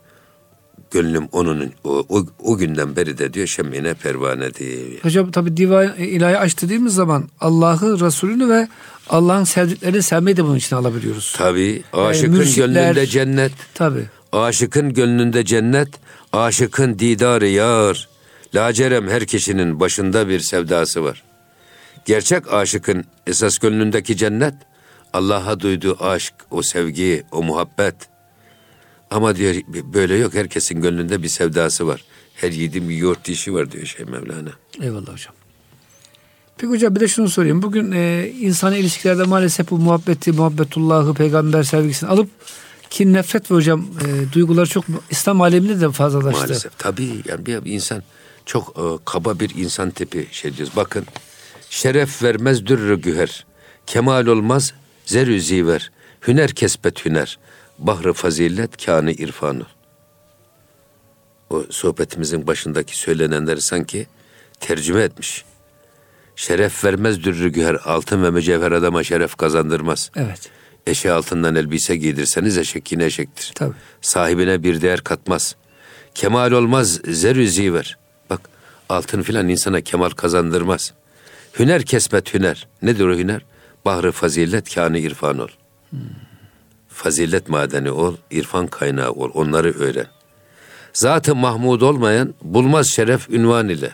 Gönlüm 0.91 1.28
onun 1.32 1.72
o, 1.84 2.05
o, 2.10 2.26
o 2.39 2.57
günden 2.57 2.95
beri 2.95 3.18
de 3.18 3.34
diyor 3.34 3.47
şemine 3.47 3.93
pervanedir. 3.93 5.03
Hocam 5.03 5.32
tabi 5.32 5.57
divan 5.57 5.95
ilahi 5.95 6.38
aç 6.38 6.62
dediğimiz 6.62 6.93
zaman 6.93 7.30
Allah'ı, 7.39 7.99
Resulünü 7.99 8.49
ve 8.49 8.68
Allah'ın 9.10 9.43
sevdiklerini 9.43 10.03
sevmeyi 10.03 10.38
de 10.38 10.43
bunun 10.43 10.55
için 10.55 10.76
alabiliyoruz. 10.76 11.34
Tabi 11.38 11.84
aşıkın 11.93 12.34
yani 12.36 12.55
gönlünde 12.55 13.07
cennet. 13.07 13.51
Tabi. 13.74 14.05
Aşıkın 14.32 14.94
gönlünde 14.94 15.46
cennet, 15.46 15.88
aşıkın 16.34 17.00
didarı 17.00 17.48
yar. 17.48 18.10
Lacerem 18.56 19.10
her 19.10 19.26
kişinin 19.26 19.80
başında 19.80 20.30
bir 20.30 20.40
sevdası 20.40 21.04
var. 21.04 21.24
Gerçek 22.06 22.54
aşıkın 22.54 23.06
esas 23.28 23.58
gönlündeki 23.58 24.18
cennet, 24.18 24.54
Allah'a 25.14 25.60
duyduğu 25.60 26.04
aşk, 26.04 26.34
o 26.52 26.62
sevgi, 26.62 27.24
o 27.32 27.44
muhabbet. 27.44 27.96
Ama 29.12 29.36
diyor 29.36 29.56
böyle 29.68 30.16
yok 30.16 30.34
herkesin 30.34 30.82
gönlünde 30.82 31.24
bir 31.24 31.28
sevdası 31.28 31.88
var. 31.88 32.04
Her 32.36 32.52
yiğidin 32.52 32.90
bir 32.90 32.96
yoğurt 32.96 33.26
dişi 33.26 33.54
var 33.54 33.72
diyor 33.72 33.86
şey 33.86 34.06
Mevlana. 34.06 34.50
Eyvallah 34.82 35.14
hocam. 35.14 35.34
Peki 36.58 36.72
hocam 36.72 36.96
bir 36.96 37.00
de 37.00 37.08
şunu 37.08 37.30
sorayım. 37.30 37.62
Bugün 37.62 37.92
e, 37.92 38.32
insan 38.40 38.74
ilişkilerde 38.74 39.24
maalesef 39.24 39.70
bu 39.72 39.78
muhabbeti, 39.78 40.32
muhabbetullahı, 40.32 41.14
peygamber 41.14 41.64
sevgisini 41.64 42.10
alıp 42.10 42.30
ki 42.90 43.14
nefret 43.14 43.52
ve 43.52 43.56
hocam 43.56 43.86
e, 44.06 44.34
duygular 44.34 44.66
çok 44.66 44.86
İslam 45.10 45.42
aleminde 45.42 45.82
de 45.82 45.92
fazlalaştı. 45.92 46.42
Maalesef 46.42 46.78
tabii 46.78 47.22
yani 47.26 47.46
bir, 47.46 47.72
insan 47.72 48.04
çok 48.46 48.78
e, 48.78 48.84
kaba 49.06 49.40
bir 49.40 49.56
insan 49.56 49.92
tipi 49.92 50.28
şey 50.32 50.58
diyoruz. 50.58 50.74
Bakın 50.76 51.06
şeref 51.70 52.24
vermez 52.24 52.66
dürrü 52.66 53.02
güher. 53.02 53.46
Kemal 53.88 54.26
olmaz 54.26 54.74
zerü 55.06 55.42
ziver. 55.42 55.92
Hüner 56.28 56.52
kesbet 56.52 57.06
hüner. 57.06 57.40
Bahrı 57.80 58.14
fazilet 58.14 58.86
kânı 58.86 59.12
irfanı. 59.12 59.66
O 61.50 61.64
sohbetimizin 61.70 62.48
başındaki 62.48 62.98
söylenenleri 62.98 63.62
sanki 63.62 64.08
tercüme 64.60 65.02
etmiş. 65.02 65.46
Şeref 66.36 66.84
vermez 66.84 67.24
dürrü 67.24 67.50
güher. 67.50 67.78
Altın 67.86 68.24
ve 68.24 68.32
mücevher 68.32 68.72
adama 68.72 69.04
şeref 69.04 69.36
kazandırmaz. 69.36 70.12
Evet. 70.16 70.52
Eşe 70.88 71.12
altından 71.12 71.56
elbise 71.56 71.96
giydirseniz 71.96 72.58
eşek 72.58 72.92
yine 72.92 73.06
eşektir. 73.06 73.52
Tabii. 73.56 73.74
Sahibine 74.02 74.64
bir 74.64 74.82
değer 74.82 75.02
katmaz. 75.02 75.56
Kemal 76.16 76.52
olmaz 76.52 77.02
zerü 77.08 77.48
ziver. 77.48 77.98
Bak 78.30 78.42
altın 78.90 79.22
filan 79.22 79.50
insana 79.50 79.82
kemal 79.82 80.10
kazandırmaz. 80.10 80.94
Hüner 81.60 81.84
kesbet 81.84 82.34
hüner. 82.34 82.68
Nedir 82.82 83.06
o 83.06 83.18
hüner? 83.18 83.42
Bahrı 83.86 84.12
fazilet 84.12 84.76
kânı 84.76 85.00
irfan 85.00 85.40
ol. 85.40 85.48
Hmm. 85.90 86.00
Fazilet 86.88 87.50
madeni 87.50 87.92
ol, 87.92 88.16
irfan 88.32 88.68
kaynağı 88.68 89.12
ol. 89.12 89.32
Onları 89.34 89.72
öğren. 89.80 90.08
Zatı 90.94 91.36
Mahmud 91.36 91.82
olmayan 91.82 92.34
bulmaz 92.42 92.88
şeref 92.88 93.30
ünvan 93.30 93.70
ile. 93.70 93.92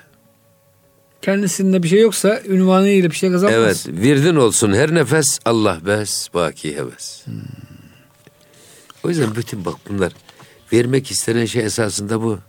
Kendisinde 1.26 1.84
bir 1.84 1.88
şey 1.88 2.00
yoksa 2.00 2.42
ünvanı 2.48 2.90
ile 2.90 3.12
bir 3.12 3.16
şey 3.16 3.32
kazanmaz. 3.32 3.58
Evet, 3.58 3.88
virdin 3.88 4.36
olsun 4.36 4.74
her 4.74 4.96
nefes 4.96 5.40
Allah 5.46 5.80
bes, 5.86 6.30
baki 6.34 6.78
heves. 6.78 7.26
Hmm. 7.26 7.34
O 9.04 9.10
yüzden 9.10 9.36
bütün 9.36 9.66
bak 9.66 9.76
bunlar 9.90 10.14
vermek 10.74 11.12
istenen 11.12 11.46
şey 11.46 11.66
esasında 11.66 12.22
bu 12.22 12.40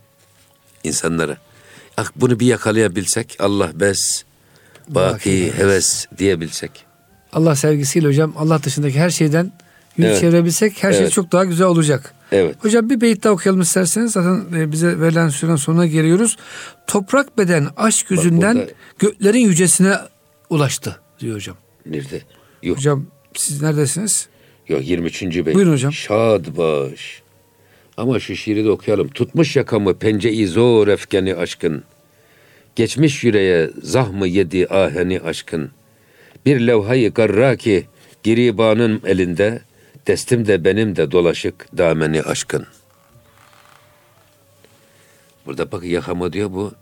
insanlara. 0.83 1.37
Ah 1.97 2.11
bunu 2.15 2.39
bir 2.39 2.45
yakalayabilsek 2.45 3.35
Allah 3.39 3.71
bes, 3.73 4.23
baki, 4.87 5.13
baki 5.13 5.53
heves 5.57 6.05
diyebilsek. 6.17 6.85
Allah 7.33 7.55
sevgisiyle 7.55 8.07
hocam 8.07 8.33
Allah 8.37 8.63
dışındaki 8.63 8.99
her 8.99 9.09
şeyden 9.09 9.51
yüz 9.97 10.07
evet. 10.07 10.21
çevirebilsek 10.21 10.83
her 10.83 10.91
şey 10.91 10.99
evet. 11.01 11.09
şey 11.09 11.15
çok 11.15 11.31
daha 11.31 11.45
güzel 11.45 11.67
olacak. 11.67 12.13
Evet. 12.31 12.55
Hocam 12.63 12.89
bir 12.89 13.01
beyit 13.01 13.23
daha 13.23 13.33
okuyalım 13.33 13.61
isterseniz. 13.61 14.11
Zaten 14.11 14.45
e, 14.59 14.71
bize 14.71 14.99
verilen 14.99 15.29
sürenin 15.29 15.55
sonuna 15.55 15.85
geliyoruz. 15.85 16.37
Toprak 16.87 17.37
beden 17.37 17.67
aşk 17.77 18.11
yüzünden 18.11 18.55
burada- 18.55 18.71
göklerin 18.99 19.39
yücesine 19.39 19.95
ulaştı 20.49 20.99
diyor 21.19 21.35
hocam. 21.35 21.57
Nerede? 21.85 22.21
Yok. 22.63 22.77
Hocam 22.77 23.05
siz 23.33 23.61
neredesiniz? 23.61 24.27
Yok 24.67 24.87
23. 24.87 25.23
beyt. 25.23 25.55
Buyurun 25.55 25.71
hocam. 25.71 25.93
Şad 25.93 26.45
baş. 26.57 27.21
Ama 27.97 28.19
şu 28.19 28.35
şiiri 28.35 28.65
de 28.65 28.69
okuyalım. 28.69 29.07
Tutmuş 29.07 29.55
yakamı 29.55 29.93
penceyi 29.99 30.47
zor 30.47 30.87
efkeni 30.87 31.35
aşkın. 31.35 31.83
Geçmiş 32.75 33.23
yüreğe 33.23 33.69
zahmı 33.83 34.27
yedi 34.27 34.67
aheni 34.67 35.21
aşkın. 35.21 35.71
Bir 36.45 36.59
levhayı 36.59 37.13
garra 37.13 37.55
ki 37.55 37.85
giribanın 38.23 39.01
elinde. 39.05 39.61
Destim 40.07 40.47
de 40.47 40.63
benim 40.63 40.95
de 40.95 41.11
dolaşık 41.11 41.77
dameni 41.77 42.21
aşkın. 42.21 42.67
Burada 45.45 45.71
bak 45.71 45.83
yakamı 45.83 46.33
diyor 46.33 46.51
bu. 46.51 46.73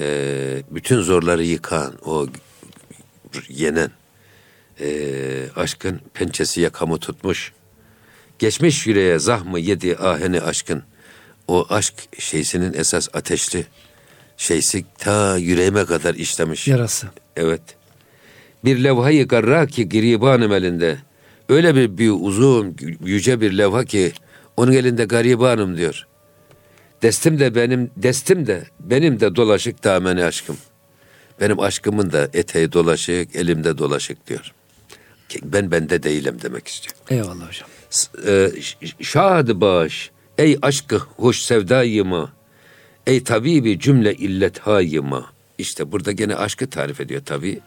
eee, 0.00 0.62
bütün 0.70 1.00
zorları 1.00 1.44
yıkan, 1.44 1.94
o 2.04 2.26
yenen 3.48 3.90
eee, 4.80 5.50
aşkın 5.56 6.00
pençesi 6.14 6.60
yakamı 6.60 6.98
tutmuş. 6.98 7.52
Geçmiş 8.38 8.86
yüreğe 8.86 9.18
zahmı 9.18 9.58
yedi 9.58 9.96
aheni 9.96 10.40
aşkın. 10.40 10.82
O 11.48 11.66
aşk 11.70 11.94
şeysinin 12.18 12.72
esas 12.72 13.08
ateşli 13.12 13.66
şeysi 14.36 14.84
ta 14.98 15.36
yüreğime 15.36 15.84
kadar 15.84 16.14
işlemiş. 16.14 16.68
Yarası. 16.68 17.06
Evet. 17.36 17.62
Bir 18.64 18.84
levhayı 18.84 19.28
garra 19.28 19.66
ki 19.66 19.88
garibanım 19.88 20.52
elinde. 20.52 20.98
Öyle 21.48 21.74
bir 21.74 21.98
büyük 21.98 22.14
uzun 22.20 22.76
yüce 23.04 23.40
bir 23.40 23.58
levha 23.58 23.84
ki 23.84 24.12
onun 24.56 24.72
elinde 24.72 25.04
garibanım 25.04 25.76
diyor. 25.76 26.06
Destim 27.02 27.38
de 27.38 27.54
benim 27.54 27.90
destim 27.96 28.46
de 28.46 28.64
benim 28.80 29.20
de 29.20 29.36
dolaşık 29.36 29.84
dameni 29.84 30.24
aşkım. 30.24 30.56
Benim 31.40 31.60
aşkımın 31.60 32.12
da 32.12 32.28
eteği 32.32 32.72
dolaşık, 32.72 33.36
elimde 33.36 33.78
dolaşık 33.78 34.26
diyor. 34.26 34.52
Ben 35.42 35.70
bende 35.70 36.02
değilim 36.02 36.38
demek 36.42 36.68
istiyor. 36.68 36.94
Eyvallah 37.10 37.48
hocam. 37.48 37.68
E, 38.26 38.60
ş- 38.60 38.76
şad 39.00 39.48
baş 39.48 40.10
ey 40.38 40.58
aşkı 40.62 40.96
hoş 40.98 41.38
sevdayıma 41.42 42.32
ey 43.06 43.24
tabibi 43.24 43.78
cümle 43.80 44.14
illet 44.14 44.58
hayıma 44.58 45.26
işte 45.58 45.92
burada 45.92 46.12
gene 46.12 46.36
aşkı 46.36 46.70
tarif 46.70 47.00
ediyor 47.00 47.22
tabi 47.24 47.60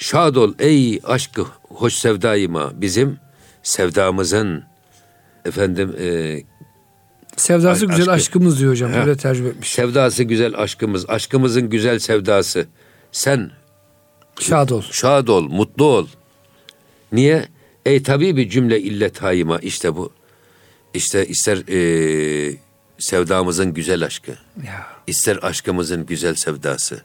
şad 0.00 0.34
ol 0.36 0.54
ey 0.58 1.00
aşkı 1.04 1.46
hoş 1.62 1.94
sevdayıma 1.94 2.80
bizim 2.80 3.18
sevdamızın 3.62 4.64
efendim 5.44 5.96
e, 6.00 6.42
Sevdası 7.36 7.84
A- 7.84 7.88
güzel 7.88 8.00
aşkı. 8.02 8.12
aşkımız 8.12 8.60
diyor 8.60 8.70
hocam. 8.72 8.92
Ha. 8.92 9.06
Böyle 9.06 9.16
tercüme 9.16 9.48
etmiş. 9.48 9.70
sevdası 9.72 10.22
güzel 10.22 10.54
aşkımız 10.58 11.10
aşkımızın 11.10 11.70
güzel 11.70 11.98
sevdası 11.98 12.66
sen 13.12 13.50
Şad 14.40 14.70
ol. 14.70 14.82
Şad 14.90 15.28
ol, 15.28 15.42
mutlu 15.48 15.84
ol. 15.84 16.06
Niye? 17.12 17.48
Ey 17.86 18.02
tabibi 18.02 18.50
cümle 18.50 18.80
illet 18.80 19.22
hayıma 19.22 19.58
işte 19.58 19.96
bu. 19.96 20.12
İşte 20.94 21.26
ister 21.26 21.56
eee, 21.68 22.56
sevdamızın 22.98 23.74
güzel 23.74 24.04
aşkı, 24.04 24.30
Ya. 24.66 24.86
ister 25.06 25.38
aşkımızın 25.42 26.06
güzel 26.06 26.34
sevdası. 26.34 27.02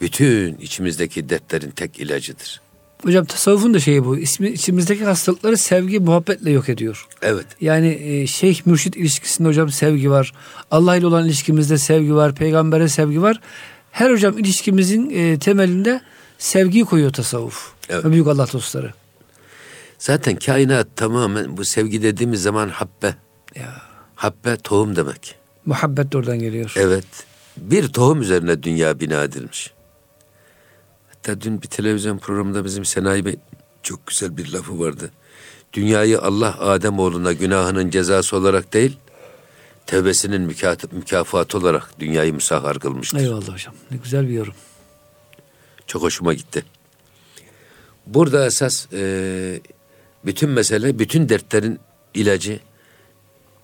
Bütün 0.00 0.56
içimizdeki 0.56 1.28
dertlerin 1.28 1.70
tek 1.70 2.00
ilacıdır. 2.00 2.60
Hocam 3.02 3.24
tasavvufun 3.24 3.74
da 3.74 3.80
şeyi 3.80 4.04
bu. 4.04 4.16
İsmi, 4.18 4.48
içimizdeki 4.48 5.04
hastalıkları 5.04 5.56
sevgi, 5.56 6.00
muhabbetle 6.00 6.50
yok 6.50 6.68
ediyor. 6.68 7.06
Evet, 7.22 7.46
Yani 7.60 7.88
e, 8.02 8.26
şeyh 8.26 8.66
mürşit 8.66 8.96
ilişkisinde 8.96 9.48
hocam 9.48 9.70
sevgi 9.70 10.10
var. 10.10 10.32
Allah 10.70 10.96
ile 10.96 11.06
olan 11.06 11.26
ilişkimizde 11.26 11.78
sevgi 11.78 12.14
var. 12.14 12.34
Peygambere 12.34 12.88
sevgi 12.88 13.22
var. 13.22 13.40
Her 13.90 14.10
hocam 14.10 14.38
ilişkimizin 14.38 15.10
e, 15.10 15.38
temelinde 15.38 16.00
sevgiyi 16.38 16.84
koyuyor 16.84 17.12
tasavvuf. 17.12 17.72
Evet. 17.88 18.04
Ve 18.04 18.12
büyük 18.12 18.26
Allah 18.26 18.46
dostları. 18.52 18.92
zaten 19.98 20.36
kainat 20.36 20.86
tamamen 20.96 21.56
bu 21.56 21.64
sevgi 21.64 22.02
dediğimiz 22.02 22.42
zaman 22.42 22.68
habbe. 22.68 23.14
Ya. 23.54 23.82
Habbe 24.14 24.56
tohum 24.56 24.96
demek. 24.96 25.34
Muhabbet 25.66 26.12
de 26.12 26.16
oradan 26.18 26.38
geliyor. 26.38 26.72
Evet, 26.76 27.06
bir 27.56 27.88
tohum 27.88 28.22
üzerine 28.22 28.62
dünya 28.62 29.00
bina 29.00 29.22
edilmiş. 29.22 29.70
Hatta 31.26 31.40
dün 31.40 31.62
bir 31.62 31.66
televizyon 31.66 32.18
programında 32.18 32.64
bizim 32.64 32.84
Senayi 32.84 33.24
Bey 33.24 33.36
çok 33.82 34.06
güzel 34.06 34.36
bir 34.36 34.52
lafı 34.52 34.80
vardı. 34.80 35.10
Dünyayı 35.72 36.20
Allah 36.20 36.60
Adem 36.60 36.98
oğluna 36.98 37.32
günahının 37.32 37.90
cezası 37.90 38.36
olarak 38.36 38.72
değil, 38.72 38.96
tevbesinin 39.86 40.50
müka- 40.50 40.94
mükafatı 40.94 41.58
olarak 41.58 42.00
dünyayı 42.00 42.34
müsahhar 42.34 42.78
kılmıştır. 42.78 43.18
Eyvallah 43.18 43.48
hocam. 43.48 43.74
Ne 43.90 43.96
güzel 43.96 44.28
bir 44.28 44.32
yorum. 44.32 44.54
Çok 45.86 46.02
hoşuma 46.02 46.34
gitti. 46.34 46.64
Burada 48.06 48.46
esas 48.46 48.86
e, 48.92 49.60
bütün 50.24 50.50
mesele, 50.50 50.98
bütün 50.98 51.28
dertlerin 51.28 51.78
ilacı 52.14 52.60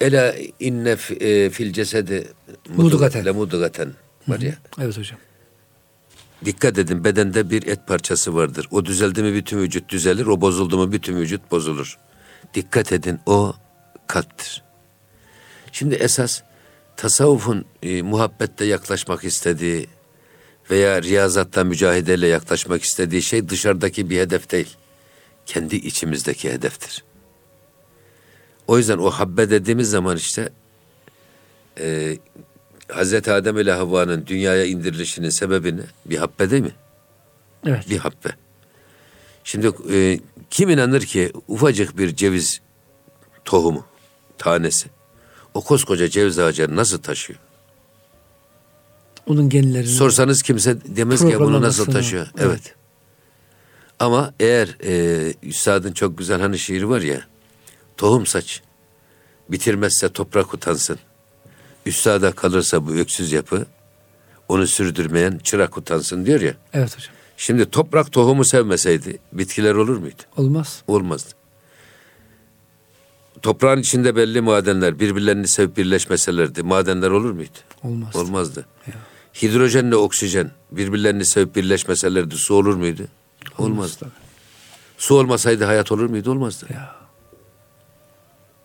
Ela 0.01 0.35
inne 0.61 0.97
e, 1.21 1.51
fil 1.51 1.73
cesedi 1.73 2.29
Mudgaten. 2.69 3.25
le 3.25 3.31
mudgaten 3.31 3.93
var 4.29 4.41
ya. 4.41 4.55
Evet 4.81 4.99
hocam. 4.99 5.19
Dikkat 6.45 6.79
edin 6.79 7.05
bedende 7.05 7.51
bir 7.51 7.67
et 7.67 7.87
parçası 7.87 8.35
vardır. 8.35 8.69
O 8.71 8.85
düzeldi 8.85 9.23
mi 9.23 9.35
bütün 9.35 9.59
vücut 9.59 9.89
düzelir, 9.89 10.27
o 10.27 10.41
bozuldu 10.41 10.79
mu 10.79 10.93
bütün 10.93 11.17
vücut 11.17 11.51
bozulur. 11.51 11.99
Dikkat 12.55 12.93
edin 12.93 13.21
o 13.27 13.55
kalptir. 14.07 14.63
Şimdi 15.73 15.95
esas 15.95 16.43
tasavvufun 16.97 17.65
e, 17.83 18.03
muhabbette 18.03 18.65
yaklaşmak 18.65 19.25
istediği 19.25 19.87
veya 20.71 21.03
riyazatta 21.03 21.65
mücahideyle 21.65 22.27
yaklaşmak 22.27 22.83
istediği 22.83 23.23
şey 23.23 23.49
dışarıdaki 23.49 24.11
bir 24.11 24.19
hedef 24.19 24.51
değil. 24.51 24.77
Kendi 25.47 25.77
içimizdeki 25.77 26.53
hedeftir. 26.53 27.05
O 28.67 28.79
yüzden 28.79 28.99
o 28.99 29.11
habbe 29.11 29.51
dediğimiz 29.51 29.91
zaman 29.91 30.17
işte 30.17 30.53
e, 31.79 32.19
Hazreti 32.93 33.33
Adem 33.33 33.59
ile 33.59 33.73
Havva'nın 33.73 34.27
dünyaya 34.27 34.65
indirilişinin 34.65 35.29
sebebini 35.29 35.83
bir 36.07 36.17
habbe 36.19 36.51
değil 36.51 36.63
mi? 36.63 36.73
Evet. 37.67 37.91
Bir 37.91 37.99
habbe. 37.99 38.29
Şimdi 39.45 39.71
e, 39.93 40.21
kim 40.51 40.71
inanır 40.71 41.01
ki 41.01 41.33
ufacık 41.49 41.99
bir 41.99 42.17
ceviz 42.17 42.61
tohumu, 43.45 43.85
tanesi 44.39 44.89
o 45.55 45.61
koskoca 45.61 46.09
ceviz 46.09 46.39
ağacını 46.39 46.77
nasıl 46.77 46.99
taşıyor? 46.99 47.39
Onun 49.27 49.49
genlerini. 49.49 49.89
Sorsanız 49.89 50.43
kimse 50.43 50.77
demez 50.97 51.21
ki 51.21 51.41
bunu 51.41 51.63
nasıl 51.63 51.87
taşıyor. 51.87 52.27
evet. 52.39 52.47
Evet. 52.51 52.75
Ama 53.99 54.35
eğer 54.41 54.77
e, 54.85 55.35
üstadın 55.43 55.93
çok 55.93 56.19
güzel 56.19 56.41
hani 56.41 56.59
şiiri 56.59 56.89
var 56.89 57.01
ya 57.01 57.21
tohum 57.97 58.27
saç 58.27 58.63
bitirmezse 59.49 60.09
toprak 60.09 60.55
utansın. 60.55 60.99
Üstada 61.87 62.33
kalırsa 62.33 62.87
bu 62.87 62.91
öksüz 62.93 63.33
yapı 63.33 63.67
onu 64.49 64.67
sürdürmeyen 64.67 65.39
çırak 65.45 65.79
utansın 65.79 66.27
diyor 66.27 66.41
ya. 66.41 66.55
Evet 66.73 66.97
hocam. 66.97 67.15
Şimdi 67.37 67.71
toprak 67.71 68.13
tohumu 68.13 68.45
sevmeseydi 68.45 69.19
bitkiler 69.33 69.75
olur 69.75 69.97
muydu? 69.97 70.23
Olmaz. 70.37 70.83
Olmazdı. 70.87 71.31
Toprağın 73.43 73.79
içinde 73.81 74.17
belli 74.17 74.41
madenler 74.41 75.01
birbirlerini 75.01 75.49
sevip 75.49 75.77
birleşmeselerdi 75.77 76.63
madenler 76.63 77.11
olur 77.11 77.31
muydu? 77.31 77.59
Olmaz. 77.83 78.17
Olmazdı. 78.17 78.67
Hidrojenle 79.43 79.97
oksijen 79.97 80.51
birbirlerini 80.73 81.25
sevip 81.25 81.57
birleşmeselerdi 81.57 82.37
su 82.37 82.55
olur 82.55 82.75
muydu? 82.75 83.03
Olmazdı. 83.59 83.97
tabii. 84.01 84.11
Su 84.99 85.15
olmasaydı 85.15 85.65
hayat 85.65 85.93
olur 85.93 86.07
muydu? 86.11 86.31
Olmazdı. 86.31 86.67
Ya. 86.73 86.97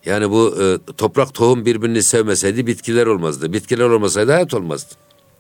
Yani 0.06 0.32
bu 0.32 0.58
e, 0.64 0.93
toprak 0.93 1.34
tohum 1.34 1.66
birbirini 1.66 2.03
sevmeseydi 2.03 2.68
bitkiler 2.68 3.06
olmazdı. 3.06 3.53
Bitkiler 3.53 3.86
olmasaydı 3.86 4.32
hayat 4.32 4.53
olmazdı. 4.53 4.95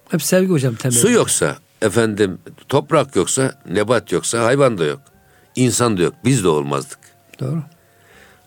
Hep 0.09 0.23
sevgi 0.23 0.49
hocam 0.49 0.75
temeli. 0.75 0.99
Su 0.99 1.11
yoksa 1.11 1.57
efendim 1.81 2.39
toprak 2.69 3.15
yoksa 3.15 3.61
nebat 3.69 4.11
yoksa 4.11 4.45
hayvan 4.45 4.77
da 4.77 4.85
yok. 4.85 4.99
İnsan 5.55 5.97
da 5.97 6.01
yok. 6.01 6.13
Biz 6.25 6.43
de 6.43 6.47
olmazdık. 6.47 6.99
Doğru. 7.39 7.63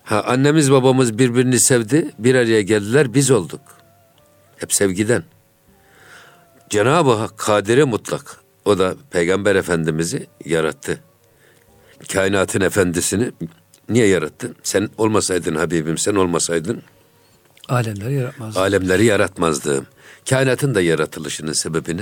Ha 0.03 0.21
annemiz 0.21 0.71
babamız 0.71 1.17
birbirini 1.17 1.59
sevdi, 1.59 2.11
bir 2.19 2.35
araya 2.35 2.61
geldiler, 2.61 3.13
biz 3.13 3.31
olduk. 3.31 3.61
Hep 4.57 4.73
sevgiden. 4.73 5.23
Cenab-ı 6.69 7.11
Hak 7.11 7.37
kadire 7.37 7.83
mutlak. 7.83 8.37
O 8.65 8.79
da 8.79 8.95
Peygamber 9.11 9.55
Efendimiz'i 9.55 10.27
yarattı. 10.45 10.99
Kainatın 12.13 12.61
efendisini 12.61 13.31
niye 13.89 14.07
yarattı? 14.07 14.53
Sen 14.63 14.89
olmasaydın 14.97 15.55
Habibim, 15.55 15.97
sen 15.97 16.15
olmasaydın 16.15 16.81
Alemleri 17.69 18.13
yaratmaz. 18.13 18.57
alemleri 18.57 19.05
yaratmazdım. 19.05 19.87
Kainatın 20.29 20.75
da 20.75 20.81
yaratılışının 20.81 21.53
sebebini 21.53 22.01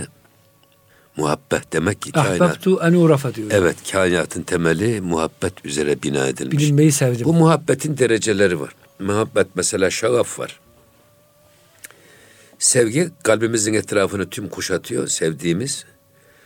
muhabbet 1.18 1.74
demek 1.74 2.02
ki 2.02 2.12
kainat. 2.12 2.42
Ahbabtu 2.42 2.80
en 2.84 2.94
urafa 2.94 3.36
diyor. 3.36 3.48
Evet, 3.52 3.76
kainatın 3.92 4.42
temeli 4.42 5.02
muhabbet 5.02 5.66
üzere 5.66 6.04
bina 6.04 6.28
edilmiş. 6.28 6.58
Bilinmeyi 6.58 6.92
sevdim. 6.92 7.26
Bu 7.26 7.34
muhabbetin 7.34 7.98
dereceleri 7.98 8.60
var. 8.60 8.76
muhabbet 9.00 9.48
mesela 9.56 9.90
şagaf 9.90 10.40
var. 10.40 10.60
Sevgi 12.60 13.10
kalbimizin 13.24 13.74
etrafını 13.74 14.30
tüm 14.30 14.50
kuşatıyor. 14.50 15.08
Sevdiğimiz 15.08 15.86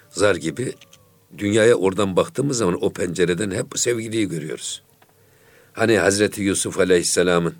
zar 0.09 0.35
gibi 0.35 0.73
dünyaya 1.37 1.75
oradan 1.75 2.15
baktığımız 2.15 2.57
zaman 2.57 2.83
o 2.83 2.93
pencereden 2.93 3.51
hep 3.51 3.65
sevgiliyi 3.75 4.27
görüyoruz. 4.29 4.81
Hani 5.73 5.97
Hazreti 5.97 6.41
Yusuf 6.41 6.79
Aleyhisselam'ın 6.79 7.55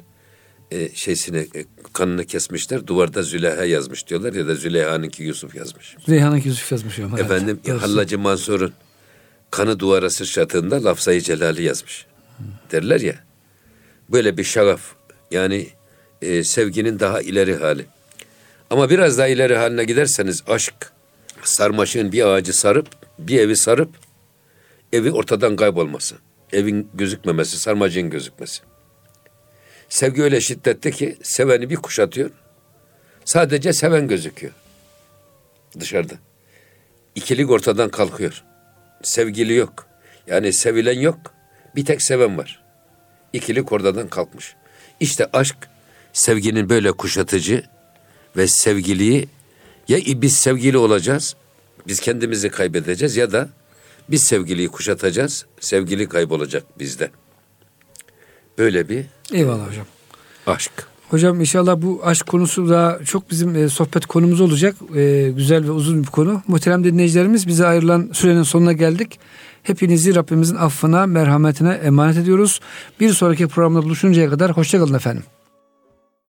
e, 0.72 0.90
şeysini 0.96 1.38
e, 1.38 1.66
kanını 1.94 2.26
kesmişler. 2.26 2.88
Duvarda 2.88 3.24
Züleyha 3.24 3.66
yazmış 3.66 4.08
diyorlar 4.08 4.34
ya 4.34 4.48
da 4.48 4.56
Züleyha'nınki 4.56 5.24
Yusuf 5.24 5.56
yazmış. 5.56 5.96
Züleyha'nın 6.06 6.42
Yusuf 6.46 6.72
yazmış. 6.72 6.98
herhalde. 6.98 7.22
Efendim 7.22 7.60
Doğrusu. 7.68 7.82
Hallacı 7.84 8.20
Mansur'un 8.20 8.74
kanı 9.52 9.80
duvara 9.80 10.10
sıçratığında 10.10 10.84
lafzayı 10.84 11.22
celali 11.22 11.64
yazmış. 11.64 12.06
Derler 12.72 13.02
ya. 13.02 13.16
Böyle 14.10 14.38
bir 14.38 14.44
şagaf. 14.44 14.82
Yani 15.32 15.68
e, 16.22 16.44
sevginin 16.44 17.00
daha 17.00 17.22
ileri 17.22 17.56
hali. 17.56 17.86
Ama 18.70 18.90
biraz 18.90 19.18
daha 19.18 19.28
ileri 19.28 19.58
haline 19.58 19.84
giderseniz 19.84 20.44
aşk 20.48 20.74
sarmaşığın 21.44 22.12
bir 22.12 22.28
ağacı 22.28 22.54
sarıp 22.54 22.88
bir 23.20 23.40
evi 23.40 23.56
sarıp 23.58 23.90
evi 24.94 25.12
ortadan 25.12 25.56
kaybolması. 25.56 26.16
Evin 26.54 26.90
gözükmemesi, 26.94 27.60
sarmacığın 27.60 28.10
gözükmesi. 28.10 28.62
Sevgi 29.90 30.24
öyle 30.24 30.42
şiddetli 30.42 30.92
ki 30.92 31.18
seveni 31.24 31.70
bir 31.70 31.76
kuşatıyor. 31.76 32.32
Sadece 33.26 33.74
seven 33.74 34.08
gözüküyor. 34.08 34.54
Dışarıda. 35.80 36.14
İkilik 37.16 37.50
ortadan 37.50 37.90
kalkıyor. 37.90 38.44
Sevgili 39.04 39.54
yok. 39.54 39.88
Yani 40.28 40.54
sevilen 40.54 41.00
yok. 41.00 41.18
Bir 41.76 41.86
tek 41.86 42.02
seven 42.02 42.38
var. 42.38 42.64
İkilik 43.34 43.72
oradan 43.72 44.08
kalkmış. 44.08 44.56
İşte 45.00 45.30
aşk 45.34 45.56
sevginin 46.14 46.70
böyle 46.70 46.92
kuşatıcı 46.92 47.64
ve 48.38 48.48
sevgiliyi 48.48 49.28
ya 49.88 50.00
biz 50.06 50.36
sevgili 50.36 50.78
olacağız, 50.78 51.36
biz 51.88 52.00
kendimizi 52.00 52.50
kaybedeceğiz 52.50 53.16
ya 53.18 53.32
da 53.32 53.50
biz 54.12 54.24
sevgiliyi 54.24 54.68
kuşatacağız, 54.68 55.46
sevgili 55.60 56.10
kaybolacak 56.10 56.64
bizde. 56.80 57.12
Böyle 58.58 58.90
bir 58.90 59.06
Eyvallah 59.34 59.68
hocam. 59.68 59.86
aşk. 60.48 60.72
Hocam 61.10 61.40
inşallah 61.40 61.82
bu 61.82 62.02
aşk 62.04 62.28
konusu 62.28 62.70
da 62.70 63.00
çok 63.06 63.32
bizim 63.32 63.56
e, 63.56 63.70
sohbet 63.70 64.06
konumuz 64.06 64.42
olacak. 64.42 64.76
E, 64.96 65.32
güzel 65.36 65.64
ve 65.64 65.72
uzun 65.72 66.04
bir 66.04 66.08
konu. 66.08 66.42
Muhterem 66.48 66.84
dinleyicilerimiz 66.84 67.48
bize 67.48 67.66
ayrılan 67.66 68.10
sürenin 68.14 68.44
sonuna 68.44 68.74
geldik. 68.74 69.20
Hepinizi 69.64 70.16
Rabbimizin 70.16 70.56
affına, 70.56 71.06
merhametine 71.06 71.74
emanet 71.74 72.18
ediyoruz. 72.18 72.60
Bir 73.00 73.10
sonraki 73.14 73.48
programda 73.48 73.84
buluşuncaya 73.84 74.30
kadar 74.30 74.52
hoşçakalın 74.52 74.94
efendim. 74.94 75.24